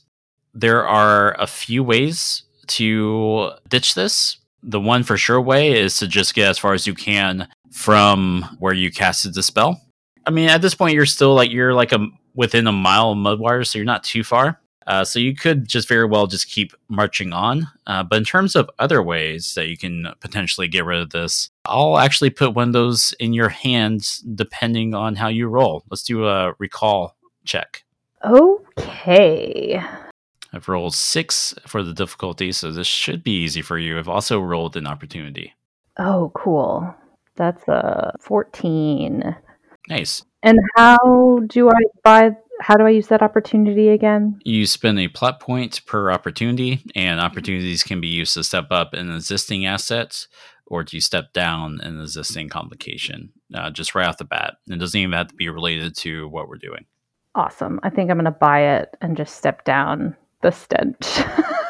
there 0.54 0.86
are 0.86 1.36
a 1.40 1.48
few 1.48 1.84
ways 1.84 2.44
to 2.70 3.52
ditch 3.68 3.96
this. 3.96 4.38
The 4.62 4.80
one 4.80 5.04
for 5.04 5.18
sure 5.18 5.42
way 5.42 5.80
is 5.80 5.98
to 5.98 6.08
just 6.08 6.34
get 6.34 6.50
as 6.50 6.58
far 6.58 6.74
as 6.74 6.86
you 6.86 6.94
can 6.94 7.48
from 7.72 8.44
where 8.60 8.74
you 8.74 8.92
casted 8.92 9.34
the 9.34 9.44
spell. 9.44 9.82
I 10.26 10.32
mean, 10.32 10.50
at 10.50 10.62
this 10.62 10.76
point, 10.76 10.96
you're 10.96 11.06
still 11.06 11.34
like 11.34 11.52
you're 11.52 11.74
like 11.74 11.92
a 11.92 12.08
within 12.36 12.68
a 12.68 12.72
mile 12.72 13.12
of 13.12 13.18
Mudwater, 13.18 13.66
so 13.66 13.78
you're 13.78 13.86
not 13.86 14.04
too 14.04 14.24
far. 14.24 14.60
Uh, 14.88 15.04
so 15.06 15.20
you 15.20 15.36
could 15.36 15.68
just 15.68 15.88
very 15.88 16.06
well 16.06 16.26
just 16.26 16.50
keep 16.50 16.74
marching 16.88 17.32
on. 17.32 17.68
Uh, 17.86 18.02
but 18.02 18.16
in 18.16 18.24
terms 18.24 18.56
of 18.56 18.70
other 18.80 19.04
ways 19.04 19.54
that 19.54 19.68
you 19.68 19.78
can 19.78 20.08
potentially 20.20 20.68
get 20.68 20.84
rid 20.84 21.00
of 21.00 21.12
this, 21.12 21.52
I'll 21.66 22.00
actually 22.00 22.32
put 22.32 22.56
one 22.56 22.70
of 22.70 22.74
those 22.74 23.14
in 23.20 23.34
your 23.34 23.50
hands 23.50 24.20
depending 24.34 24.96
on 24.96 25.16
how 25.16 25.28
you 25.28 25.48
roll. 25.48 25.84
Let's 25.92 26.04
do 26.04 26.26
a 26.28 26.54
recall 26.58 27.16
check. 27.46 27.84
Okay. 28.26 29.80
I've 30.54 30.68
rolled 30.68 30.96
six 30.96 31.54
for 31.68 31.84
the 31.84 31.94
difficulty, 31.94 32.52
so 32.52 32.72
this 32.72 32.88
should 32.88 33.24
be 33.24 33.44
easy 33.44 33.62
for 33.62 33.78
you. 33.78 34.00
I've 34.00 34.10
also 34.10 34.40
rolled 34.40 34.76
an 34.76 34.88
opportunity. 34.88 35.54
Oh, 35.98 36.32
cool. 36.34 36.94
That's 37.36 37.68
a 37.68 38.14
14. 38.20 39.36
Nice. 39.90 40.24
And 40.44 40.60
how 40.76 41.40
do 41.48 41.70
I 41.70 41.82
buy 42.04 42.32
how 42.62 42.76
do 42.76 42.86
I 42.86 42.90
use 42.90 43.08
that 43.08 43.22
opportunity 43.22 43.90
again? 43.90 44.40
You 44.44 44.66
spend 44.66 45.00
a 45.00 45.08
plot 45.08 45.40
point 45.40 45.86
per 45.86 46.12
opportunity, 46.12 46.84
and 46.94 47.20
opportunities 47.20 47.84
can 47.84 48.02
be 48.02 48.08
used 48.08 48.34
to 48.34 48.44
step 48.44 48.68
up 48.70 48.94
an 48.94 49.12
existing 49.14 49.66
asset 49.66 50.28
or 50.66 50.84
to 50.84 51.00
step 51.00 51.34
down 51.34 51.80
an 51.82 52.00
existing 52.02 52.50
complication, 52.50 53.32
uh, 53.56 53.70
just 53.70 53.96
right 53.96 54.08
off 54.08 54.18
the 54.18 54.26
bat. 54.26 54.56
It 54.68 54.78
doesn't 54.78 55.00
even 55.00 55.14
have 55.14 55.30
to 55.30 55.36
be 55.36 55.50
related 55.50 55.96
to 55.98 56.28
what 56.28 56.48
we're 56.48 56.58
doing. 56.58 56.86
Awesome. 57.34 57.80
I 57.84 57.90
think 57.90 58.12
I'm 58.12 58.18
going 58.18 58.26
to 58.26 58.32
buy 58.32 58.78
it 58.78 58.96
and 59.02 59.18
just 59.18 59.36
step 59.36 59.64
down 59.64 60.16
the 60.42 60.52
stench. 60.52 61.20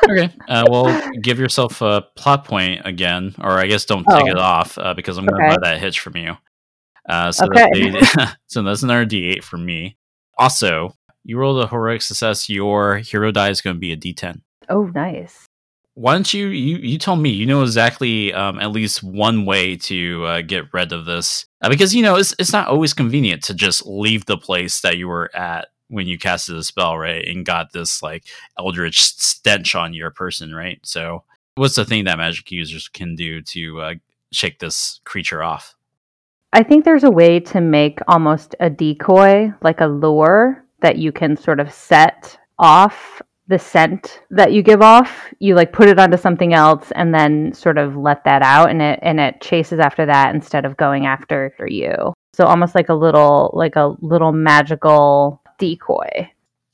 okay. 0.10 0.34
Uh, 0.50 0.66
well, 0.68 1.12
give 1.22 1.38
yourself 1.38 1.82
a 1.82 2.04
plot 2.16 2.44
point 2.44 2.82
again, 2.84 3.36
or 3.40 3.60
I 3.60 3.68
guess 3.68 3.86
don't 3.86 4.04
take 4.06 4.24
oh. 4.24 4.28
it 4.28 4.38
off 4.38 4.78
uh, 4.80 4.96
because 4.96 5.18
I'm 5.18 5.26
going 5.26 5.40
to 5.40 5.48
okay. 5.48 5.56
buy 5.58 5.70
that 5.70 5.80
hitch 5.80 6.00
from 6.00 6.18
you. 6.18 6.36
Uh, 7.08 7.32
so, 7.32 7.46
okay. 7.46 7.92
That's 7.92 8.36
so 8.48 8.64
that's 8.64 8.82
another 8.82 9.06
D8 9.06 9.44
for 9.44 9.58
me. 9.58 9.98
Also, 10.40 10.96
you 11.24 11.38
rolled 11.38 11.64
a 11.64 11.68
heroic 11.68 12.02
success. 12.02 12.50
Your 12.50 12.98
hero 12.98 13.32
die 13.32 13.50
is 13.50 13.62
going 13.62 13.76
to 13.76 13.80
be 13.80 13.92
a 13.92 13.98
D10. 13.98 14.42
Oh, 14.70 14.86
nice. 14.86 15.46
Why 15.94 16.14
don't 16.14 16.34
you 16.34 16.48
you 16.48 16.78
you 16.78 16.98
tell 16.98 17.18
me? 17.18 17.30
You 17.30 17.46
know 17.46 17.62
exactly 17.62 18.34
um, 18.34 18.60
at 18.60 18.72
least 18.72 19.04
one 19.04 19.46
way 19.46 19.76
to 19.76 20.24
uh, 20.26 20.42
get 20.42 20.74
rid 20.74 20.94
of 20.94 21.06
this 21.06 21.46
uh, 21.62 21.68
because 21.68 21.94
you 21.94 22.02
know 22.02 22.16
it's 22.16 22.34
it's 22.40 22.54
not 22.54 22.70
always 22.70 22.94
convenient 22.94 23.44
to 23.44 23.54
just 23.54 23.86
leave 23.86 24.26
the 24.26 24.38
place 24.38 24.80
that 24.82 24.98
you 24.98 25.10
were 25.10 25.30
at 25.36 25.68
when 25.90 26.08
you 26.08 26.18
casted 26.18 26.56
the 26.56 26.64
spell, 26.64 26.98
right? 26.98 27.28
And 27.28 27.46
got 27.46 27.74
this 27.74 28.02
like 28.02 28.26
eldritch 28.58 29.02
stench 29.02 29.76
on 29.76 29.94
your 29.94 30.12
person, 30.12 30.54
right? 30.54 30.80
So, 30.84 31.24
what's 31.56 31.76
the 31.76 31.86
thing 31.86 32.06
that 32.06 32.18
magic 32.18 32.52
users 32.52 32.88
can 32.88 33.16
do 33.16 33.42
to 33.42 33.82
uh, 33.82 33.94
shake 34.32 34.60
this 34.60 35.02
creature 35.04 35.44
off? 35.44 35.76
I 36.54 36.64
think 36.64 36.84
there's 36.84 37.04
a 37.04 37.12
way 37.12 37.40
to 37.42 37.62
make 37.62 38.00
almost 38.08 38.56
a 38.60 38.70
decoy, 38.70 39.54
like 39.62 39.82
a 39.82 39.88
lure 39.88 40.64
that 40.82 40.98
you 40.98 41.12
can 41.12 41.38
sort 41.38 41.60
of 41.60 41.72
set 41.72 42.38
off 42.58 43.22
the 43.48 43.60
scent 43.60 44.22
that 44.30 44.54
you 44.54 44.62
give 44.62 44.82
off. 44.82 45.28
You 45.40 45.56
like 45.56 45.74
put 45.74 45.90
it 45.90 46.00
onto 46.00 46.18
something 46.18 46.54
else 46.54 46.92
and 46.96 47.14
then 47.14 47.54
sort 47.54 47.78
of 47.78 47.98
let 47.98 48.24
that 48.24 48.42
out 48.42 48.70
and 48.70 48.82
it 48.82 49.00
and 49.02 49.20
it 49.20 49.42
chases 49.42 49.80
after 49.80 50.06
that 50.06 50.34
instead 50.34 50.66
of 50.66 50.78
going 50.78 51.06
after 51.06 51.52
you. 51.68 52.14
So 52.34 52.46
almost 52.46 52.76
like 52.76 52.90
a 52.90 52.94
little 52.94 53.52
like 53.54 53.76
a 53.76 53.96
little 54.02 54.32
magical 54.32 55.42
decoy. 55.60 56.30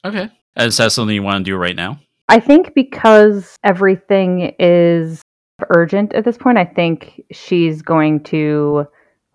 Okay. 0.06 0.30
Is 0.56 0.78
that 0.78 0.92
something 0.92 1.16
you 1.16 1.24
want 1.24 1.46
to 1.46 1.52
do 1.52 1.58
right 1.58 1.76
now? 1.76 2.00
I 2.30 2.40
think 2.40 2.74
because 2.74 3.56
everything 3.64 4.56
is 4.58 5.22
urgent 5.70 6.14
at 6.14 6.26
this 6.26 6.38
point, 6.38 6.58
I 6.58 6.66
think 6.66 7.22
she's 7.32 7.82
going 7.82 8.24
to 8.26 8.88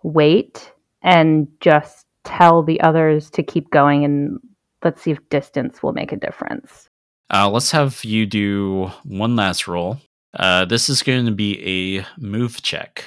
wait 0.03 0.71
and 1.03 1.47
just 1.59 2.05
tell 2.23 2.63
the 2.63 2.81
others 2.81 3.29
to 3.31 3.43
keep 3.43 3.69
going 3.71 4.03
and 4.03 4.39
let's 4.83 5.01
see 5.01 5.11
if 5.11 5.29
distance 5.29 5.81
will 5.81 5.93
make 5.93 6.11
a 6.11 6.17
difference. 6.17 6.89
Uh, 7.33 7.49
let's 7.49 7.71
have 7.71 8.03
you 8.03 8.25
do 8.25 8.91
one 9.03 9.35
last 9.35 9.67
roll. 9.67 9.97
Uh, 10.33 10.65
this 10.65 10.89
is 10.89 11.01
going 11.01 11.25
to 11.25 11.31
be 11.31 11.97
a 11.99 12.05
move 12.19 12.61
check. 12.61 13.05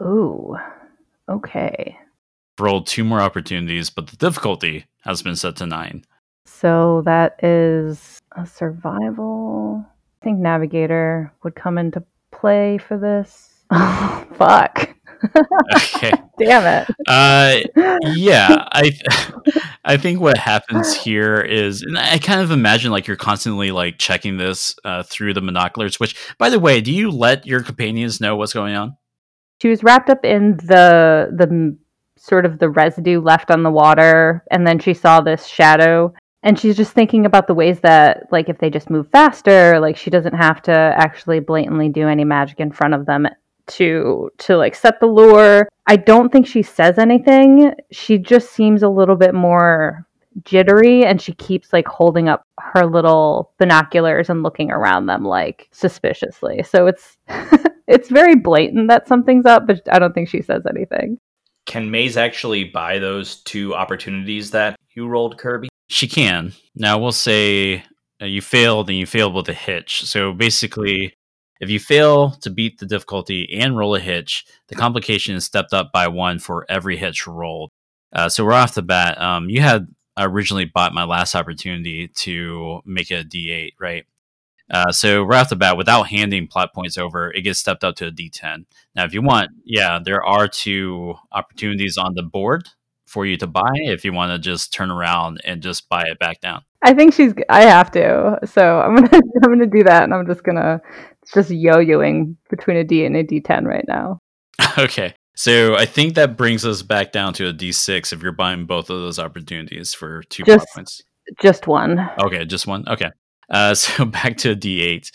Ooh, 0.00 0.56
okay. 1.28 1.96
Rolled 2.58 2.86
two 2.86 3.02
more 3.02 3.20
opportunities, 3.20 3.90
but 3.90 4.06
the 4.06 4.16
difficulty 4.16 4.86
has 5.02 5.22
been 5.22 5.36
set 5.36 5.56
to 5.56 5.66
nine. 5.66 6.04
So 6.44 7.02
that 7.04 7.42
is 7.42 8.20
a 8.32 8.46
survival. 8.46 9.84
I 10.20 10.24
think 10.24 10.38
navigator 10.38 11.32
would 11.42 11.54
come 11.54 11.78
into 11.78 12.04
play 12.30 12.78
for 12.78 12.98
this. 12.98 13.64
Oh, 13.70 14.26
fuck. 14.34 14.94
okay. 15.76 16.12
Damn 16.38 16.86
it. 16.88 16.96
Uh, 17.06 17.60
yeah, 18.14 18.68
I, 18.72 18.92
I 19.84 19.96
think 19.96 20.20
what 20.20 20.36
happens 20.36 20.94
here 20.94 21.40
is, 21.40 21.82
and 21.82 21.98
I 21.98 22.18
kind 22.18 22.40
of 22.40 22.50
imagine 22.50 22.90
like 22.90 23.06
you're 23.06 23.16
constantly 23.16 23.70
like 23.70 23.98
checking 23.98 24.36
this 24.36 24.74
uh, 24.84 25.04
through 25.04 25.34
the 25.34 25.40
monoculars. 25.40 26.00
Which, 26.00 26.16
by 26.38 26.50
the 26.50 26.60
way, 26.60 26.80
do 26.80 26.92
you 26.92 27.10
let 27.10 27.46
your 27.46 27.62
companions 27.62 28.20
know 28.20 28.36
what's 28.36 28.52
going 28.52 28.74
on? 28.74 28.96
She 29.60 29.68
was 29.68 29.82
wrapped 29.84 30.10
up 30.10 30.24
in 30.24 30.56
the 30.56 31.30
the 31.36 31.76
sort 32.22 32.46
of 32.46 32.60
the 32.60 32.70
residue 32.70 33.20
left 33.20 33.50
on 33.50 33.64
the 33.64 33.70
water 33.70 34.44
and 34.52 34.64
then 34.64 34.78
she 34.78 34.94
saw 34.94 35.20
this 35.20 35.44
shadow 35.46 36.12
and 36.44 36.56
she's 36.58 36.76
just 36.76 36.92
thinking 36.92 37.26
about 37.26 37.48
the 37.48 37.54
ways 37.54 37.80
that 37.80 38.28
like 38.30 38.48
if 38.48 38.58
they 38.58 38.70
just 38.70 38.90
move 38.90 39.08
faster 39.10 39.80
like 39.80 39.96
she 39.96 40.08
doesn't 40.08 40.34
have 40.34 40.62
to 40.62 40.72
actually 40.72 41.40
blatantly 41.40 41.88
do 41.88 42.06
any 42.06 42.24
magic 42.24 42.60
in 42.60 42.70
front 42.70 42.94
of 42.94 43.06
them 43.06 43.26
to 43.66 44.30
to 44.38 44.56
like 44.56 44.74
set 44.74 44.98
the 45.00 45.06
lure. 45.06 45.68
I 45.86 45.96
don't 45.96 46.32
think 46.32 46.46
she 46.46 46.62
says 46.62 46.98
anything. 46.98 47.72
She 47.92 48.18
just 48.18 48.50
seems 48.50 48.82
a 48.82 48.88
little 48.88 49.14
bit 49.14 49.34
more 49.34 50.06
jittery 50.44 51.04
and 51.04 51.20
she 51.20 51.32
keeps 51.34 51.72
like 51.72 51.86
holding 51.86 52.28
up 52.28 52.44
her 52.58 52.86
little 52.86 53.52
binoculars 53.58 54.30
and 54.30 54.42
looking 54.42 54.70
around 54.70 55.06
them 55.06 55.24
like 55.24 55.68
suspiciously. 55.70 56.62
So 56.64 56.86
it's 56.86 57.18
it's 57.86 58.08
very 58.08 58.36
blatant 58.36 58.88
that 58.88 59.08
something's 59.08 59.44
up 59.44 59.66
but 59.66 59.80
i 59.90 59.98
don't 59.98 60.14
think 60.14 60.28
she 60.28 60.40
says 60.40 60.62
anything 60.68 61.18
can 61.66 61.90
Maze 61.90 62.16
actually 62.16 62.64
buy 62.64 62.98
those 62.98 63.36
two 63.42 63.74
opportunities 63.74 64.50
that 64.50 64.76
you 64.94 65.06
rolled, 65.06 65.38
Kirby? 65.38 65.68
She 65.88 66.08
can. 66.08 66.52
Now 66.74 66.98
we'll 66.98 67.12
say 67.12 67.84
uh, 68.20 68.26
you 68.26 68.40
failed 68.40 68.88
and 68.88 68.98
you 68.98 69.06
failed 69.06 69.34
with 69.34 69.48
a 69.48 69.54
hitch. 69.54 70.02
So 70.04 70.32
basically, 70.32 71.14
if 71.60 71.70
you 71.70 71.78
fail 71.78 72.32
to 72.40 72.50
beat 72.50 72.78
the 72.78 72.86
difficulty 72.86 73.48
and 73.52 73.76
roll 73.76 73.94
a 73.94 74.00
hitch, 74.00 74.44
the 74.68 74.74
complication 74.74 75.36
is 75.36 75.44
stepped 75.44 75.72
up 75.72 75.92
by 75.92 76.08
one 76.08 76.38
for 76.38 76.66
every 76.68 76.96
hitch 76.96 77.26
rolled. 77.26 77.70
Uh, 78.12 78.28
so 78.28 78.44
we're 78.44 78.52
off 78.52 78.74
the 78.74 78.82
bat. 78.82 79.20
Um, 79.20 79.48
you 79.48 79.60
had 79.60 79.86
originally 80.18 80.64
bought 80.64 80.92
my 80.92 81.04
last 81.04 81.34
opportunity 81.34 82.08
to 82.08 82.80
make 82.84 83.10
a 83.10 83.24
D8, 83.24 83.72
right? 83.80 84.04
Uh, 84.72 84.90
so 84.90 85.22
right 85.22 85.40
off 85.40 85.50
the 85.50 85.56
bat, 85.56 85.76
without 85.76 86.04
handing 86.04 86.48
plot 86.48 86.72
points 86.74 86.96
over, 86.96 87.30
it 87.30 87.42
gets 87.42 87.58
stepped 87.58 87.84
up 87.84 87.94
to 87.96 88.06
a 88.06 88.10
D10. 88.10 88.64
Now, 88.96 89.04
if 89.04 89.12
you 89.12 89.20
want, 89.20 89.50
yeah, 89.64 89.98
there 90.02 90.24
are 90.24 90.48
two 90.48 91.14
opportunities 91.30 91.98
on 91.98 92.14
the 92.14 92.22
board 92.22 92.68
for 93.06 93.26
you 93.26 93.36
to 93.36 93.46
buy 93.46 93.72
if 93.74 94.04
you 94.04 94.12
want 94.12 94.32
to 94.32 94.38
just 94.38 94.72
turn 94.72 94.90
around 94.90 95.40
and 95.44 95.62
just 95.62 95.88
buy 95.90 96.04
it 96.06 96.18
back 96.18 96.40
down. 96.40 96.62
I 96.82 96.94
think 96.94 97.12
she's. 97.12 97.34
I 97.48 97.62
have 97.62 97.90
to. 97.92 98.38
So 98.46 98.80
I'm 98.80 98.96
gonna. 98.96 99.10
I'm 99.44 99.50
gonna 99.50 99.66
do 99.66 99.84
that, 99.84 100.04
and 100.04 100.14
I'm 100.14 100.26
just 100.26 100.42
gonna 100.42 100.80
just 101.32 101.50
yo-yoing 101.50 102.36
between 102.48 102.78
a 102.78 102.84
D 102.84 103.04
and 103.04 103.16
a 103.16 103.22
D10 103.22 103.64
right 103.64 103.84
now. 103.86 104.18
okay. 104.78 105.14
So 105.34 105.76
I 105.76 105.86
think 105.86 106.14
that 106.14 106.36
brings 106.36 106.64
us 106.64 106.82
back 106.82 107.12
down 107.12 107.34
to 107.34 107.48
a 107.48 107.52
D6 107.52 108.12
if 108.12 108.22
you're 108.22 108.32
buying 108.32 108.66
both 108.66 108.90
of 108.90 109.00
those 109.00 109.18
opportunities 109.18 109.94
for 109.94 110.22
two 110.24 110.42
Just- 110.44 110.66
plot 110.66 110.74
points. 110.74 111.02
Just 111.40 111.68
one. 111.68 112.10
Okay, 112.18 112.44
just 112.44 112.66
one. 112.66 112.84
Okay. 112.88 113.08
Uh, 113.52 113.74
so 113.76 114.04
back 114.04 114.38
to 114.38 114.56
D8. 114.56 115.10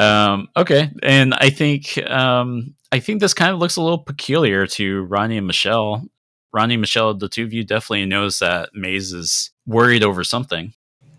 Um, 0.00 0.48
okay, 0.56 0.90
and 1.02 1.34
I 1.34 1.50
think 1.50 1.98
um, 2.08 2.74
I 2.92 3.00
think 3.00 3.20
this 3.20 3.34
kind 3.34 3.52
of 3.52 3.58
looks 3.58 3.76
a 3.76 3.82
little 3.82 3.98
peculiar 3.98 4.66
to 4.68 5.02
Ronnie 5.04 5.38
and 5.38 5.46
Michelle. 5.46 6.06
Ronnie 6.52 6.74
and 6.74 6.80
Michelle, 6.80 7.12
the 7.14 7.28
two 7.28 7.44
of 7.44 7.52
you 7.52 7.64
definitely 7.64 8.06
knows 8.06 8.38
that 8.38 8.70
Maze 8.74 9.12
is 9.12 9.50
worried 9.66 10.02
over 10.02 10.24
something. 10.24 10.72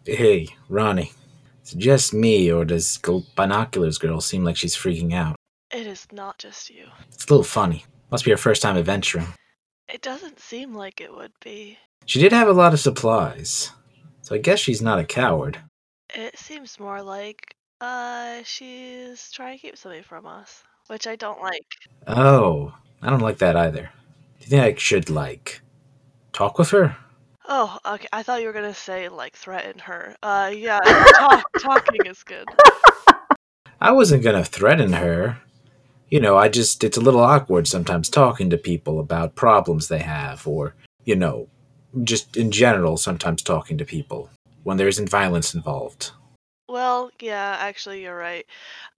Hey, 0.05 0.47
Ronnie. 0.69 1.11
Is 1.63 1.73
it 1.73 1.77
just 1.77 2.13
me, 2.15 2.51
or 2.51 2.65
does 2.65 2.99
Binoculars 3.35 3.99
Girl 3.99 4.21
seem 4.21 4.43
like 4.43 4.57
she's 4.57 4.75
freaking 4.75 5.13
out? 5.13 5.35
It 5.71 5.85
is 5.85 6.07
not 6.11 6.39
just 6.39 6.71
you. 6.71 6.85
It's 7.13 7.25
a 7.25 7.29
little 7.29 7.43
funny. 7.43 7.85
Must 8.09 8.25
be 8.25 8.31
her 8.31 8.37
first 8.37 8.63
time 8.63 8.75
adventuring. 8.75 9.27
It 9.87 10.01
doesn't 10.01 10.39
seem 10.39 10.73
like 10.73 10.99
it 10.99 11.13
would 11.15 11.33
be. 11.43 11.77
She 12.07 12.19
did 12.19 12.31
have 12.31 12.47
a 12.47 12.53
lot 12.53 12.73
of 12.73 12.79
supplies, 12.79 13.71
so 14.21 14.33
I 14.33 14.39
guess 14.39 14.59
she's 14.59 14.81
not 14.81 14.97
a 14.97 15.03
coward. 15.03 15.59
It 16.13 16.37
seems 16.37 16.79
more 16.79 17.01
like 17.01 17.55
uh 17.81 18.41
she's 18.43 19.31
trying 19.31 19.57
to 19.57 19.61
keep 19.61 19.77
something 19.77 20.03
from 20.03 20.25
us, 20.25 20.63
which 20.87 21.07
I 21.07 21.15
don't 21.15 21.41
like. 21.41 21.65
Oh, 22.07 22.73
I 23.01 23.09
don't 23.09 23.21
like 23.21 23.37
that 23.39 23.55
either. 23.55 23.89
Do 24.39 24.45
you 24.45 24.47
think 24.47 24.63
I 24.63 24.79
should, 24.79 25.09
like, 25.09 25.61
talk 26.33 26.57
with 26.57 26.71
her? 26.71 26.97
Oh, 27.47 27.77
okay. 27.85 28.07
I 28.13 28.23
thought 28.23 28.41
you 28.41 28.47
were 28.47 28.53
gonna 28.53 28.73
say 28.73 29.09
like 29.09 29.35
threaten 29.35 29.79
her. 29.79 30.15
Uh, 30.21 30.51
yeah, 30.53 30.79
talk, 30.79 31.43
talking 31.59 32.05
is 32.05 32.23
good. 32.23 32.47
I 33.81 33.91
wasn't 33.91 34.23
gonna 34.23 34.43
threaten 34.43 34.93
her. 34.93 35.39
You 36.09 36.19
know, 36.19 36.37
I 36.37 36.49
just, 36.49 36.83
it's 36.83 36.97
a 36.97 37.01
little 37.01 37.19
awkward 37.21 37.67
sometimes 37.67 38.09
talking 38.09 38.49
to 38.49 38.57
people 38.57 38.99
about 38.99 39.35
problems 39.35 39.87
they 39.87 39.99
have, 39.99 40.47
or, 40.47 40.73
you 41.05 41.15
know, 41.15 41.47
just 42.03 42.35
in 42.35 42.49
general, 42.51 42.97
sometimes 42.97 43.43
talking 43.43 43.77
to 43.77 43.85
people 43.85 44.29
when 44.63 44.77
there 44.77 44.87
isn't 44.87 45.09
violence 45.09 45.53
involved. 45.53 46.11
Well, 46.67 47.09
yeah, 47.19 47.57
actually, 47.59 48.03
you're 48.03 48.15
right. 48.17 48.45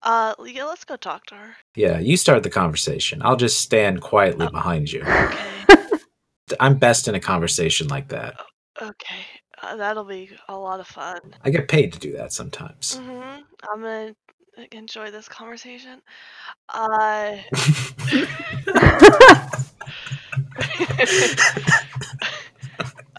Uh, 0.02 0.34
yeah, 0.44 0.64
let's 0.64 0.84
go 0.84 0.96
talk 0.96 1.26
to 1.26 1.36
her. 1.36 1.56
Yeah, 1.76 2.00
you 2.00 2.16
start 2.16 2.42
the 2.42 2.50
conversation. 2.50 3.22
I'll 3.22 3.36
just 3.36 3.60
stand 3.60 4.00
quietly 4.00 4.46
Oh. 4.46 4.50
behind 4.50 4.90
you. 4.92 5.02
Okay, 5.02 5.66
I'm 6.60 6.78
best 6.78 7.06
in 7.06 7.14
a 7.14 7.20
conversation 7.20 7.86
like 7.88 8.08
that. 8.08 8.34
okay, 8.82 9.26
uh, 9.62 9.76
that'll 9.76 10.04
be 10.04 10.30
a 10.48 10.56
lot 10.56 10.80
of 10.80 10.88
fun. 10.88 11.20
I 11.44 11.50
get 11.50 11.68
paid 11.68 11.92
to 11.92 11.98
do 12.00 12.12
that 12.16 12.32
sometimes. 12.32 12.96
hmm 12.96 13.40
I'm 13.72 13.82
gonna 13.82 14.14
enjoy 14.72 15.10
this 15.12 15.28
conversation. 15.28 16.00
Uh, 16.68 17.36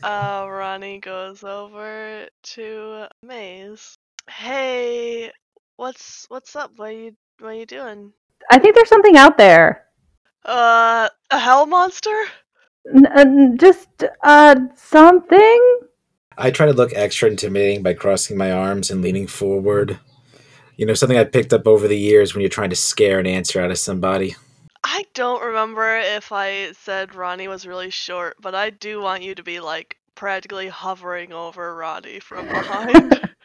uh, 0.04 0.47
Ronnie 0.49 0.99
goes 0.99 1.43
over 1.43 2.28
to 2.43 3.08
Maze. 3.24 3.95
Hey, 4.30 5.32
what's 5.78 6.26
what's 6.30 6.56
up? 6.56 6.72
What 6.78 6.95
you 6.95 7.16
what 7.39 7.58
you 7.58 7.66
doing? 7.66 8.14
I 8.49 8.60
think 8.60 8.76
there's 8.76 8.89
something 8.89 9.18
out 9.18 9.38
there. 9.38 9.86
Uh, 10.45 11.10
a 11.30 11.39
hell 11.39 11.66
monster? 11.66 12.16
N- 12.93 13.08
n- 13.16 13.58
just 13.58 14.04
uh 14.24 14.56
something. 14.76 15.80
I 16.38 16.49
try 16.49 16.66
to 16.66 16.74
look 16.74 16.91
extra 16.95 17.30
intimidating 17.30 17.84
by 17.84 17.93
crossing 17.93 18.38
my 18.38 18.52
arms 18.52 18.89
and 18.89 19.02
leaning 19.02 19.28
forward. 19.28 19.99
You 20.78 20.86
know, 20.88 20.95
something 20.95 21.18
I 21.18 21.26
picked 21.26 21.54
up 21.54 21.68
over 21.68 21.88
the 21.88 21.97
years 21.97 22.34
when 22.34 22.41
you're 22.41 22.49
trying 22.49 22.72
to 22.72 22.76
scare 22.76 23.20
an 23.20 23.28
answer 23.28 23.62
out 23.62 23.70
of 23.70 23.78
somebody. 23.78 24.36
I 24.94 25.06
don't 25.14 25.42
remember 25.42 25.98
if 25.98 26.34
I 26.34 26.74
said 26.74 27.16
Ronnie 27.16 27.48
was 27.48 27.66
really 27.66 27.89
short, 27.92 28.36
but 28.42 28.54
I 28.54 28.72
do 28.72 29.02
want 29.02 29.24
you 29.24 29.34
to 29.36 29.44
be 29.44 29.62
like 29.62 29.96
practically 30.16 30.68
hovering 30.68 31.32
over 31.32 31.74
Ronnie 31.76 32.20
from 32.20 32.46
behind. 32.48 33.30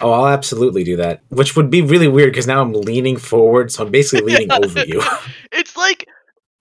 Oh, 0.00 0.10
I'll 0.10 0.26
absolutely 0.26 0.82
do 0.82 0.96
that. 0.96 1.22
Which 1.28 1.54
would 1.54 1.70
be 1.70 1.82
really 1.82 2.08
weird 2.08 2.32
because 2.32 2.48
now 2.48 2.60
I'm 2.62 2.72
leaning 2.72 3.16
forward, 3.16 3.70
so 3.70 3.84
I'm 3.84 3.92
basically 3.92 4.32
leaning 4.34 4.48
Yeah. 4.48 4.58
over 4.60 4.80
you. 4.80 5.00
it's 5.52 5.76
like 5.76 6.08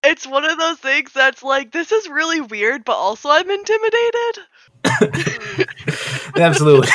it's 0.03 0.27
one 0.27 0.45
of 0.45 0.59
those 0.59 0.77
things 0.77 1.11
that's 1.11 1.41
like 1.41 1.71
this 1.71 1.91
is 1.91 2.07
really 2.07 2.41
weird, 2.41 2.85
but 2.85 2.93
also 2.93 3.29
I'm 3.29 3.49
intimidated. 3.49 4.37
absolutely. 6.35 6.89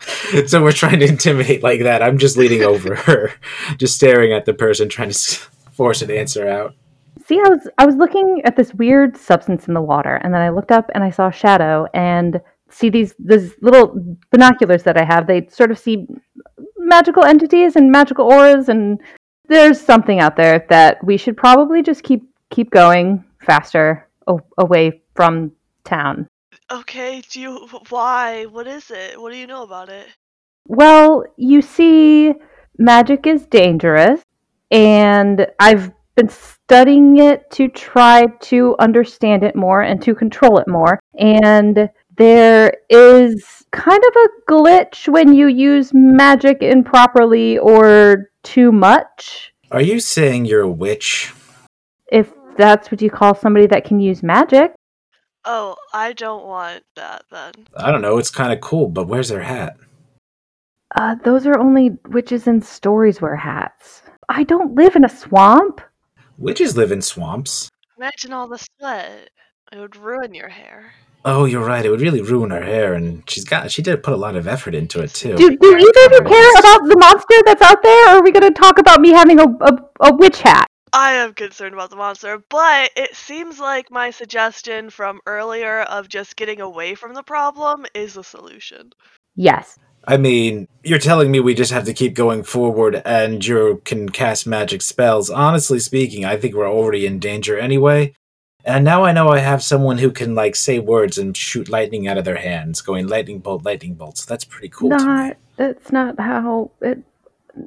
so 0.46 0.62
we're 0.62 0.72
trying 0.72 1.00
to 1.00 1.06
intimidate 1.06 1.62
like 1.62 1.82
that. 1.82 2.02
I'm 2.02 2.18
just 2.18 2.36
leaning 2.36 2.62
over 2.62 2.94
her, 2.94 3.32
just 3.76 3.94
staring 3.94 4.32
at 4.32 4.44
the 4.44 4.54
person, 4.54 4.88
trying 4.88 5.10
to 5.10 5.18
force 5.72 6.02
an 6.02 6.10
answer 6.10 6.48
out. 6.48 6.74
See, 7.26 7.38
I 7.38 7.48
was 7.48 7.68
I 7.78 7.86
was 7.86 7.96
looking 7.96 8.42
at 8.44 8.56
this 8.56 8.74
weird 8.74 9.16
substance 9.16 9.68
in 9.68 9.74
the 9.74 9.80
water, 9.80 10.16
and 10.16 10.32
then 10.32 10.40
I 10.40 10.48
looked 10.50 10.72
up 10.72 10.90
and 10.94 11.04
I 11.04 11.10
saw 11.10 11.28
a 11.28 11.32
shadow, 11.32 11.86
and 11.94 12.40
see 12.70 12.88
these 12.88 13.14
these 13.18 13.54
little 13.60 13.94
binoculars 14.30 14.82
that 14.84 14.96
I 14.96 15.04
have. 15.04 15.26
They 15.26 15.46
sort 15.48 15.70
of 15.70 15.78
see 15.78 16.06
magical 16.78 17.24
entities 17.24 17.76
and 17.76 17.90
magical 17.90 18.26
auras, 18.26 18.68
and 18.68 19.00
there's 19.48 19.80
something 19.80 20.20
out 20.20 20.36
there 20.36 20.66
that 20.68 21.02
we 21.04 21.16
should 21.16 21.36
probably 21.36 21.82
just 21.82 22.02
keep 22.02 22.22
keep 22.50 22.70
going 22.70 23.24
faster 23.40 24.08
away 24.58 25.02
from 25.14 25.52
town. 25.84 26.26
Okay, 26.72 27.22
do 27.28 27.40
you 27.40 27.68
why? 27.88 28.44
What 28.46 28.66
is 28.66 28.90
it? 28.90 29.20
What 29.20 29.32
do 29.32 29.38
you 29.38 29.46
know 29.46 29.64
about 29.64 29.88
it? 29.88 30.06
Well, 30.68 31.24
you 31.36 31.62
see, 31.62 32.32
magic 32.78 33.26
is 33.26 33.46
dangerous, 33.46 34.20
and 34.70 35.46
I've 35.58 35.90
been 36.14 36.28
studying 36.28 37.16
it 37.18 37.50
to 37.52 37.66
try 37.68 38.26
to 38.42 38.76
understand 38.78 39.42
it 39.42 39.56
more 39.56 39.82
and 39.82 40.00
to 40.02 40.14
control 40.14 40.58
it 40.58 40.68
more. 40.68 41.00
And 41.18 41.88
there 42.16 42.72
is 42.88 43.64
kind 43.72 44.02
of 44.04 44.14
a 44.16 44.28
glitch 44.52 45.08
when 45.08 45.32
you 45.32 45.48
use 45.48 45.90
magic 45.92 46.62
improperly 46.62 47.58
or 47.58 48.30
too 48.42 48.70
much, 48.70 49.52
Are 49.72 49.80
you 49.82 49.98
saying 50.00 50.44
you're 50.46 50.62
a 50.62 50.70
witch? 50.70 51.32
if 52.12 52.32
that's 52.56 52.90
what 52.90 53.00
you 53.00 53.10
call 53.10 53.34
somebody 53.34 53.66
that 53.68 53.84
can 53.84 54.00
use 54.00 54.22
magic. 54.22 54.72
Oh, 55.44 55.76
I 55.92 56.12
don't 56.12 56.46
want 56.46 56.84
that 56.96 57.24
then. 57.30 57.52
I 57.76 57.90
don't 57.90 58.02
know. 58.02 58.18
It's 58.18 58.30
kind 58.30 58.52
of 58.52 58.60
cool, 58.60 58.88
but 58.88 59.08
where's 59.08 59.28
their 59.28 59.42
hat? 59.42 59.76
Uh, 60.94 61.14
those 61.24 61.46
are 61.46 61.58
only 61.58 61.96
witches 62.08 62.46
in 62.46 62.60
stories 62.60 63.20
wear 63.20 63.36
hats. 63.36 64.02
I 64.28 64.44
don't 64.44 64.74
live 64.74 64.96
in 64.96 65.04
a 65.04 65.08
swamp. 65.08 65.80
Witches 66.36 66.76
live 66.76 66.92
in 66.92 67.00
swamps. 67.00 67.70
Imagine 67.96 68.32
all 68.32 68.48
the 68.48 68.58
sweat. 68.58 69.30
It 69.72 69.78
would 69.78 69.96
ruin 69.96 70.34
your 70.34 70.48
hair. 70.48 70.92
Oh, 71.24 71.44
you're 71.44 71.64
right. 71.64 71.84
It 71.84 71.90
would 71.90 72.00
really 72.00 72.22
ruin 72.22 72.50
her 72.50 72.62
hair, 72.62 72.94
and 72.94 73.22
she's 73.28 73.44
got 73.44 73.70
she 73.70 73.82
did 73.82 74.02
put 74.02 74.14
a 74.14 74.16
lot 74.16 74.36
of 74.36 74.48
effort 74.48 74.74
into 74.74 75.00
it 75.00 75.12
too. 75.12 75.36
Do, 75.36 75.56
do 75.56 75.66
either 75.66 76.06
of 76.06 76.12
you 76.12 76.22
care 76.22 76.52
about 76.58 76.88
the 76.88 76.96
monster 76.98 77.36
that's 77.44 77.62
out 77.62 77.82
there, 77.82 78.06
or 78.06 78.18
are 78.18 78.22
we 78.22 78.32
going 78.32 78.52
to 78.52 78.58
talk 78.58 78.78
about 78.78 79.00
me 79.00 79.10
having 79.10 79.38
a, 79.38 79.44
a, 79.44 79.78
a 80.00 80.16
witch 80.16 80.40
hat? 80.40 80.69
I 80.92 81.12
am 81.12 81.34
concerned 81.34 81.74
about 81.74 81.90
the 81.90 81.96
monster, 81.96 82.42
but 82.48 82.90
it 82.96 83.14
seems 83.14 83.60
like 83.60 83.90
my 83.90 84.10
suggestion 84.10 84.90
from 84.90 85.20
earlier 85.26 85.82
of 85.82 86.08
just 86.08 86.36
getting 86.36 86.60
away 86.60 86.94
from 86.94 87.14
the 87.14 87.22
problem 87.22 87.86
is 87.94 88.16
a 88.16 88.24
solution. 88.24 88.92
Yes. 89.36 89.78
I 90.06 90.16
mean, 90.16 90.66
you're 90.82 90.98
telling 90.98 91.30
me 91.30 91.40
we 91.40 91.54
just 91.54 91.72
have 91.72 91.84
to 91.84 91.94
keep 91.94 92.14
going 92.14 92.42
forward, 92.42 93.02
and 93.04 93.44
you 93.46 93.82
can 93.84 94.08
cast 94.08 94.46
magic 94.46 94.82
spells. 94.82 95.30
Honestly 95.30 95.78
speaking, 95.78 96.24
I 96.24 96.36
think 96.36 96.54
we're 96.54 96.70
already 96.70 97.06
in 97.06 97.18
danger 97.18 97.58
anyway. 97.58 98.14
And 98.64 98.84
now 98.84 99.04
I 99.04 99.12
know 99.12 99.28
I 99.28 99.38
have 99.38 99.62
someone 99.62 99.98
who 99.98 100.10
can 100.10 100.34
like 100.34 100.54
say 100.54 100.78
words 100.78 101.18
and 101.18 101.36
shoot 101.36 101.68
lightning 101.68 102.08
out 102.08 102.18
of 102.18 102.24
their 102.24 102.36
hands, 102.36 102.80
going 102.82 103.08
lightning 103.08 103.38
bolt, 103.38 103.64
lightning 103.64 103.94
bolt. 103.94 104.18
So 104.18 104.26
that's 104.28 104.44
pretty 104.44 104.68
cool. 104.68 104.90
to 104.90 104.98
me. 104.98 105.04
not. 105.04 105.36
That's 105.56 105.92
not 105.92 106.18
how 106.18 106.70
it. 106.80 106.98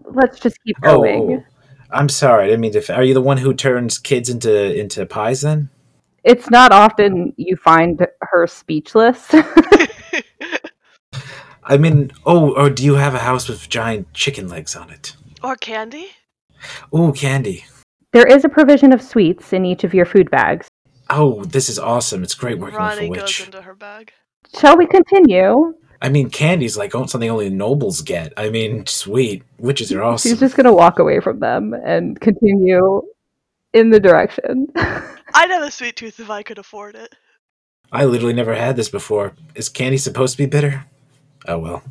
Let's 0.06 0.40
just 0.40 0.58
keep 0.64 0.80
going. 0.82 1.34
oh, 1.34 1.53
I'm 1.94 2.10
sorry. 2.10 2.44
I 2.46 2.48
didn't 2.48 2.62
mean 2.62 2.74
to. 2.74 2.96
Are 2.96 3.04
you 3.04 3.14
the 3.14 3.22
one 3.22 3.38
who 3.38 3.54
turns 3.54 3.98
kids 3.98 4.30
into 4.30 4.80
into 4.80 5.06
pies? 5.06 5.41
Then 5.41 5.70
It's 6.24 6.50
not 6.50 6.72
often 6.72 7.34
you 7.38 7.56
find 7.56 8.06
her 8.22 8.48
speechless. 8.48 9.30
I 11.66 11.78
mean, 11.78 12.12
oh, 12.26 12.54
or 12.56 12.70
do 12.70 12.84
you 12.84 12.96
have 12.96 13.16
a 13.16 13.20
house 13.20 13.48
with 13.48 13.70
giant 13.70 14.14
chicken 14.14 14.50
legs 14.50 14.76
on 14.76 14.89
it? 14.89 15.16
or 15.44 15.56
candy? 15.58 16.08
Oh, 16.91 17.12
candy. 17.12 17.66
there 18.14 18.26
is 18.26 18.46
a 18.46 18.50
provision 18.50 18.94
of 18.94 19.02
sweets 19.02 19.54
in 19.54 19.66
each 19.66 19.84
of 19.84 19.94
your 19.94 20.06
food 20.06 20.32
bags. 20.32 20.68
Oh, 21.10 21.44
this 21.44 21.68
is 21.68 21.78
awesome. 21.78 22.24
It's 22.24 22.34
great 22.34 22.58
working 22.58 22.78
Ronnie 22.78 23.10
with 23.10 23.20
a 23.20 23.22
goes 23.24 23.41
into 23.41 23.62
her 23.62 23.76
bag. 23.76 24.14
Shall 24.60 24.78
we 24.78 24.88
continue? 24.88 25.74
I 26.04 26.10
mean, 26.10 26.30
candy's 26.30 26.78
like 26.78 26.93
oh, 26.93 27.06
something 27.06 27.30
only 27.30 27.49
nobles 27.49 28.01
get. 28.01 28.34
I 28.38 28.49
mean, 28.49 28.86
sweet. 28.86 29.43
Witches 29.58 29.91
are 29.91 30.04
awesome. 30.04 30.30
She's 30.30 30.39
just 30.39 30.56
going 30.56 30.66
to 30.66 30.74
walk 30.74 30.99
away 30.99 31.22
from 31.22 31.39
them 31.39 31.74
and 31.74 32.20
continue 32.20 33.01
in 33.74 33.89
the 33.89 33.99
direction. 33.99 34.68
I'd 34.76 35.49
have 35.49 35.64
a 35.64 35.72
sweet 35.72 35.95
tooth 35.95 36.20
if 36.20 36.30
I 36.30 36.43
could 36.43 36.60
afford 36.60 36.95
it. 36.95 37.16
I 37.91 38.06
literally 38.06 38.34
never 38.34 38.54
had 38.54 38.76
this 38.76 38.89
before. 38.89 39.34
Is 39.56 39.70
candy 39.70 39.97
supposed 39.97 40.34
to 40.34 40.38
be 40.43 40.45
bitter? 40.45 40.86
Oh 41.47 41.60
well. 41.60 41.84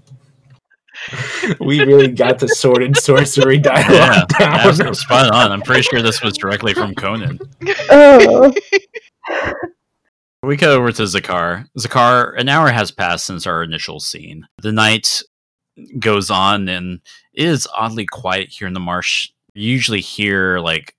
we 1.61 1.81
really 1.81 2.09
got 2.09 2.39
the 2.39 2.49
sword 2.49 2.83
and 2.83 2.97
sorcery 2.97 3.59
dialogue 3.61 4.29
that's 4.39 4.79
down. 4.79 4.95
spot 4.95 5.35
on. 5.35 5.51
I'm 5.53 5.63
pretty 5.63 5.83
sure 5.83 6.03
this 6.03 6.23
was 6.23 6.37
directly 6.37 6.75
from 6.75 6.95
Conan. 6.95 7.39
Oh, 7.91 8.53
We 10.45 10.57
cut 10.57 10.71
over 10.71 10.91
to 10.91 11.03
Zakar. 11.03 11.69
Zakar, 11.79 12.37
an 12.37 12.49
hour 12.49 12.71
has 12.71 12.91
passed 12.91 13.27
since 13.27 13.47
our 13.47 13.63
initial 13.63 14.01
scene. 14.01 14.49
The 14.61 14.73
night 14.73 15.23
goes 16.01 16.31
on 16.31 16.69
and 16.69 17.01
is 17.33 17.69
oddly 17.73 18.07
quiet 18.07 18.49
here 18.51 18.67
in 18.67 18.75
the 18.75 18.81
marsh. 18.81 19.31
You 19.55 19.71
usually 19.71 20.01
hear 20.01 20.59
like 20.59 20.97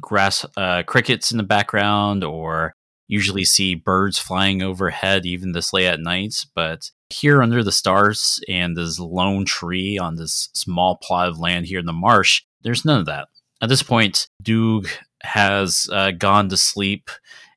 grass 0.00 0.46
uh, 0.56 0.84
crickets 0.84 1.32
in 1.32 1.38
the 1.38 1.42
background 1.42 2.22
or 2.22 2.76
usually 3.08 3.44
see 3.44 3.74
birds 3.74 4.20
flying 4.20 4.62
overhead 4.62 5.26
even 5.26 5.52
this 5.52 5.72
late 5.72 5.86
at 5.86 5.98
night. 5.98 6.46
But 6.54 6.92
here 7.10 7.42
under 7.42 7.64
the 7.64 7.72
stars 7.72 8.38
and 8.48 8.76
this 8.76 9.00
lone 9.00 9.44
tree 9.44 9.98
on 9.98 10.14
this 10.14 10.50
small 10.54 10.98
plot 11.02 11.28
of 11.28 11.40
land 11.40 11.66
here 11.66 11.80
in 11.80 11.86
the 11.86 11.92
marsh, 11.92 12.42
there's 12.62 12.84
none 12.84 13.00
of 13.00 13.06
that. 13.06 13.26
At 13.60 13.68
this 13.68 13.82
point, 13.82 14.28
Doog 14.42 14.88
has 15.24 15.88
uh, 15.92 16.12
gone 16.12 16.48
to 16.50 16.56
sleep 16.56 17.10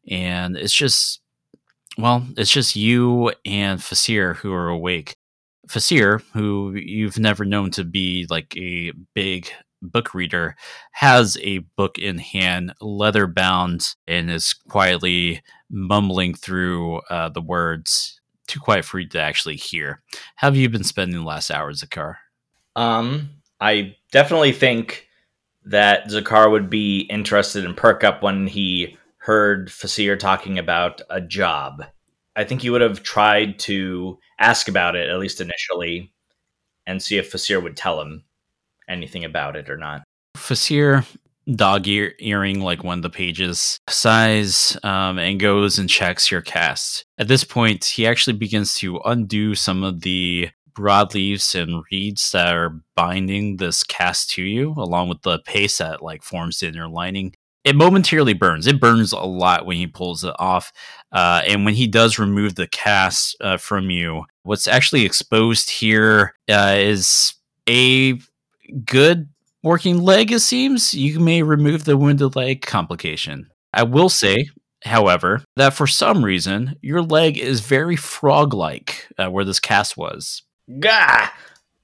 and 0.10 0.58
it's 0.58 0.74
just 0.74 1.22
well, 1.98 2.26
it's 2.38 2.52
just 2.52 2.76
you 2.76 3.32
and 3.45 3.80
Fasir 3.80 4.36
who 4.36 4.54
are 4.54 4.70
awake. 4.70 5.16
Fasir, 5.68 6.22
who 6.34 6.76
you've 6.76 7.20
never 7.20 7.43
known 7.43 7.72
to 7.72 7.84
be 7.84 8.26
like 8.30 8.56
a 8.56 8.93
big 9.14 9.50
book 9.82 10.14
reader, 10.14 10.56
has 10.91 11.38
a 11.41 11.60
book 11.76 11.98
in 11.98 12.18
hand, 12.18 12.74
leather 12.82 13.28
bound, 13.28 13.95
and 14.08 14.32
is 14.32 14.54
quietly 14.54 15.41
mumbling 15.70 16.34
through 16.34 17.00
uh, 17.10 17.30
the 17.30 17.41
words, 17.41 18.20
too 18.48 18.60
quiet 18.60 18.86
for 18.86 19.00
you 19.00 19.10
to 19.10 19.20
actually 19.20 19.58
hear. 19.58 20.02
How 20.36 20.48
have 20.48 20.56
you 20.56 20.70
been 20.70 20.84
spending 20.84 21.20
the 21.20 21.26
last 21.26 21.52
hour, 21.52 21.72
Zakar? 21.74 22.16
Um, 22.76 23.30
I 23.60 23.95
definitely 24.12 24.54
think 24.54 25.08
that 25.66 26.08
Zakar 26.08 26.50
would 26.50 26.70
be 26.70 27.02
interested 27.02 27.66
in 27.66 27.74
perk 27.74 28.04
up 28.04 28.24
when 28.24 28.48
he 28.48 28.98
heard 29.28 29.68
Fasir 29.68 30.18
talking 30.18 30.58
about 30.58 31.02
a 31.10 31.20
job. 31.20 31.84
I 32.38 32.46
think 32.46 32.62
he 32.62 32.70
would 32.70 32.80
have 32.80 33.04
tried 33.04 33.60
to 33.60 34.18
ask 34.40 34.70
about 34.70 34.96
it, 34.96 35.10
at 35.10 35.20
least 35.20 35.42
initially, 35.42 36.14
and 36.86 37.04
see 37.04 37.18
if 37.18 37.30
Fasir 37.30 37.62
would 37.62 37.76
tell 37.76 38.00
him 38.00 38.24
anything 38.88 39.26
about 39.26 39.58
it 39.58 39.70
or 39.70 39.76
not. 39.76 40.02
Fasir 40.38 41.06
dog 41.54 41.90
ear- 41.90 42.14
earring 42.20 42.62
like 42.62 42.86
of 42.86 43.02
the 43.02 43.10
pages 43.10 43.78
sighs 43.90 44.78
um, 44.84 45.20
and 45.20 45.42
goes 45.42 45.78
and 45.78 45.90
checks 45.90 46.30
your 46.30 46.42
cast 46.42 47.06
at 47.18 47.30
this 47.30 47.46
point 47.46 47.86
he 47.86 48.06
actually 48.06 48.36
begins 48.36 48.76
to 48.76 48.98
undo 49.06 49.56
some 49.56 49.82
of 49.82 50.02
the 50.02 50.50
broadleaves 50.74 51.56
and 51.56 51.86
reeds 51.90 52.32
that 52.32 52.54
are 52.54 52.82
binding 52.98 53.56
this 53.56 53.82
cast 53.86 54.30
to 54.30 54.44
you 54.44 54.72
along 54.72 55.08
with 55.08 55.22
the 55.22 55.40
paste 55.46 55.80
that 55.80 56.04
like 56.04 56.22
forms 56.22 56.60
the 56.60 56.68
inner 56.68 56.90
lining 56.90 57.34
it 57.68 57.76
momentarily 57.76 58.34
burns 58.34 58.68
it 58.68 58.80
burns 58.80 59.11
a 59.11 59.20
lot 59.20 59.65
when 59.65 59.78
he 59.78 59.88
pulls 59.88 60.24
it 60.24 60.36
off 60.39 60.72
uh, 61.11 61.41
and 61.47 61.65
when 61.65 61.74
he 61.74 61.88
does 61.88 62.20
remove 62.20 62.55
the 62.55 62.68
cast 62.68 63.36
uh, 63.41 63.57
from 63.57 63.89
you 63.89 64.24
what's 64.43 64.68
actually 64.68 65.05
exposed 65.05 65.70
here 65.70 66.34
uh, 66.49 66.76
is 66.78 67.34
a 67.68 68.20
good 68.86 69.30
working 69.63 70.01
leg, 70.01 70.32
it 70.32 70.39
seems, 70.39 70.93
you 70.93 71.20
may 71.20 71.43
remove 71.43 71.84
the 71.84 71.97
wounded 71.97 72.36
leg 72.36 72.61
complication. 72.61 73.49
I 73.74 73.84
will 73.84 74.09
say, 74.09 74.49
however, 74.84 75.43
that 75.55 75.74
for 75.74 75.88
some 75.88 76.24
reason, 76.24 76.76
your 76.82 77.01
leg 77.01 77.38
is 77.38 77.59
very 77.61 77.95
frog 77.95 78.53
like 78.53 79.07
uh, 79.18 79.30
where 79.30 79.45
this 79.45 79.59
cast 79.59 79.97
was. 79.97 80.43
Gah! 80.80 81.30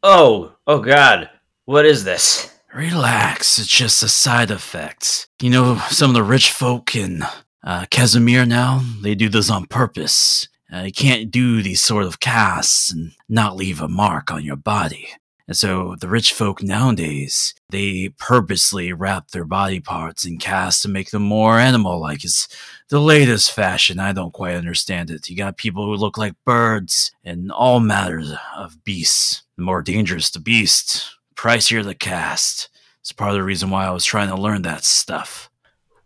Oh, 0.01 0.53
oh 0.67 0.79
God. 0.79 1.29
What 1.65 1.85
is 1.85 2.03
this? 2.03 2.52
Relax, 2.73 3.59
it's 3.59 3.67
just 3.67 4.01
a 4.01 4.09
side 4.09 4.49
effect. 4.49 5.27
You 5.39 5.51
know, 5.51 5.77
some 5.89 6.09
of 6.09 6.15
the 6.15 6.23
rich 6.23 6.51
folk 6.51 6.95
in 6.95 7.23
uh, 7.63 7.85
Casimir 7.91 8.47
now, 8.47 8.81
they 9.01 9.13
do 9.13 9.29
this 9.29 9.51
on 9.51 9.67
purpose. 9.67 10.47
Uh, 10.73 10.79
you 10.79 10.91
can't 10.91 11.29
do 11.29 11.61
these 11.61 11.83
sort 11.83 12.03
of 12.03 12.19
casts 12.19 12.91
and 12.91 13.11
not 13.29 13.55
leave 13.55 13.79
a 13.79 13.87
mark 13.87 14.31
on 14.31 14.43
your 14.43 14.55
body. 14.55 15.07
And 15.47 15.55
so 15.55 15.95
the 15.99 16.09
rich 16.09 16.33
folk 16.33 16.63
nowadays, 16.63 17.53
they 17.69 18.09
purposely 18.17 18.91
wrap 18.91 19.27
their 19.27 19.45
body 19.45 19.79
parts 19.79 20.25
in 20.25 20.39
casts 20.39 20.81
to 20.81 20.89
make 20.89 21.11
them 21.11 21.21
more 21.21 21.59
animal 21.59 21.99
like. 21.99 22.23
It's 22.23 22.47
the 22.89 22.99
latest 22.99 23.51
fashion. 23.51 23.99
I 23.99 24.13
don't 24.13 24.33
quite 24.33 24.55
understand 24.55 25.11
it. 25.11 25.29
You 25.29 25.37
got 25.37 25.57
people 25.57 25.85
who 25.85 25.95
look 25.95 26.17
like 26.17 26.33
birds 26.43 27.11
and 27.23 27.51
all 27.51 27.79
matters 27.79 28.33
of 28.57 28.83
beasts. 28.83 29.43
The 29.57 29.63
more 29.63 29.83
dangerous 29.83 30.31
the 30.31 30.39
beast, 30.39 31.17
pricier 31.35 31.83
the 31.83 31.95
cast. 31.95 32.69
It's 33.01 33.11
part 33.11 33.31
of 33.31 33.35
the 33.35 33.43
reason 33.43 33.69
why 33.69 33.85
I 33.85 33.91
was 33.91 34.05
trying 34.05 34.29
to 34.29 34.41
learn 34.41 34.61
that 34.63 34.83
stuff. 34.83 35.49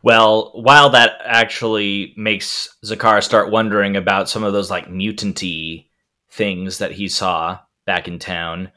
Well, 0.04 0.52
while 0.56 0.90
that 0.92 1.20
actually 1.26 2.14
makes 2.18 2.76
Zakar 2.86 3.24
start 3.24 3.52
wondering 3.52 3.96
about 3.96 4.30
some 4.30 4.44
of 4.44 4.54
those 4.54 4.72
like 4.72 4.88
mutanty 4.88 5.90
things 6.30 6.78
that 6.78 6.94
he 6.94 7.08
saw 7.08 7.60
back 7.86 8.08
in 8.08 8.20
town, 8.20 8.72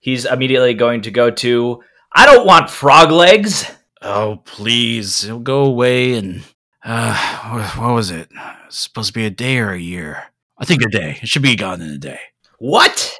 he's 0.00 0.24
immediately 0.24 0.74
going 0.74 1.02
to 1.02 1.10
go 1.10 1.30
to 1.30 1.82
I 2.14 2.24
don't 2.24 2.46
want 2.46 2.70
frog 2.70 3.10
legs. 3.10 3.70
Oh, 4.00 4.42
please, 4.44 5.24
it'll 5.24 5.40
go 5.40 5.64
away 5.64 6.14
and 6.14 6.44
uh, 6.84 7.50
what, 7.50 7.76
what 7.76 7.94
was 7.94 8.10
it? 8.10 8.28
It's 8.66 8.78
supposed 8.78 9.08
to 9.08 9.12
be 9.12 9.26
a 9.26 9.30
day 9.30 9.58
or 9.58 9.72
a 9.72 9.78
year. 9.78 10.24
I 10.56 10.64
think 10.64 10.82
a 10.82 10.88
day. 10.88 11.18
It 11.20 11.28
should 11.28 11.42
be 11.42 11.56
gone 11.56 11.82
in 11.82 11.90
a 11.90 11.98
day. 11.98 12.20
What? 12.58 13.18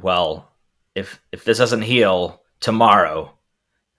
Well, 0.00 0.52
if 0.98 1.20
if 1.32 1.44
this 1.44 1.58
doesn't 1.58 1.82
heal 1.82 2.42
tomorrow, 2.60 3.32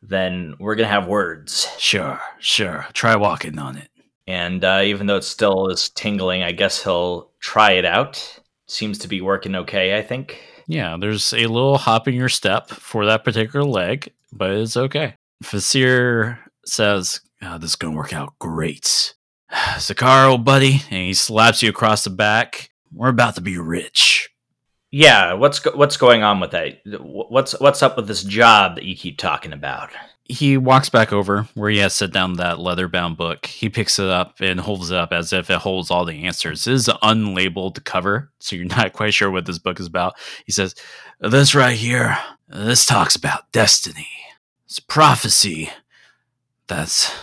then 0.02 0.56
we're 0.60 0.76
gonna 0.76 0.88
have 0.88 1.08
words. 1.08 1.68
Sure, 1.78 2.20
sure. 2.40 2.86
Try 2.94 3.16
walking 3.16 3.60
on 3.60 3.78
it. 3.78 3.90
And 4.28 4.64
uh, 4.64 4.82
even 4.84 5.08
though 5.08 5.18
it 5.18 5.24
still 5.24 5.70
is 5.70 5.90
tingling, 5.90 6.44
I 6.44 6.52
guess 6.52 6.84
he'll 6.84 7.32
try 7.40 7.72
it 7.72 7.86
out. 7.86 8.40
Seems 8.68 9.00
to 9.00 9.08
be 9.08 9.22
working 9.22 9.56
okay. 9.56 9.98
I 9.98 10.02
think. 10.02 10.42
Yeah, 10.68 10.98
there's 11.00 11.34
a 11.34 11.48
little 11.48 11.80
hop 11.80 12.08
in 12.08 12.14
your 12.14 12.30
step 12.30 12.70
for 12.70 13.06
that 13.08 13.24
particular 13.24 13.66
leg, 13.66 14.14
but 14.32 14.52
it's 14.52 14.78
okay. 14.78 15.16
Fasir 15.44 16.38
says, 16.64 17.22
oh, 17.42 17.58
This 17.58 17.72
is 17.72 17.76
going 17.76 17.94
to 17.94 17.98
work 17.98 18.14
out 18.14 18.38
great. 18.38 19.16
Zakar, 19.52 20.30
old 20.30 20.46
buddy, 20.46 20.84
and 20.92 21.08
he 21.08 21.16
slaps 21.16 21.64
you 21.64 21.70
across 21.70 22.04
the 22.04 22.12
back. 22.12 22.70
We're 22.94 23.10
about 23.10 23.34
to 23.36 23.42
be 23.42 23.58
rich. 23.58 24.29
Yeah, 24.92 25.34
what's 25.34 25.60
go- 25.60 25.76
what's 25.76 25.98
going 25.98 26.24
on 26.24 26.40
with 26.40 26.52
that? 26.52 26.82
What's 26.86 27.60
what's 27.60 27.84
up 27.84 27.96
with 27.96 28.08
this 28.08 28.24
job 28.24 28.76
that 28.76 28.86
you 28.86 28.96
keep 28.96 29.18
talking 29.18 29.54
about? 29.54 29.92
He 30.24 30.58
walks 30.58 30.90
back 30.90 31.12
over 31.12 31.44
where 31.56 31.72
he 31.72 31.80
has 31.80 31.96
set 31.96 32.12
down 32.12 32.34
that 32.34 32.60
leather 32.60 32.88
bound 32.88 33.18
book. 33.18 33.48
He 33.48 33.68
picks 33.70 33.98
it 33.98 34.08
up 34.08 34.40
and 34.40 34.60
holds 34.60 34.92
it 34.92 34.98
up 34.98 35.12
as 35.12 35.34
if 35.34 35.50
it 35.50 35.58
holds 35.58 35.90
all 35.90 36.06
the 36.06 36.26
answers. 36.26 36.66
This 36.66 36.82
is 36.82 36.88
an 36.88 36.98
unlabeled 37.02 37.84
cover, 37.84 38.32
so 38.40 38.56
you're 38.56 38.66
not 38.66 38.94
quite 38.94 39.14
sure 39.14 39.32
what 39.32 39.46
this 39.46 39.60
book 39.60 39.80
is 39.80 39.88
about. 39.88 40.14
He 40.46 40.52
says, 40.52 40.76
This 41.20 41.56
right 41.56 41.76
here, 41.76 42.18
this 42.48 42.86
talks 42.86 43.16
about 43.16 43.52
destiny. 43.52 44.08
It's 44.66 44.80
prophecy 44.80 45.72
that 46.68 47.16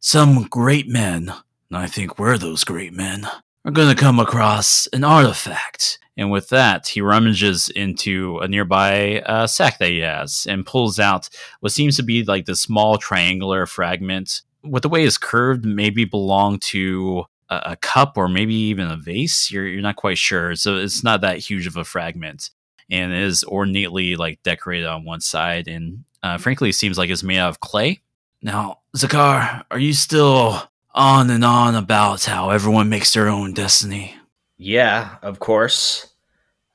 some 0.00 0.44
great 0.44 0.88
men, 0.88 1.32
and 1.70 1.78
I 1.78 1.86
think 1.86 2.18
we're 2.18 2.38
those 2.38 2.64
great 2.64 2.92
men, 2.94 3.26
are 3.66 3.72
going 3.72 3.88
to 3.88 4.00
come 4.00 4.20
across 4.20 4.86
an 4.92 5.02
artifact. 5.02 5.98
And 6.16 6.30
with 6.30 6.48
that, 6.50 6.86
he 6.86 7.00
rummages 7.00 7.68
into 7.68 8.38
a 8.38 8.48
nearby 8.48 9.20
uh, 9.20 9.48
sack 9.48 9.78
that 9.78 9.90
he 9.90 9.98
has 9.98 10.46
and 10.48 10.64
pulls 10.64 10.98
out 11.00 11.28
what 11.60 11.72
seems 11.72 11.96
to 11.96 12.02
be 12.02 12.24
like 12.24 12.46
the 12.46 12.54
small 12.54 12.96
triangular 12.96 13.66
fragment. 13.66 14.42
With 14.62 14.84
the 14.84 14.88
way 14.88 15.04
it's 15.04 15.18
curved, 15.18 15.64
maybe 15.64 16.04
belong 16.04 16.60
to 16.60 17.24
a, 17.50 17.62
a 17.72 17.76
cup 17.76 18.16
or 18.16 18.28
maybe 18.28 18.54
even 18.54 18.86
a 18.86 18.96
vase. 18.96 19.50
You're 19.50 19.66
you're 19.66 19.82
not 19.82 19.96
quite 19.96 20.16
sure, 20.16 20.54
so 20.54 20.76
it's 20.76 21.04
not 21.04 21.20
that 21.20 21.38
huge 21.38 21.66
of 21.66 21.76
a 21.76 21.84
fragment, 21.84 22.50
and 22.88 23.12
is 23.12 23.44
ornately 23.44 24.16
like 24.16 24.42
decorated 24.42 24.86
on 24.86 25.04
one 25.04 25.20
side, 25.20 25.68
and 25.68 26.04
uh, 26.22 26.38
frankly, 26.38 26.70
it 26.70 26.74
seems 26.74 26.98
like 26.98 27.10
it's 27.10 27.22
made 27.22 27.38
out 27.38 27.50
of 27.50 27.60
clay. 27.60 28.00
Now, 28.42 28.80
Zakar, 28.96 29.64
are 29.70 29.78
you 29.78 29.92
still 29.92 30.62
on 30.96 31.30
and 31.30 31.44
on 31.44 31.74
about 31.74 32.24
how 32.24 32.50
everyone 32.50 32.88
makes 32.88 33.12
their 33.12 33.28
own 33.28 33.52
destiny? 33.52 34.16
Yeah, 34.56 35.16
of 35.22 35.38
course. 35.38 36.08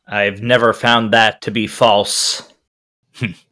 I've 0.07 0.41
never 0.41 0.72
found 0.74 1.11
that 1.11 1.41
to 1.41 1.51
be 1.51 1.67
false. 1.67 2.53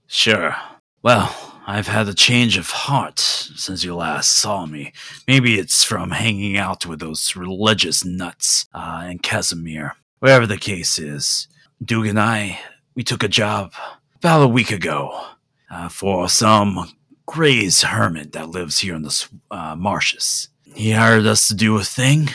Sure. 0.07 0.55
Well, 1.03 1.35
I've 1.67 1.87
had 1.87 2.07
a 2.07 2.15
change 2.15 2.57
of 2.57 2.69
heart 2.69 3.19
since 3.19 3.83
you 3.83 3.95
last 3.95 4.37
saw 4.37 4.65
me. 4.65 4.91
Maybe 5.27 5.59
it's 5.59 5.83
from 5.83 6.11
hanging 6.11 6.57
out 6.57 6.85
with 6.85 6.99
those 6.99 7.35
religious 7.35 8.03
nuts 8.03 8.65
uh, 8.73 9.07
in 9.09 9.19
Casimir. 9.19 9.95
Whatever 10.17 10.47
the 10.47 10.57
case 10.57 10.97
is, 10.97 11.47
Duke 11.83 12.07
and 12.07 12.19
I, 12.19 12.59
we 12.95 13.03
took 13.03 13.23
a 13.23 13.27
job 13.27 13.73
about 14.15 14.41
a 14.41 14.47
week 14.47 14.71
ago 14.71 15.27
uh, 15.69 15.89
for 15.89 16.27
some 16.27 16.91
Gray's 17.25 17.83
hermit 17.83 18.31
that 18.33 18.49
lives 18.49 18.79
here 18.79 18.95
in 18.95 19.03
the 19.03 19.27
uh, 19.51 19.75
marshes. 19.75 20.48
He 20.79 20.91
hired 20.91 21.25
us 21.25 21.49
to 21.49 21.53
do 21.53 21.75
a 21.75 21.83
thing, 21.83 22.29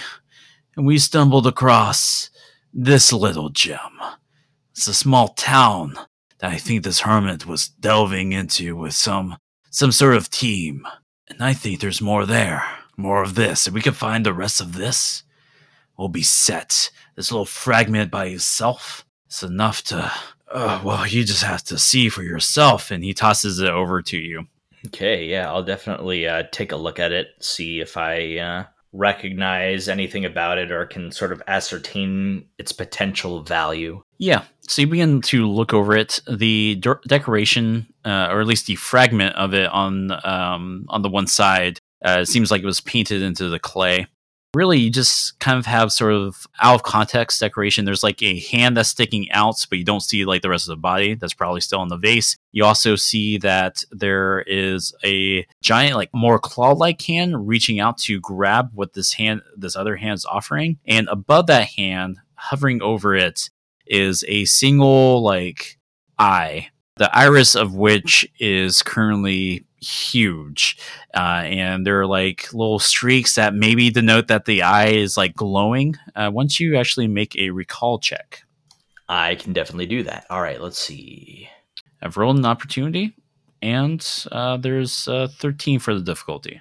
and 0.76 0.84
we 0.84 0.98
stumbled 0.98 1.46
across 1.46 2.28
this 2.74 3.10
little 3.10 3.48
gem. 3.48 3.98
It's 4.72 4.86
a 4.86 4.92
small 4.92 5.28
town 5.28 5.94
that 6.40 6.50
I 6.50 6.58
think 6.58 6.84
this 6.84 7.00
hermit 7.00 7.46
was 7.46 7.68
delving 7.68 8.32
into 8.32 8.76
with 8.76 8.92
some 8.92 9.38
some 9.70 9.92
sort 9.92 10.16
of 10.16 10.28
team. 10.28 10.86
And 11.26 11.42
I 11.42 11.54
think 11.54 11.80
there's 11.80 12.02
more 12.02 12.26
there. 12.26 12.62
More 12.98 13.22
of 13.22 13.34
this. 13.34 13.66
If 13.66 13.72
we 13.72 13.80
can 13.80 13.94
find 13.94 14.26
the 14.26 14.34
rest 14.34 14.60
of 14.60 14.74
this, 14.74 15.22
we'll 15.96 16.08
be 16.08 16.22
set. 16.22 16.90
This 17.16 17.32
little 17.32 17.46
fragment 17.46 18.10
by 18.10 18.26
itself 18.26 19.06
is 19.30 19.42
enough 19.42 19.82
to 19.84 20.12
uh, 20.52 20.82
well, 20.84 21.06
you 21.06 21.24
just 21.24 21.44
have 21.44 21.64
to 21.64 21.78
see 21.78 22.10
for 22.10 22.22
yourself. 22.22 22.90
And 22.90 23.02
he 23.02 23.14
tosses 23.14 23.58
it 23.58 23.70
over 23.70 24.02
to 24.02 24.18
you. 24.18 24.48
Okay, 24.86 25.24
yeah, 25.24 25.50
I'll 25.50 25.64
definitely 25.64 26.28
uh, 26.28 26.44
take 26.52 26.72
a 26.72 26.76
look 26.76 26.98
at 26.98 27.12
it, 27.12 27.28
see 27.40 27.80
if 27.80 27.96
I 27.96 28.36
uh, 28.36 28.64
recognize 28.92 29.88
anything 29.88 30.24
about 30.24 30.58
it 30.58 30.70
or 30.70 30.86
can 30.86 31.10
sort 31.10 31.32
of 31.32 31.42
ascertain 31.46 32.46
its 32.58 32.72
potential 32.72 33.42
value. 33.42 34.02
Yeah, 34.18 34.44
so 34.60 34.82
you 34.82 34.88
begin 34.88 35.20
to 35.22 35.48
look 35.50 35.74
over 35.74 35.96
it. 35.96 36.20
The 36.30 36.76
de- 36.76 37.00
decoration, 37.06 37.86
uh, 38.04 38.28
or 38.30 38.40
at 38.40 38.46
least 38.46 38.66
the 38.66 38.76
fragment 38.76 39.34
of 39.36 39.54
it 39.54 39.68
on 39.68 40.12
um, 40.24 40.86
on 40.88 41.02
the 41.02 41.10
one 41.10 41.26
side, 41.26 41.78
uh, 42.04 42.24
seems 42.24 42.50
like 42.50 42.62
it 42.62 42.66
was 42.66 42.80
painted 42.80 43.22
into 43.22 43.48
the 43.48 43.58
clay 43.58 44.06
really 44.54 44.78
you 44.78 44.90
just 44.90 45.38
kind 45.40 45.58
of 45.58 45.66
have 45.66 45.92
sort 45.92 46.12
of 46.12 46.46
out 46.60 46.74
of 46.74 46.82
context 46.82 47.40
decoration. 47.40 47.84
There's 47.84 48.02
like 48.02 48.22
a 48.22 48.40
hand 48.40 48.76
that's 48.76 48.88
sticking 48.88 49.30
out, 49.32 49.64
but 49.68 49.78
you 49.78 49.84
don't 49.84 50.02
see 50.02 50.24
like 50.24 50.42
the 50.42 50.50
rest 50.50 50.68
of 50.68 50.76
the 50.76 50.80
body. 50.80 51.14
That's 51.14 51.34
probably 51.34 51.60
still 51.60 51.82
in 51.82 51.88
the 51.88 51.96
vase. 51.96 52.36
You 52.52 52.64
also 52.64 52.96
see 52.96 53.38
that 53.38 53.84
there 53.90 54.42
is 54.42 54.94
a 55.04 55.46
giant, 55.62 55.96
like 55.96 56.10
more 56.14 56.38
claw-like 56.38 57.02
hand 57.02 57.46
reaching 57.48 57.80
out 57.80 57.98
to 57.98 58.20
grab 58.20 58.70
what 58.74 58.92
this 58.92 59.12
hand, 59.14 59.42
this 59.56 59.76
other 59.76 59.96
hand 59.96 60.14
is 60.14 60.24
offering, 60.24 60.78
and 60.86 61.08
above 61.08 61.46
that 61.48 61.68
hand, 61.68 62.18
hovering 62.34 62.82
over 62.82 63.14
it, 63.14 63.50
is 63.86 64.24
a 64.28 64.44
single 64.44 65.22
like 65.22 65.78
eye. 66.18 66.68
The 66.96 67.14
iris 67.16 67.56
of 67.56 67.74
which 67.74 68.24
is 68.38 68.82
currently 68.82 69.64
huge. 69.88 70.76
Uh, 71.14 71.42
and 71.44 71.86
there 71.86 72.00
are 72.00 72.06
like 72.06 72.52
little 72.52 72.78
streaks 72.78 73.34
that 73.34 73.54
maybe 73.54 73.90
denote 73.90 74.28
that 74.28 74.44
the 74.44 74.62
eye 74.62 74.88
is 74.88 75.16
like 75.16 75.34
glowing 75.34 75.96
uh, 76.16 76.30
once 76.32 76.58
you 76.60 76.76
actually 76.76 77.08
make 77.08 77.36
a 77.36 77.50
recall 77.50 77.98
check. 77.98 78.42
I 79.08 79.34
can 79.34 79.52
definitely 79.52 79.86
do 79.86 80.02
that. 80.04 80.26
All 80.30 80.40
right, 80.40 80.60
let's 80.60 80.78
see. 80.78 81.48
I've 82.02 82.16
rolled 82.16 82.38
an 82.38 82.46
opportunity, 82.46 83.14
and 83.62 84.06
uh, 84.32 84.56
there's 84.56 85.08
uh, 85.08 85.28
13 85.38 85.78
for 85.78 85.94
the 85.94 86.00
difficulty. 86.02 86.60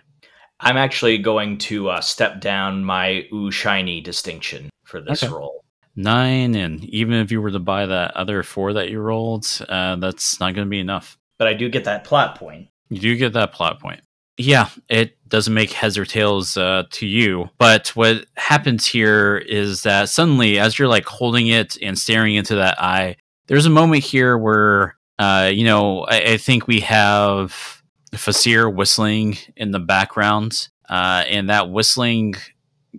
I'm 0.60 0.78
actually 0.78 1.18
going 1.18 1.58
to 1.60 1.90
uh, 1.90 2.02
step 2.02 2.40
down 2.40 2.84
my 2.86 3.28
ooh 3.34 3.52
shiny 3.52 4.00
distinction 4.02 4.70
for 4.86 5.02
this 5.02 5.24
Okay. 5.24 5.34
roll. 5.34 5.64
Nine, 5.96 6.56
and 6.56 6.84
even 6.86 7.16
if 7.16 7.32
you 7.32 7.42
were 7.42 7.52
to 7.52 7.60
buy 7.60 7.86
that 7.86 8.16
other 8.16 8.42
four 8.42 8.74
that 8.74 8.90
you 8.90 9.00
rolled, 9.00 9.46
uh, 9.70 9.96
that's 9.98 10.40
not 10.40 10.56
going 10.56 10.66
to 10.66 10.70
be 10.70 10.80
enough. 10.80 11.18
But 11.38 11.48
I 11.48 11.54
do 11.54 11.70
get 11.70 11.84
that 11.86 12.04
plot 12.04 12.38
point. 12.38 12.68
You 12.94 13.00
do 13.00 13.16
get 13.16 13.34
that 13.34 13.54
plot 13.54 13.80
point. 13.80 14.02
Yeah, 14.38 14.70
it 14.90 15.18
doesn't 15.28 15.54
make 15.54 15.72
heads 15.72 15.98
or 15.98 16.06
tails 16.06 16.58
uh, 16.58 16.84
to 16.92 17.06
you. 17.06 17.50
But 17.58 17.90
what 17.90 18.26
happens 18.36 18.86
here 18.86 19.38
is 19.38 19.84
that 19.84 20.10
suddenly, 20.10 20.60
as 20.60 20.78
you're 20.78 20.88
like 20.88 21.06
holding 21.06 21.48
it 21.48 21.78
and 21.82 21.98
staring 21.98 22.36
into 22.36 22.56
that 22.56 22.82
eye, 22.82 23.16
there's 23.48 23.66
a 23.66 23.72
moment 23.72 24.04
here 24.04 24.38
where, 24.38 24.98
uh, 25.20 25.52
you 25.54 25.64
know, 25.64 26.02
I, 26.02 26.34
I 26.34 26.38
think 26.38 26.68
we 26.68 26.80
have 26.82 27.82
Fasir 28.14 28.74
whistling 28.74 29.38
in 29.56 29.72
the 29.72 29.80
background, 29.80 30.70
uh, 30.90 31.24
and 31.28 31.50
that 31.50 31.72
whistling 31.72 32.36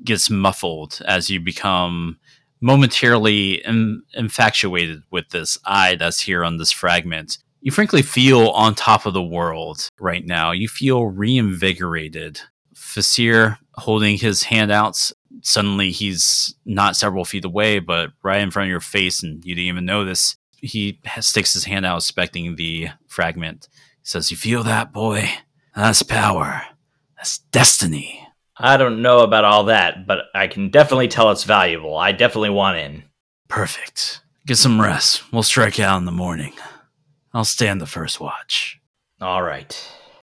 gets 0.03 0.31
muffled 0.31 1.01
as 1.07 1.31
you 1.31 1.41
become 1.41 2.19
momentarily 2.61 3.65
in, 3.65 4.03
infatuated 4.15 5.03
with 5.11 5.29
this 5.31 5.59
eye 5.65 5.97
that's 5.97 6.21
here 6.21 6.45
on 6.45 6.57
this 6.57 6.73
fragment 6.73 7.39
you 7.65 7.73
frankly 7.73 8.03
feel 8.03 8.49
on 8.51 8.75
top 8.75 9.07
of 9.07 9.15
the 9.15 9.23
world 9.23 9.89
right 9.99 10.25
now. 10.25 10.53
You 10.53 10.69
feel 10.69 11.07
reinvigorated. 11.07 12.43
Fasir 12.75 13.57
holding 13.77 14.19
his 14.19 14.43
handouts. 14.45 15.15
Suddenly, 15.41 15.91
he's 15.91 16.55
not 16.67 16.95
several 16.95 17.25
feet 17.25 17.47
away, 17.47 17.79
but 17.79 18.11
right 18.23 18.43
in 18.43 18.51
front 18.51 18.67
of 18.67 18.71
your 18.71 18.81
face, 18.81 19.23
and 19.23 19.43
you 19.45 19.55
didn't 19.55 19.69
even 19.69 19.87
notice. 19.87 20.37
He 20.59 21.01
sticks 21.21 21.55
his 21.55 21.65
hand 21.65 21.87
out, 21.87 21.97
inspecting 21.97 22.57
the 22.57 22.89
fragment. 23.09 23.69
He 23.73 24.09
says, 24.09 24.31
"You 24.31 24.37
feel 24.37 24.63
that, 24.65 24.93
boy? 24.93 25.31
That's 25.75 26.03
power. 26.03 26.63
That's 27.17 27.39
destiny." 27.39 28.29
I 28.59 28.77
don't 28.77 29.01
know 29.01 29.21
about 29.21 29.45
all 29.45 29.65
that, 29.65 30.07
but 30.07 30.27
I 30.35 30.49
can 30.49 30.69
definitely 30.69 31.09
tell 31.09 31.31
it's 31.31 31.45
valuable. 31.45 31.97
I 31.97 32.13
definitely 32.13 32.51
want 32.51 32.77
in. 32.77 33.05
Perfect. 33.49 34.21
Get 34.47 34.59
some 34.59 34.81
rest. 34.81 35.33
We'll 35.33 35.43
strike 35.43 35.81
out 35.81 35.97
in 35.97 36.05
the 36.05 36.13
morning. 36.13 36.53
I'll 37.35 37.45
stand 37.45 37.81
the 37.81 37.87
first 37.87 38.21
watch. 38.21 38.81
All 39.21 39.43
right. 39.43 39.77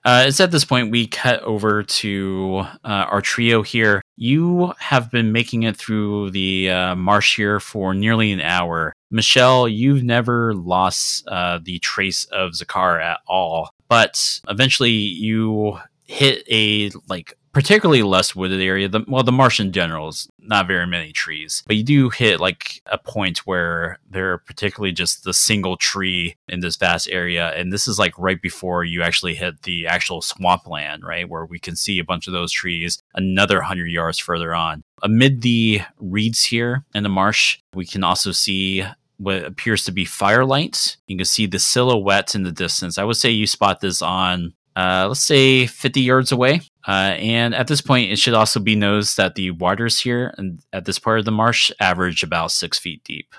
Uh, 0.05 0.25
it's 0.29 0.41
at 0.41 0.53
this 0.53 0.65
point 0.65 0.93
we 0.93 1.07
cut 1.07 1.43
over 1.43 1.83
to 1.83 2.65
uh, 2.85 3.07
our 3.11 3.21
trio 3.21 3.63
here. 3.63 4.03
You 4.17 4.73
have 4.79 5.11
been 5.11 5.33
making 5.33 5.65
it 5.65 5.77
through 5.77 6.31
the 6.31 6.71
uh, 6.71 6.95
marsh 6.95 7.37
here 7.37 7.59
for 7.59 7.93
nearly 7.93 8.31
an 8.31 8.41
hour. 8.41 8.93
Michelle, 9.11 9.69
you've 9.69 10.05
never 10.05 10.55
lost 10.55 11.27
uh, 11.27 11.59
the 11.63 11.81
trace 11.81 12.25
of 12.27 12.53
Zakar 12.53 13.03
at 13.03 13.19
all, 13.27 13.71
but 13.89 14.41
eventually 14.49 14.93
you 14.93 15.79
hit 16.05 16.45
a 16.49 16.91
like 17.09 17.35
particularly 17.57 18.03
less 18.03 18.37
wooded 18.37 18.61
area. 18.61 18.87
The, 18.87 19.03
well, 19.09 19.23
the 19.23 19.33
marsh 19.33 19.61
in 19.61 19.73
general 19.73 20.09
is 20.09 20.29
not 20.39 20.67
very 20.67 20.87
many 20.87 21.11
trees, 21.11 21.63
but 21.67 21.77
you 21.77 21.85
do 21.85 22.11
hit 22.11 22.39
like 22.39 22.83
a 22.85 22.99
point 22.99 23.47
where 23.47 23.99
there 24.11 24.31
are 24.35 24.37
particularly 24.37 24.93
just 24.93 25.25
the 25.25 25.33
single 25.33 25.79
tree 25.79 26.37
in 26.51 26.61
this 26.61 26.77
vast 26.77 27.09
area. 27.11 27.55
And 27.55 27.73
this 27.73 27.89
is 27.89 27.99
like 27.99 28.13
right 28.19 28.43
before 28.43 28.85
you 28.85 29.03
actually 29.03 29.37
hit 29.37 29.63
the 29.63 29.87
actual 29.87 30.21
swampland, 30.21 31.03
right? 31.03 31.27
Where 31.27 31.47
we 31.47 31.59
can 31.59 31.77
see 31.77 31.99
a 31.99 32.05
bunch 32.05 32.27
of 32.27 32.35
those 32.35 32.53
trees 32.53 33.03
another 33.15 33.57
100 33.57 33.87
yards 33.87 34.19
further 34.19 34.55
on. 34.55 34.85
Amid 35.03 35.41
the 35.41 35.81
reeds 35.99 36.45
here 36.45 36.85
in 36.95 37.05
the 37.05 37.09
marsh, 37.09 37.59
we 37.73 37.87
can 37.87 38.05
also 38.05 38.33
see 38.33 38.85
what 39.17 39.47
appears 39.47 39.83
to 39.85 39.93
be 39.93 40.05
firelight. 40.05 40.99
You 41.07 41.17
can 41.17 41.25
see 41.25 41.47
the 41.47 41.59
silhouette 41.59 42.35
in 42.35 42.43
the 42.43 42.53
distance. 42.53 42.99
I 42.99 43.05
would 43.05 43.17
say 43.17 43.31
you 43.31 43.47
spot 43.47 43.81
this 43.81 44.03
on 44.03 44.53
uh, 44.77 45.07
let's 45.09 45.25
say 45.25 45.67
50 45.67 46.03
yards 46.03 46.33
away. 46.33 46.61
Uh, 46.87 47.17
and 47.19 47.55
at 47.55 47.67
this 47.67 47.81
point, 47.81 48.13
it 48.13 48.19
should 48.19 48.35
also 48.35 48.61
be 48.61 48.77
noticed 48.77 49.17
that 49.17 49.35
the 49.35 49.51
waters 49.51 50.01
here 50.01 50.33
and 50.39 50.61
at 50.73 50.85
this 50.85 50.99
part 50.99 51.19
of 51.19 51.25
the 51.25 51.33
marsh 51.33 51.71
average 51.81 52.23
about 52.23 52.53
six 52.53 52.79
feet 52.79 53.03
deep. 53.05 53.35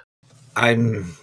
I'm 0.56 1.16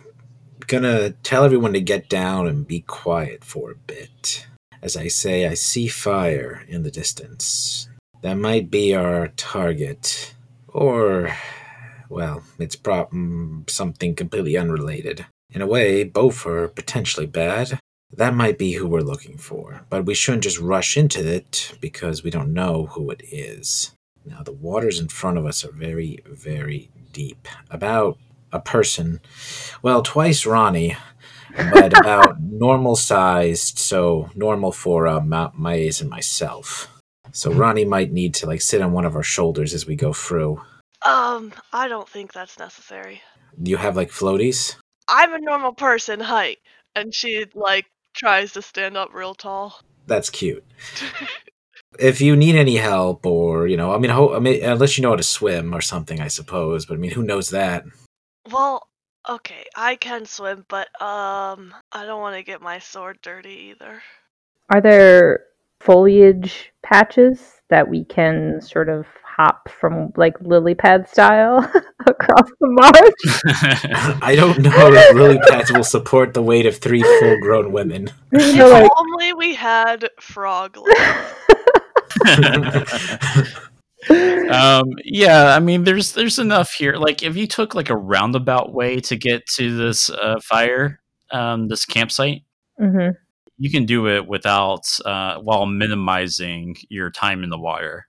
gonna 0.67 1.11
tell 1.11 1.45
everyone 1.45 1.75
to 1.75 1.81
get 1.81 2.09
down 2.09 2.47
and 2.47 2.67
be 2.67 2.81
quiet 2.81 3.45
for 3.45 3.71
a 3.71 3.77
bit. 3.77 4.47
As 4.81 4.97
I 4.97 5.09
say, 5.09 5.47
I 5.47 5.55
see 5.55 5.89
fire 5.89 6.63
in 6.69 6.83
the 6.83 6.91
distance. 6.91 7.89
That 8.23 8.35
might 8.35 8.71
be 8.71 8.95
our 8.95 9.29
target. 9.29 10.35
Or, 10.69 11.35
well, 12.09 12.43
it's 12.59 12.77
prob- 12.77 13.11
mm, 13.13 13.69
something 13.69 14.15
completely 14.15 14.57
unrelated. 14.57 15.27
In 15.51 15.63
a 15.63 15.67
way, 15.67 16.05
both 16.05 16.47
are 16.47 16.69
potentially 16.69 17.27
bad. 17.27 17.79
That 18.17 18.35
might 18.35 18.59
be 18.59 18.73
who 18.73 18.87
we're 18.87 19.01
looking 19.01 19.39
for, 19.39 19.85
but 19.91 20.07
we 20.07 20.15
shouldn't 20.15 20.45
just 20.45 20.61
rush 20.61 20.97
into 20.97 21.27
it 21.27 21.75
because 21.81 22.23
we 22.23 22.31
don't 22.31 22.53
know 22.53 22.87
who 22.87 23.11
it 23.11 23.23
is. 23.25 23.93
Now, 24.25 24.43
the 24.43 24.53
waters 24.53 25.01
in 25.01 25.09
front 25.09 25.37
of 25.37 25.45
us 25.45 25.65
are 25.65 25.73
very, 25.73 26.21
very 26.27 26.91
deep. 27.13 27.49
About 27.71 28.19
a 28.53 28.61
person, 28.61 29.21
well, 29.83 30.03
twice 30.03 30.47
Ronnie, 30.47 30.97
but 31.57 31.99
about 32.01 32.41
normal 32.41 32.97
sized, 32.97 33.79
so 33.79 34.31
normal 34.35 34.71
for 34.71 35.07
uh, 35.09 35.21
Ma- 35.21 35.51
Maze 35.59 36.01
and 36.01 36.09
myself. 36.09 36.89
So 37.33 37.53
Ronnie 37.53 37.85
might 37.85 38.13
need 38.13 38.33
to 38.35 38.47
like 38.47 38.61
sit 38.61 38.81
on 38.81 38.93
one 38.93 39.05
of 39.05 39.17
our 39.17 39.25
shoulders 39.25 39.75
as 39.75 39.87
we 39.87 39.97
go 39.97 40.13
through. 40.13 40.63
Um, 41.03 41.53
I 41.73 41.89
don't 41.89 42.09
think 42.09 42.33
that's 42.33 42.59
necessary. 42.59 43.21
You 43.61 43.77
have 43.77 43.97
like 43.97 44.11
floaties? 44.11 44.77
I'm 45.09 45.35
a 45.35 45.41
normal 45.41 45.73
person 45.73 46.21
height, 46.21 46.59
and 46.95 47.13
she 47.13 47.45
like 47.55 47.87
tries 48.15 48.53
to 48.53 48.63
stand 48.63 48.97
up 48.97 49.13
real 49.13 49.35
tall. 49.35 49.81
That's 50.07 50.31
cute. 50.31 50.65
If 51.97 52.21
you 52.21 52.35
need 52.35 52.57
any 52.57 52.75
help, 52.75 53.25
or 53.25 53.69
you 53.69 53.77
know, 53.77 53.95
I 53.95 53.99
mean, 53.99 54.11
ho- 54.11 54.35
I 54.35 54.41
mean, 54.41 54.65
unless 54.65 54.99
you 54.99 55.03
know 55.03 55.11
how 55.11 55.17
to 55.17 55.23
swim 55.23 55.73
or 55.73 55.81
something, 55.81 56.21
I 56.21 56.27
suppose. 56.27 56.87
But 56.87 56.95
I 56.95 56.97
mean, 56.97 57.13
who 57.13 57.23
knows 57.23 57.51
that? 57.51 57.85
well, 58.51 58.89
okay, 59.29 59.65
I 59.77 59.95
can 59.97 60.27
swim, 60.27 60.65
but 60.69 60.89
um, 61.01 61.73
I 61.93 62.05
don't 62.05 62.21
want 62.21 62.37
to 62.37 62.43
get 62.43 62.61
my 62.61 62.81
sword 62.81 63.19
dirty 63.23 63.73
either. 63.75 64.03
Are 64.71 64.81
there 64.81 65.45
foliage 65.85 66.73
patches 66.83 67.61
that 67.69 67.89
we 67.89 68.05
can 68.07 68.61
sort 68.61 68.89
of 68.89 69.07
hop 69.37 69.69
from 69.69 70.13
like 70.17 70.35
lily 70.41 70.75
pad 70.75 71.09
style 71.09 71.59
across 72.07 72.51
the 72.61 72.69
marsh? 72.69 74.19
I 74.23 74.35
don't 74.37 74.61
know 74.61 74.93
if 74.93 75.15
lily 75.15 75.39
pads 75.49 75.73
will 75.73 75.85
support 75.85 76.35
the 76.35 76.43
weight 76.43 76.67
of 76.67 76.79
three 76.79 77.03
full-grown 77.03 77.73
women. 77.73 78.09
You 78.33 78.39
if 78.41 78.73
like, 78.73 78.91
only 78.97 79.33
we 79.35 79.55
had 79.55 80.09
frog 80.21 80.77
legs. 80.77 81.75
um, 84.51 84.85
yeah, 85.05 85.55
I 85.55 85.61
mean, 85.61 85.85
there's 85.85 86.13
there's 86.13 86.39
enough 86.39 86.73
here. 86.73 86.95
Like, 86.95 87.23
if 87.23 87.37
you 87.37 87.47
took 87.47 87.75
like 87.75 87.91
a 87.91 87.97
roundabout 87.97 88.73
way 88.73 89.01
to 89.01 89.17
get 89.17 89.47
to 89.57 89.77
this 89.77 90.09
uh, 90.11 90.41
fire, 90.43 91.01
um, 91.31 91.69
this 91.69 91.85
campsite, 91.85 92.43
hmm 92.79 93.11
you 93.59 93.71
can 93.71 93.87
do 93.87 94.09
it 94.09 94.27
without 94.27 94.87
uh, 95.05 95.37
while 95.39 95.67
minimizing 95.67 96.77
your 96.89 97.11
time 97.11 97.43
in 97.45 97.51
the 97.51 97.59
water. 97.59 98.07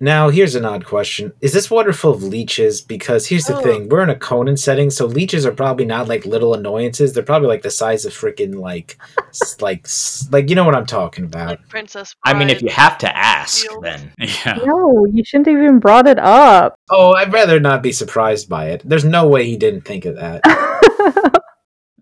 Now, 0.00 0.28
here's 0.28 0.54
an 0.54 0.64
odd 0.64 0.84
question. 0.86 1.32
Is 1.40 1.52
this 1.52 1.72
water 1.72 1.92
full 1.92 2.12
of 2.12 2.22
leeches? 2.22 2.80
Because 2.80 3.26
here's 3.26 3.46
the 3.46 3.56
Oh. 3.56 3.60
thing. 3.60 3.88
We're 3.88 4.04
in 4.04 4.10
a 4.10 4.14
Conan 4.14 4.56
setting, 4.56 4.90
so 4.90 5.06
leeches 5.06 5.44
are 5.44 5.50
probably 5.50 5.86
not 5.86 6.06
like 6.06 6.24
little 6.24 6.54
annoyances. 6.54 7.12
They're 7.12 7.24
probably 7.24 7.48
like 7.48 7.62
the 7.62 7.70
size 7.72 8.04
of 8.04 8.12
freaking 8.12 8.54
like 8.54 8.96
s- 9.30 9.60
like 9.60 9.80
s- 9.86 10.28
like 10.30 10.48
you 10.50 10.54
know 10.54 10.62
what 10.64 10.76
I'm 10.76 10.86
talking 10.86 11.24
about. 11.24 11.48
Like 11.48 11.68
Princess 11.68 12.14
I 12.24 12.32
mean, 12.32 12.48
if 12.48 12.62
you 12.62 12.68
have 12.68 12.96
to 12.98 13.16
ask, 13.16 13.66
then 13.82 14.12
Yeah, 14.20 14.60
No, 14.64 15.04
you 15.12 15.24
shouldn't 15.24 15.48
have 15.48 15.58
even 15.58 15.80
brought 15.80 16.06
it 16.06 16.20
up. 16.20 16.76
Oh, 16.90 17.14
I'd 17.14 17.32
rather 17.32 17.58
not 17.58 17.82
be 17.82 17.90
surprised 17.90 18.48
by 18.48 18.66
it. 18.70 18.82
There's 18.84 19.04
no 19.04 19.26
way 19.26 19.46
he 19.46 19.56
didn't 19.56 19.80
think 19.80 20.04
of 20.04 20.14
that. 20.14 20.42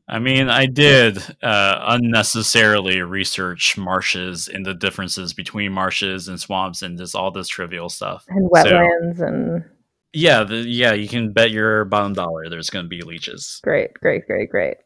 I 0.09 0.19
mean, 0.21 0.49
I 0.49 0.67
did 0.67 1.19
uh, 1.43 1.85
unnecessarily 1.89 3.01
research 3.03 3.77
marshes 3.77 4.47
and 4.49 4.65
the 4.65 4.75
differences 4.75 5.33
between 5.33 5.73
marshes 5.73 6.29
and 6.29 6.39
swamps 6.39 6.83
and 6.83 6.97
just 6.97 7.15
all 7.17 7.31
this 7.31 7.49
trivial 7.49 7.89
stuff. 7.89 8.25
and 8.29 8.49
So- 8.55 8.63
wetlands 8.65 9.21
and 9.21 9.65
Yeah, 10.13 10.45
the, 10.45 10.57
yeah, 10.59 10.93
you 10.93 11.09
can 11.09 11.33
bet 11.33 11.51
your 11.51 11.85
bottom 11.85 12.13
dollar 12.15 12.49
there's 12.49 12.71
going 12.71 12.85
to 12.85 12.89
be 12.89 13.03
leeches. 13.03 13.61
great, 13.65 13.95
great, 13.95 14.27
great, 14.27 14.49
great. 14.51 14.77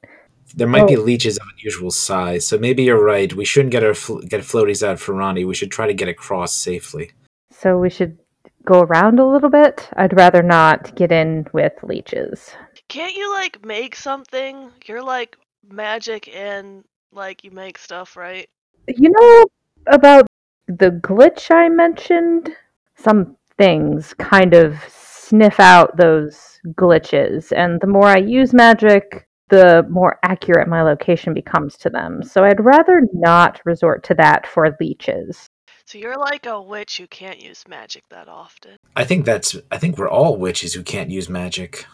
There 0.57 0.66
might 0.66 0.89
be 0.89 0.97
Oh. 0.97 1.03
leeches 1.03 1.37
of 1.37 1.47
unusual 1.59 1.91
size, 1.93 2.47
so 2.47 2.59
maybe 2.59 2.83
you're 2.83 3.05
right. 3.05 3.33
We 3.33 3.45
shouldn't 3.45 3.71
get 3.73 3.85
our 3.85 3.95
fl- 3.95 4.18
get 4.18 4.41
floaties 4.41 4.83
out 4.85 4.99
for 4.99 5.12
Ronnie. 5.14 5.45
We 5.45 5.55
should 5.55 5.71
try 5.71 5.87
to 5.87 5.95
get 5.95 6.09
across 6.09 6.57
safely. 6.57 7.12
So 7.53 7.79
we 7.79 7.89
should 7.91 8.18
go 8.64 8.81
around 8.81 9.21
a 9.21 9.27
little 9.27 9.51
bit. 9.51 9.89
I'd 9.97 10.16
rather 10.16 10.43
not 10.43 10.97
get 10.97 11.12
in 11.12 11.47
with 11.53 11.75
leeches. 11.85 12.51
Can't 12.91 13.14
you 13.14 13.32
like 13.32 13.64
make 13.64 13.95
something? 13.95 14.72
You're 14.84 15.03
like 15.03 15.36
magic 15.70 16.28
and 16.34 16.82
like 17.12 17.45
you 17.45 17.53
make 17.53 17.78
stuff, 17.78 18.16
right? 18.16 18.51
You 18.88 19.11
know 19.11 19.45
about 19.86 20.26
the 20.66 20.91
glitch 20.91 21.55
I 21.55 21.68
mentioned? 21.68 22.51
Some 22.97 23.36
things 23.57 24.12
kind 24.14 24.55
of 24.55 24.76
sniff 24.88 25.61
out 25.61 25.97
those 25.99 26.59
glitches, 26.72 27.53
and 27.57 27.80
the 27.80 27.86
more 27.86 28.07
I 28.07 28.16
use 28.16 28.53
magic, 28.53 29.28
the 29.51 29.86
more 29.88 30.18
accurate 30.24 30.66
my 30.66 30.82
location 30.82 31.32
becomes 31.32 31.76
to 31.78 31.91
them. 31.91 32.24
So 32.24 32.43
I'd 32.43 32.64
rather 32.64 33.03
not 33.12 33.61
resort 33.64 34.03
to 34.05 34.14
that 34.14 34.49
for 34.49 34.76
leeches. 34.80 35.47
So 35.86 35.97
you're 35.97 36.18
like 36.18 36.47
a 36.47 36.61
witch 36.61 36.99
who 36.99 37.07
can't 37.07 37.41
use 37.41 37.62
magic 37.68 38.03
that 38.11 38.26
often. 38.26 38.76
I 38.97 39.05
think 39.05 39.26
that's. 39.26 39.57
I 39.70 39.78
think 39.78 39.97
we're 39.97 40.11
all 40.11 40.36
witches 40.36 40.74
who 40.74 40.82
can't 40.82 41.11
use 41.11 41.28
magic. 41.28 41.86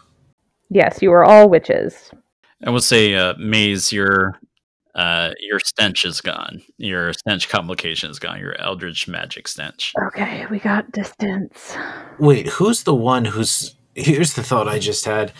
Yes, 0.70 0.98
you 1.00 1.12
are 1.12 1.24
all 1.24 1.48
witches. 1.48 2.10
I 2.64 2.70
will 2.70 2.80
say, 2.80 3.14
uh, 3.14 3.34
Maze, 3.38 3.92
your 3.92 4.38
uh, 4.94 5.32
your 5.40 5.60
stench 5.60 6.06
is 6.06 6.22
gone. 6.22 6.62
Your 6.78 7.12
stench 7.12 7.50
complication 7.50 8.10
is 8.10 8.18
gone. 8.18 8.40
Your 8.40 8.58
eldritch 8.58 9.06
magic 9.06 9.46
stench. 9.46 9.92
Okay, 10.06 10.46
we 10.50 10.58
got 10.58 10.90
distance. 10.90 11.76
Wait, 12.18 12.46
who's 12.48 12.84
the 12.84 12.94
one 12.94 13.26
who's? 13.26 13.74
Here's 13.94 14.34
the 14.34 14.42
thought 14.42 14.68
I 14.68 14.78
just 14.78 15.04
had. 15.04 15.32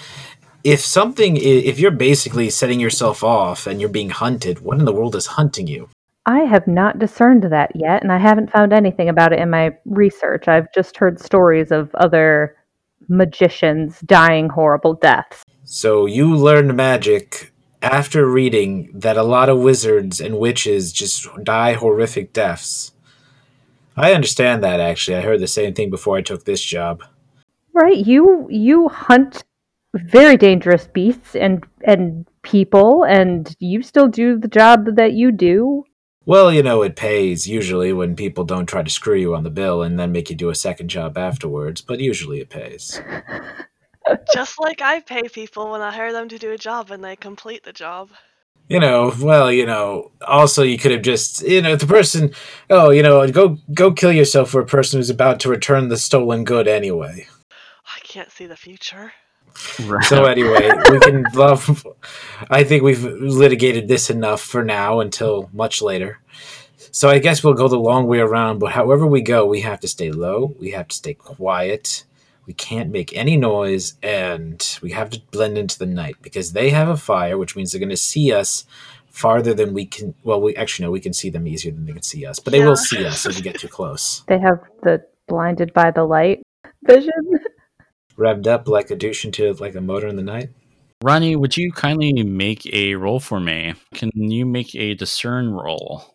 If 0.63 0.81
something, 0.81 1.37
if 1.37 1.79
you're 1.79 1.91
basically 1.91 2.51
setting 2.51 2.81
yourself 2.81 3.23
off 3.23 3.67
and 3.67 3.81
you're 3.81 3.89
being 3.89 4.11
hunted, 4.11 4.61
what 4.61 4.79
in 4.79 4.85
the 4.85 4.93
world 4.93 5.15
is 5.15 5.27
hunting 5.27 5.67
you? 5.67 5.89
I 6.27 6.41
have 6.41 6.67
not 6.67 6.99
discerned 6.99 7.45
that 7.45 7.71
yet, 7.77 8.03
and 8.03 8.11
I 8.11 8.19
haven't 8.19 8.51
found 8.51 8.73
anything 8.73 9.09
about 9.09 9.33
it 9.33 9.39
in 9.39 9.49
my 9.49 9.77
research. 9.85 10.49
I've 10.49 10.73
just 10.75 10.97
heard 10.97 11.21
stories 11.21 11.71
of 11.71 11.95
other 11.95 12.57
magicians 13.09 14.01
dying 14.01 14.49
horrible 14.49 14.95
deaths. 14.95 15.45
So 15.65 16.07
you 16.07 16.35
learned 16.35 16.77
magic 16.77 17.53
after 17.83 18.27
reading 18.27 18.91
that 18.95 19.17
a 19.17 19.23
lot 19.23 19.49
of 19.49 19.59
wizards 19.59 20.21
and 20.21 20.39
witches 20.39 20.93
just 20.93 21.29
die 21.45 21.75
horrific 21.75 22.33
deaths. 22.33 22.93
I 23.97 24.13
understand 24.13 24.63
that 24.63 24.81
actually. 24.81 25.17
I 25.17 25.23
heard 25.23 25.41
the 25.41 25.47
same 25.47 25.75
thing 25.75 25.91
before 25.91 26.17
I 26.17 26.23
took 26.23 26.45
this 26.45 26.63
job. 26.63 27.03
Right, 27.73 27.97
you 27.97 28.47
you 28.51 28.89
hunt 28.89 29.45
very 29.95 30.37
dangerous 30.37 30.87
beasts 30.87 31.35
and 31.35 31.65
and 31.85 32.27
people 32.43 33.05
and 33.05 33.55
you 33.59 33.83
still 33.83 34.09
do 34.09 34.39
the 34.39 34.49
job 34.49 34.97
that 34.97 35.13
you 35.13 35.33
do. 35.33 35.85
Well, 36.27 36.53
you 36.53 36.65
know, 36.65 36.83
it 36.83 36.97
pays 36.97 37.49
usually 37.49 37.93
when 37.93 38.17
people 38.17 38.43
don't 38.43 38.67
try 38.67 38.83
to 38.83 38.91
screw 38.91 39.15
you 39.15 39.37
on 39.37 39.45
the 39.45 39.51
bill 39.51 39.85
and 39.85 39.97
then 39.97 40.11
make 40.11 40.29
you 40.29 40.35
do 40.35 40.51
a 40.51 40.57
second 40.57 40.89
job 40.89 41.17
afterwards, 41.17 41.81
but 41.81 42.01
usually 42.01 42.41
it 42.41 42.51
pays. 42.51 43.01
Just 44.35 44.61
like 44.61 44.83
I 44.83 45.01
pay 45.01 45.29
people 45.29 45.71
when 45.71 45.81
I 45.81 45.93
hire 45.93 46.13
them 46.13 46.29
to 46.29 46.39
do 46.39 46.51
a 46.51 46.59
job 46.59 46.91
and 46.91 47.03
they 47.03 47.15
complete 47.15 47.63
the 47.63 47.73
job. 47.73 48.11
You 48.69 48.81
know, 48.81 49.15
well, 49.21 49.53
you 49.53 49.67
know, 49.67 50.11
also 50.27 50.65
you 50.65 50.79
could 50.79 50.91
have 50.91 51.03
just, 51.03 51.43
you 51.43 51.63
know, 51.63 51.77
the 51.77 51.87
person, 51.87 52.33
oh, 52.69 52.91
you 52.91 53.03
know, 53.03 53.27
go 53.31 53.59
go 53.73 53.93
kill 53.93 54.11
yourself 54.11 54.51
for 54.51 54.61
a 54.61 54.67
person 54.67 54.99
who's 54.99 55.11
about 55.11 55.39
to 55.41 55.49
return 55.49 55.89
the 55.89 55.97
stolen 55.97 56.43
good 56.43 56.67
anyway. 56.67 57.29
I 57.85 58.01
can't 58.03 58.31
see 58.33 58.47
the 58.47 58.57
future. 58.57 59.13
So 60.03 60.25
anyway, 60.25 60.71
we 60.91 60.99
can 61.01 61.25
love. 61.35 61.87
I 62.51 62.65
think 62.65 62.83
we've 62.83 63.03
litigated 63.03 63.89
this 63.89 64.11
enough 64.11 64.41
for 64.41 64.65
now 64.65 65.01
until 65.01 65.51
much 65.53 65.83
later. 65.83 66.21
So 66.93 67.09
I 67.09 67.19
guess 67.19 67.45
we'll 67.45 67.55
go 67.55 67.69
the 67.69 67.79
long 67.79 68.07
way 68.07 68.21
around. 68.21 68.59
But 68.59 68.73
however 68.73 69.07
we 69.07 69.21
go, 69.23 69.45
we 69.47 69.61
have 69.63 69.81
to 69.81 69.89
stay 69.89 70.11
low. 70.11 70.55
We 70.59 70.71
have 70.71 70.89
to 70.89 70.97
stay 70.97 71.15
quiet. 71.15 72.05
We 72.47 72.55
can't 72.55 72.91
make 72.91 73.13
any 73.17 73.37
noise, 73.37 73.95
and 74.05 74.79
we 74.81 74.93
have 74.93 75.11
to 75.11 75.21
blend 75.33 75.59
into 75.59 75.79
the 75.81 75.87
night 75.87 76.17
because 76.23 76.53
they 76.53 76.71
have 76.71 76.89
a 76.89 76.97
fire, 76.97 77.37
which 77.37 77.57
means 77.57 77.73
they're 77.73 77.81
going 77.81 77.89
to 77.89 77.97
see 77.97 78.33
us 78.33 78.65
farther 79.11 79.53
than 79.53 79.75
we 79.75 79.85
can. 79.85 80.15
Well, 80.23 80.41
we 80.41 80.55
actually 80.55 80.87
no, 80.87 80.93
we 80.93 81.01
can 81.01 81.13
see 81.13 81.29
them 81.29 81.49
easier 81.49 81.73
than 81.73 81.87
they 81.87 81.93
can 81.93 82.03
see 82.03 82.25
us, 82.25 82.39
but 82.39 82.53
they 82.53 82.61
Yeah. 82.61 82.67
will 82.69 82.77
see 82.77 83.05
us 83.05 83.27
if 83.27 83.35
we 83.35 83.43
get 83.43 83.59
too 83.59 83.67
close. 83.69 84.23
They 84.29 84.39
have 84.39 84.61
the 84.85 85.05
blinded 85.27 85.73
by 85.75 85.91
the 85.91 86.05
light 86.05 86.43
vision. 86.85 87.11
Revved 88.17 88.47
up 88.47 88.69
like 88.69 88.91
a 88.91 88.97
douche 88.97 89.25
into 89.25 89.53
like 89.55 89.75
a 89.75 89.81
motor 89.81 90.07
in 90.09 90.17
the 90.17 90.23
night. 90.23 90.51
Ronnie, 91.03 91.37
would 91.37 91.57
you 91.57 91.71
kindly 91.73 92.13
make 92.23 92.67
a 92.73 92.95
roll 92.95 93.21
for 93.21 93.39
me? 93.39 93.75
Can 93.95 94.11
you 94.15 94.47
make 94.47 94.75
a 94.75 94.95
discern 94.95 95.51
roll? 95.51 96.15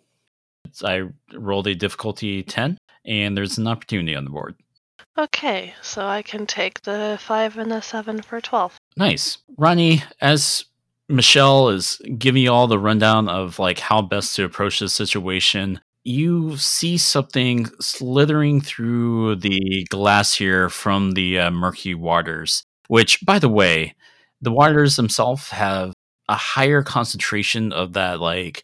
I 0.84 1.04
rolled 1.34 1.68
a 1.68 1.76
difficulty 1.76 2.44
10, 2.44 2.78
and 3.06 3.38
there's 3.38 3.58
an 3.58 3.68
opportunity 3.68 4.16
on 4.16 4.24
the 4.24 4.32
board. 4.32 4.56
Okay, 5.18 5.74
so 5.82 6.08
I 6.08 6.22
can 6.22 6.48
take 6.48 6.82
the 6.82 7.20
5 7.22 7.58
and 7.58 7.72
the 7.72 7.82
7 7.82 8.22
for 8.22 8.42
12. 8.42 8.78
Nice. 8.98 9.38
Ronnie, 9.58 10.04
as 10.22 10.66
Michelle 11.10 11.70
is 11.70 12.02
giving 12.18 12.44
you 12.44 12.52
all 12.52 12.68
the 12.68 12.80
rundown 12.80 13.28
of 13.28 13.60
like 13.60 13.80
how 13.80 14.02
best 14.02 14.36
to 14.38 14.46
approach 14.46 14.80
this 14.80 14.94
situation, 14.94 15.82
you 16.04 16.58
see 16.58 16.98
something 16.98 17.68
slithering 17.80 18.62
through 18.62 19.36
the 19.36 19.86
glass 19.90 20.34
here 20.34 20.70
from 20.70 21.12
the 21.12 21.40
uh, 21.40 21.52
murky 21.52 21.94
waters, 21.94 22.64
which, 22.88 23.24
by 23.26 23.40
the 23.40 23.50
way, 23.50 23.96
the 24.42 24.52
waters 24.52 24.96
themselves 24.96 25.50
have 25.50 25.94
a 26.28 26.36
higher 26.36 26.82
concentration 26.82 27.72
of 27.74 27.94
that 27.94 28.20
like 28.20 28.64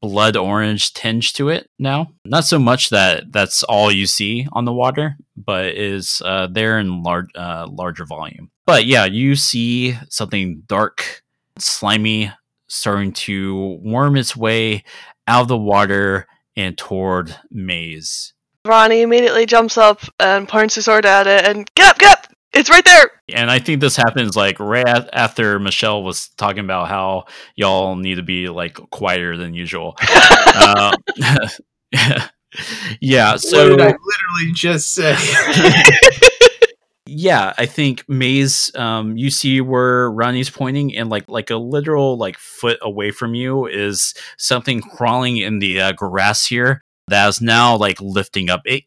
blood 0.00 0.36
orange 0.36 0.92
tinge 0.94 1.32
to 1.34 1.48
it 1.48 1.68
now. 1.78 2.12
Not 2.24 2.44
so 2.44 2.58
much 2.58 2.90
that 2.90 3.32
that's 3.32 3.62
all 3.64 3.90
you 3.90 4.06
see 4.06 4.46
on 4.52 4.64
the 4.64 4.72
water, 4.72 5.16
but 5.36 5.74
is 5.74 6.22
uh, 6.24 6.46
there 6.50 6.78
in 6.78 7.02
large 7.02 7.28
uh, 7.34 7.66
larger 7.68 8.04
volume. 8.06 8.50
But 8.66 8.86
yeah, 8.86 9.04
you 9.04 9.36
see 9.36 9.96
something 10.08 10.62
dark, 10.66 11.22
slimy, 11.58 12.32
starting 12.68 13.12
to 13.12 13.80
worm 13.82 14.16
its 14.16 14.36
way 14.36 14.84
out 15.26 15.42
of 15.42 15.48
the 15.48 15.58
water 15.58 16.26
and 16.56 16.76
toward 16.76 17.36
Maze. 17.50 18.32
Ronnie 18.66 19.02
immediately 19.02 19.46
jumps 19.46 19.78
up 19.78 20.00
and 20.18 20.46
points 20.48 20.74
his 20.74 20.84
sword 20.84 21.06
at 21.06 21.26
it 21.26 21.46
and 21.46 21.68
get 21.74 21.90
up, 21.90 21.98
get 21.98 22.12
up! 22.12 22.26
It's 22.52 22.68
right 22.68 22.84
there! 22.84 23.10
And 23.32 23.50
I 23.50 23.58
think 23.58 23.80
this 23.80 23.96
happens 23.96 24.36
like 24.36 24.58
right 24.58 25.08
after 25.12 25.58
Michelle 25.58 26.02
was 26.02 26.28
talking 26.36 26.64
about 26.64 26.88
how 26.88 27.24
y'all 27.54 27.96
need 27.96 28.16
to 28.16 28.22
be 28.22 28.48
like 28.48 28.74
quieter 28.90 29.36
than 29.36 29.54
usual. 29.54 29.96
uh, 30.08 30.92
yeah, 33.00 33.36
so 33.36 33.70
what 33.70 33.78
did 33.78 33.80
I 33.80 33.84
literally 33.84 34.52
just 34.52 34.92
say? 34.92 35.16
yeah, 37.12 37.52
I 37.58 37.66
think 37.66 38.04
Maze, 38.08 38.70
um, 38.76 39.16
you 39.16 39.30
see 39.30 39.60
where 39.60 40.10
Ronnie's 40.10 40.48
pointing, 40.50 40.96
and 40.96 41.10
like 41.10 41.28
like 41.28 41.50
a 41.50 41.56
literal 41.56 42.16
like 42.16 42.38
foot 42.38 42.78
away 42.82 43.10
from 43.10 43.34
you 43.34 43.66
is 43.66 44.14
something 44.36 44.80
crawling 44.80 45.38
in 45.38 45.58
the 45.58 45.80
uh, 45.80 45.92
grass 45.92 46.46
here 46.46 46.84
that 47.08 47.28
is 47.28 47.40
now 47.40 47.76
like 47.76 48.00
lifting 48.00 48.48
up. 48.48 48.62
It 48.64 48.84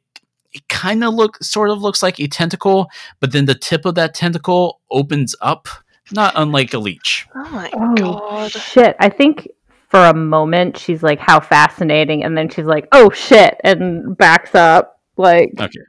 it 0.54 0.68
kind 0.70 1.04
of 1.04 1.14
look 1.14 1.44
sort 1.44 1.70
of 1.70 1.82
looks 1.82 2.02
like 2.02 2.20
a 2.20 2.28
tentacle, 2.28 2.88
but 3.20 3.32
then 3.34 3.46
the 3.46 3.56
tip 3.56 3.86
of 3.86 3.96
that 3.96 4.14
tentacle 4.14 4.80
opens 4.90 5.36
up, 5.42 5.68
not 6.12 6.32
unlike 6.38 6.74
a 6.74 6.80
leech. 6.80 7.28
Oh 7.36 7.50
my 7.50 7.70
Oh 7.74 7.96
god. 7.96 8.52
shit! 8.52 8.96
I 9.00 9.10
think 9.10 9.50
for 9.90 10.00
a 10.06 10.14
moment 10.14 10.78
she's 10.78 11.04
like, 11.04 11.20
"How 11.20 11.40
fascinating," 11.40 12.24
and 12.24 12.38
then 12.38 12.48
she's 12.50 12.66
like, 12.66 12.88
"Oh 12.94 13.10
shit!" 13.10 13.60
and 13.66 14.16
backs 14.18 14.56
up. 14.56 15.02
Like, 15.18 15.52
Okay. 15.60 15.80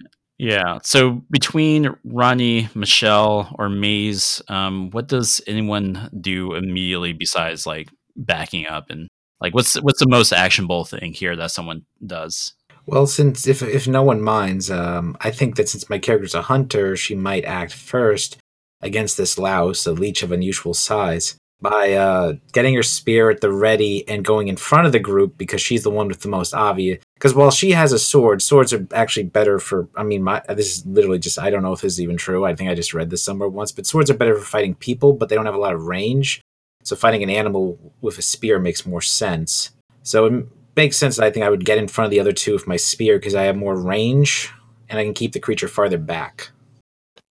Yeah. 0.44 0.78
So 0.82 1.22
between 1.30 1.96
Ronnie, 2.04 2.68
Michelle, 2.74 3.54
or 3.58 3.70
Maze, 3.70 4.42
um, 4.48 4.90
what 4.90 5.08
does 5.08 5.40
anyone 5.46 6.10
do 6.20 6.54
immediately 6.54 7.14
besides 7.14 7.66
like 7.66 7.88
backing 8.14 8.66
up 8.66 8.90
and 8.90 9.08
like 9.40 9.54
what's 9.54 9.80
what's 9.80 10.00
the 10.00 10.08
most 10.08 10.32
actionable 10.32 10.84
thing 10.84 11.14
here 11.14 11.34
that 11.34 11.50
someone 11.50 11.86
does? 12.06 12.52
Well, 12.84 13.06
since 13.06 13.46
if 13.46 13.62
if 13.62 13.88
no 13.88 14.02
one 14.02 14.20
minds, 14.20 14.70
um, 14.70 15.16
I 15.22 15.30
think 15.30 15.56
that 15.56 15.70
since 15.70 15.88
my 15.88 15.98
character's 15.98 16.34
a 16.34 16.42
hunter, 16.42 16.94
she 16.94 17.14
might 17.14 17.46
act 17.46 17.72
first 17.72 18.36
against 18.82 19.16
this 19.16 19.38
louse, 19.38 19.86
a 19.86 19.92
leech 19.92 20.22
of 20.22 20.30
unusual 20.30 20.74
size, 20.74 21.38
by 21.60 21.92
uh, 21.92 22.34
getting 22.52 22.74
her 22.74 22.82
spear 22.82 23.30
at 23.30 23.40
the 23.40 23.50
ready 23.50 24.06
and 24.08 24.24
going 24.24 24.48
in 24.48 24.56
front 24.56 24.86
of 24.86 24.92
the 24.92 24.98
group 24.98 25.38
because 25.38 25.60
she's 25.60 25.82
the 25.82 25.90
one 25.90 26.08
with 26.08 26.20
the 26.20 26.28
most 26.28 26.54
obvious. 26.54 27.02
Because 27.14 27.34
while 27.34 27.50
she 27.50 27.70
has 27.72 27.92
a 27.92 27.98
sword, 27.98 28.42
swords 28.42 28.72
are 28.72 28.86
actually 28.92 29.24
better 29.24 29.58
for. 29.58 29.88
I 29.96 30.02
mean, 30.02 30.22
my 30.22 30.42
this 30.48 30.78
is 30.78 30.86
literally 30.86 31.18
just. 31.18 31.38
I 31.38 31.50
don't 31.50 31.62
know 31.62 31.72
if 31.72 31.80
this 31.80 31.94
is 31.94 32.00
even 32.00 32.16
true. 32.16 32.44
I 32.44 32.54
think 32.54 32.70
I 32.70 32.74
just 32.74 32.94
read 32.94 33.10
this 33.10 33.24
somewhere 33.24 33.48
once, 33.48 33.72
but 33.72 33.86
swords 33.86 34.10
are 34.10 34.14
better 34.14 34.36
for 34.36 34.44
fighting 34.44 34.74
people, 34.74 35.12
but 35.12 35.28
they 35.28 35.34
don't 35.34 35.46
have 35.46 35.54
a 35.54 35.58
lot 35.58 35.74
of 35.74 35.86
range. 35.86 36.40
So 36.82 36.96
fighting 36.96 37.22
an 37.22 37.30
animal 37.30 37.78
with 38.02 38.18
a 38.18 38.22
spear 38.22 38.58
makes 38.58 38.84
more 38.84 39.00
sense. 39.00 39.70
So 40.02 40.26
it 40.26 40.46
makes 40.76 40.98
sense 40.98 41.16
that 41.16 41.24
I 41.24 41.30
think 41.30 41.46
I 41.46 41.50
would 41.50 41.64
get 41.64 41.78
in 41.78 41.88
front 41.88 42.06
of 42.06 42.10
the 42.10 42.20
other 42.20 42.32
two 42.32 42.52
with 42.52 42.66
my 42.66 42.76
spear 42.76 43.18
because 43.18 43.34
I 43.34 43.44
have 43.44 43.56
more 43.56 43.74
range 43.74 44.52
and 44.90 44.98
I 44.98 45.04
can 45.04 45.14
keep 45.14 45.32
the 45.32 45.40
creature 45.40 45.68
farther 45.68 45.96
back. 45.96 46.50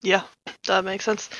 Yeah, 0.04 0.22
that 0.66 0.84
makes 0.84 1.06
sense. 1.06 1.30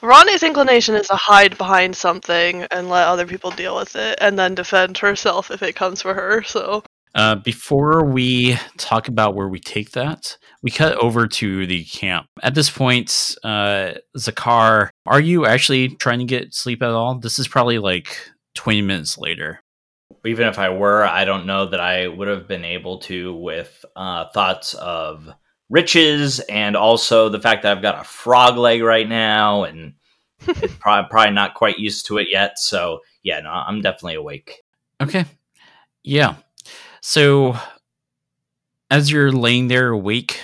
Ronnie's 0.00 0.42
inclination 0.42 0.94
is 0.94 1.08
to 1.08 1.14
hide 1.14 1.58
behind 1.58 1.94
something 1.94 2.62
and 2.70 2.88
let 2.88 3.06
other 3.06 3.26
people 3.26 3.50
deal 3.50 3.76
with 3.76 3.94
it, 3.96 4.18
and 4.20 4.38
then 4.38 4.54
defend 4.54 4.96
herself 4.98 5.50
if 5.50 5.62
it 5.62 5.76
comes 5.76 6.00
for 6.00 6.14
her. 6.14 6.42
So 6.42 6.82
Uh, 7.14 7.36
before 7.36 8.04
we 8.04 8.56
talk 8.76 9.06
about 9.06 9.36
where 9.36 9.48
we 9.48 9.60
take 9.60 9.92
that, 9.92 10.36
we 10.62 10.70
cut 10.70 10.96
over 10.96 11.28
to 11.28 11.66
the 11.66 11.84
camp. 11.84 12.26
At 12.42 12.54
this 12.54 12.70
point, 12.70 13.36
uh, 13.44 13.92
Zakar, 14.18 14.88
are 15.06 15.20
you 15.20 15.46
actually 15.46 15.90
trying 15.90 16.18
to 16.20 16.24
get 16.24 16.54
sleep 16.54 16.82
at 16.82 16.90
all? 16.90 17.18
This 17.18 17.38
is 17.38 17.46
probably 17.46 17.78
like 17.78 18.16
20 18.56 18.82
minutes 18.82 19.18
later. 19.18 19.60
Even 20.26 20.48
if 20.48 20.58
I 20.58 20.70
were, 20.70 21.04
I 21.04 21.24
don't 21.24 21.46
know 21.46 21.66
that 21.66 21.80
I 21.80 22.08
would 22.08 22.28
have 22.28 22.48
been 22.48 22.64
able 22.64 22.98
to 23.00 23.34
with 23.34 23.84
uh, 23.94 24.24
thoughts 24.32 24.74
of 24.74 25.28
riches 25.74 26.38
and 26.48 26.76
also 26.76 27.28
the 27.28 27.40
fact 27.40 27.64
that 27.64 27.76
I've 27.76 27.82
got 27.82 28.00
a 28.00 28.04
frog 28.04 28.56
leg 28.56 28.80
right 28.80 29.08
now 29.08 29.64
and 29.64 29.94
probably, 30.78 31.08
probably 31.10 31.32
not 31.32 31.54
quite 31.54 31.80
used 31.80 32.06
to 32.06 32.18
it 32.18 32.28
yet. 32.30 32.60
So, 32.60 33.00
yeah, 33.24 33.40
no, 33.40 33.50
I'm 33.50 33.80
definitely 33.80 34.14
awake. 34.14 34.62
Okay. 35.02 35.24
Yeah. 36.04 36.36
So 37.00 37.56
as 38.88 39.10
you're 39.10 39.32
laying 39.32 39.66
there 39.66 39.88
awake, 39.88 40.40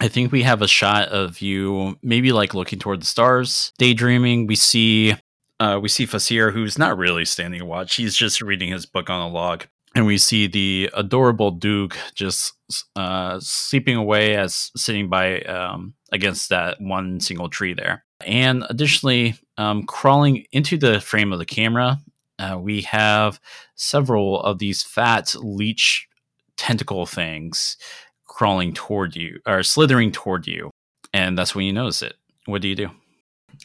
I 0.00 0.08
think 0.08 0.30
we 0.30 0.42
have 0.42 0.60
a 0.60 0.68
shot 0.68 1.08
of 1.08 1.40
you 1.40 1.98
maybe 2.02 2.32
like 2.32 2.52
looking 2.52 2.78
toward 2.78 3.00
the 3.00 3.06
stars, 3.06 3.72
daydreaming. 3.78 4.46
We 4.46 4.56
see 4.56 5.14
uh 5.60 5.78
we 5.80 5.88
see 5.88 6.04
Fasir 6.06 6.52
who's 6.52 6.78
not 6.78 6.98
really 6.98 7.24
standing 7.24 7.64
watch. 7.64 7.94
He's 7.94 8.14
just 8.14 8.42
reading 8.42 8.70
his 8.70 8.84
book 8.84 9.08
on 9.08 9.22
a 9.22 9.28
log. 9.28 9.64
And 9.94 10.04
we 10.04 10.18
see 10.18 10.46
the 10.48 10.90
adorable 10.92 11.52
Duke 11.52 11.96
just 12.14 12.52
uh 12.96 13.38
sleeping 13.40 13.96
away 13.96 14.36
as 14.36 14.70
sitting 14.76 15.08
by 15.08 15.40
um 15.42 15.94
against 16.12 16.48
that 16.50 16.80
one 16.80 17.20
single 17.20 17.48
tree 17.48 17.74
there. 17.74 18.04
And 18.24 18.64
additionally, 18.68 19.34
um 19.58 19.84
crawling 19.84 20.46
into 20.52 20.76
the 20.76 21.00
frame 21.00 21.32
of 21.32 21.38
the 21.38 21.46
camera, 21.46 22.00
uh, 22.38 22.58
we 22.60 22.82
have 22.82 23.40
several 23.74 24.40
of 24.40 24.58
these 24.58 24.82
fat 24.82 25.34
leech 25.38 26.08
tentacle 26.56 27.06
things 27.06 27.76
crawling 28.26 28.72
toward 28.72 29.14
you 29.14 29.40
or 29.46 29.62
slithering 29.62 30.12
toward 30.12 30.46
you. 30.46 30.70
And 31.12 31.38
that's 31.38 31.54
when 31.54 31.66
you 31.66 31.72
notice 31.72 32.02
it. 32.02 32.14
What 32.46 32.62
do 32.62 32.68
you 32.68 32.74
do? 32.74 32.90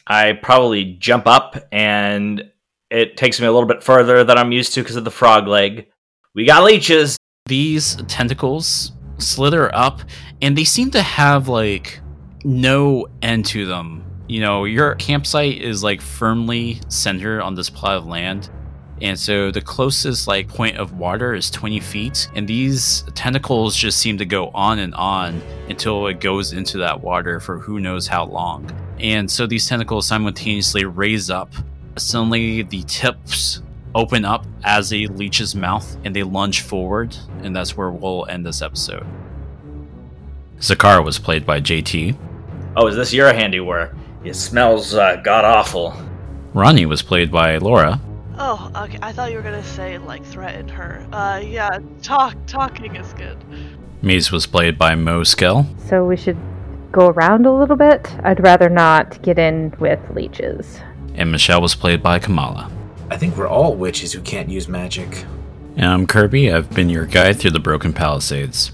I 0.06 0.34
probably 0.34 0.84
jump 0.94 1.26
up 1.26 1.56
and 1.72 2.50
it 2.90 3.16
takes 3.16 3.40
me 3.40 3.46
a 3.46 3.52
little 3.52 3.68
bit 3.68 3.82
further 3.82 4.24
than 4.24 4.38
I'm 4.38 4.52
used 4.52 4.74
to 4.74 4.82
because 4.82 4.96
of 4.96 5.04
the 5.04 5.10
frog 5.10 5.46
leg. 5.46 5.88
We 6.34 6.44
got 6.44 6.64
leeches. 6.64 7.16
These 7.46 7.96
tentacles 8.06 8.92
slither 9.20 9.74
up 9.74 10.00
and 10.42 10.56
they 10.56 10.64
seem 10.64 10.90
to 10.92 11.02
have 11.02 11.48
like 11.48 12.00
no 12.44 13.06
end 13.22 13.46
to 13.46 13.66
them. 13.66 14.04
You 14.28 14.40
know, 14.40 14.64
your 14.64 14.94
campsite 14.94 15.60
is 15.60 15.82
like 15.82 16.00
firmly 16.00 16.80
centered 16.88 17.42
on 17.42 17.54
this 17.54 17.68
plot 17.68 17.96
of 17.96 18.06
land. 18.06 18.48
And 19.02 19.18
so 19.18 19.50
the 19.50 19.62
closest 19.62 20.28
like 20.28 20.48
point 20.48 20.76
of 20.76 20.92
water 20.92 21.34
is 21.34 21.50
20 21.50 21.80
feet, 21.80 22.28
and 22.34 22.46
these 22.46 23.02
tentacles 23.14 23.74
just 23.74 23.98
seem 23.98 24.18
to 24.18 24.26
go 24.26 24.48
on 24.48 24.78
and 24.78 24.94
on 24.94 25.40
until 25.70 26.06
it 26.06 26.20
goes 26.20 26.52
into 26.52 26.78
that 26.78 27.00
water 27.00 27.40
for 27.40 27.58
who 27.58 27.80
knows 27.80 28.06
how 28.06 28.26
long. 28.26 28.70
And 28.98 29.30
so 29.30 29.46
these 29.46 29.66
tentacles 29.66 30.06
simultaneously 30.06 30.84
raise 30.84 31.30
up. 31.30 31.50
Suddenly, 31.96 32.62
the 32.62 32.82
tips 32.82 33.62
open 33.94 34.24
up 34.24 34.46
as 34.64 34.92
a 34.92 35.06
leech's 35.06 35.54
mouth, 35.54 35.96
and 36.04 36.14
they 36.14 36.22
lunge 36.22 36.62
forward, 36.62 37.16
and 37.42 37.54
that's 37.54 37.76
where 37.76 37.90
we'll 37.90 38.26
end 38.28 38.46
this 38.46 38.62
episode. 38.62 39.06
Zakar 40.58 41.04
was 41.04 41.18
played 41.18 41.46
by 41.46 41.60
JT. 41.60 42.16
Oh, 42.76 42.86
is 42.86 42.96
this 42.96 43.12
your 43.12 43.32
handiwork? 43.32 43.94
It 44.24 44.34
smells 44.34 44.94
uh, 44.94 45.16
god 45.16 45.44
awful. 45.44 45.94
Ronnie 46.52 46.86
was 46.86 47.02
played 47.02 47.30
by 47.30 47.56
Laura. 47.58 48.00
Oh, 48.38 48.70
okay. 48.74 48.98
I 49.02 49.12
thought 49.12 49.30
you 49.30 49.36
were 49.36 49.42
gonna 49.42 49.64
say 49.64 49.98
like 49.98 50.24
threaten 50.24 50.68
her. 50.68 51.06
Uh, 51.12 51.42
yeah, 51.44 51.78
talk 52.02 52.36
talking 52.46 52.96
is 52.96 53.12
good. 53.14 53.38
Maze 54.02 54.30
was 54.30 54.46
played 54.46 54.78
by 54.78 54.94
Mo 54.94 55.24
Skell. 55.24 55.66
So 55.88 56.06
we 56.06 56.16
should 56.16 56.38
go 56.92 57.08
around 57.08 57.46
a 57.46 57.52
little 57.52 57.76
bit. 57.76 58.14
I'd 58.24 58.42
rather 58.42 58.68
not 58.68 59.22
get 59.22 59.38
in 59.38 59.74
with 59.78 60.00
leeches. 60.14 60.80
And 61.14 61.30
Michelle 61.30 61.60
was 61.60 61.74
played 61.74 62.02
by 62.02 62.18
Kamala. 62.18 62.70
I 63.10 63.16
think 63.16 63.36
we're 63.36 63.48
all 63.48 63.74
witches 63.74 64.12
who 64.12 64.20
can't 64.22 64.48
use 64.48 64.68
magic. 64.68 65.24
And 65.76 65.86
I'm 65.86 66.06
Kirby. 66.06 66.52
I've 66.52 66.70
been 66.70 66.88
your 66.88 67.06
guide 67.06 67.38
through 67.38 67.50
the 67.50 67.58
Broken 67.58 67.92
Palisades. 67.92 68.70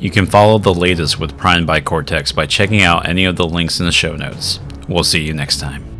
You 0.00 0.10
can 0.10 0.26
follow 0.26 0.58
the 0.58 0.74
latest 0.74 1.20
with 1.20 1.36
Prime 1.36 1.64
by 1.64 1.80
Cortex 1.80 2.32
by 2.32 2.46
checking 2.46 2.82
out 2.82 3.08
any 3.08 3.24
of 3.24 3.36
the 3.36 3.46
links 3.46 3.78
in 3.78 3.86
the 3.86 3.92
show 3.92 4.16
notes. 4.16 4.58
We'll 4.88 5.04
see 5.04 5.22
you 5.22 5.32
next 5.32 5.60
time. 5.60 5.97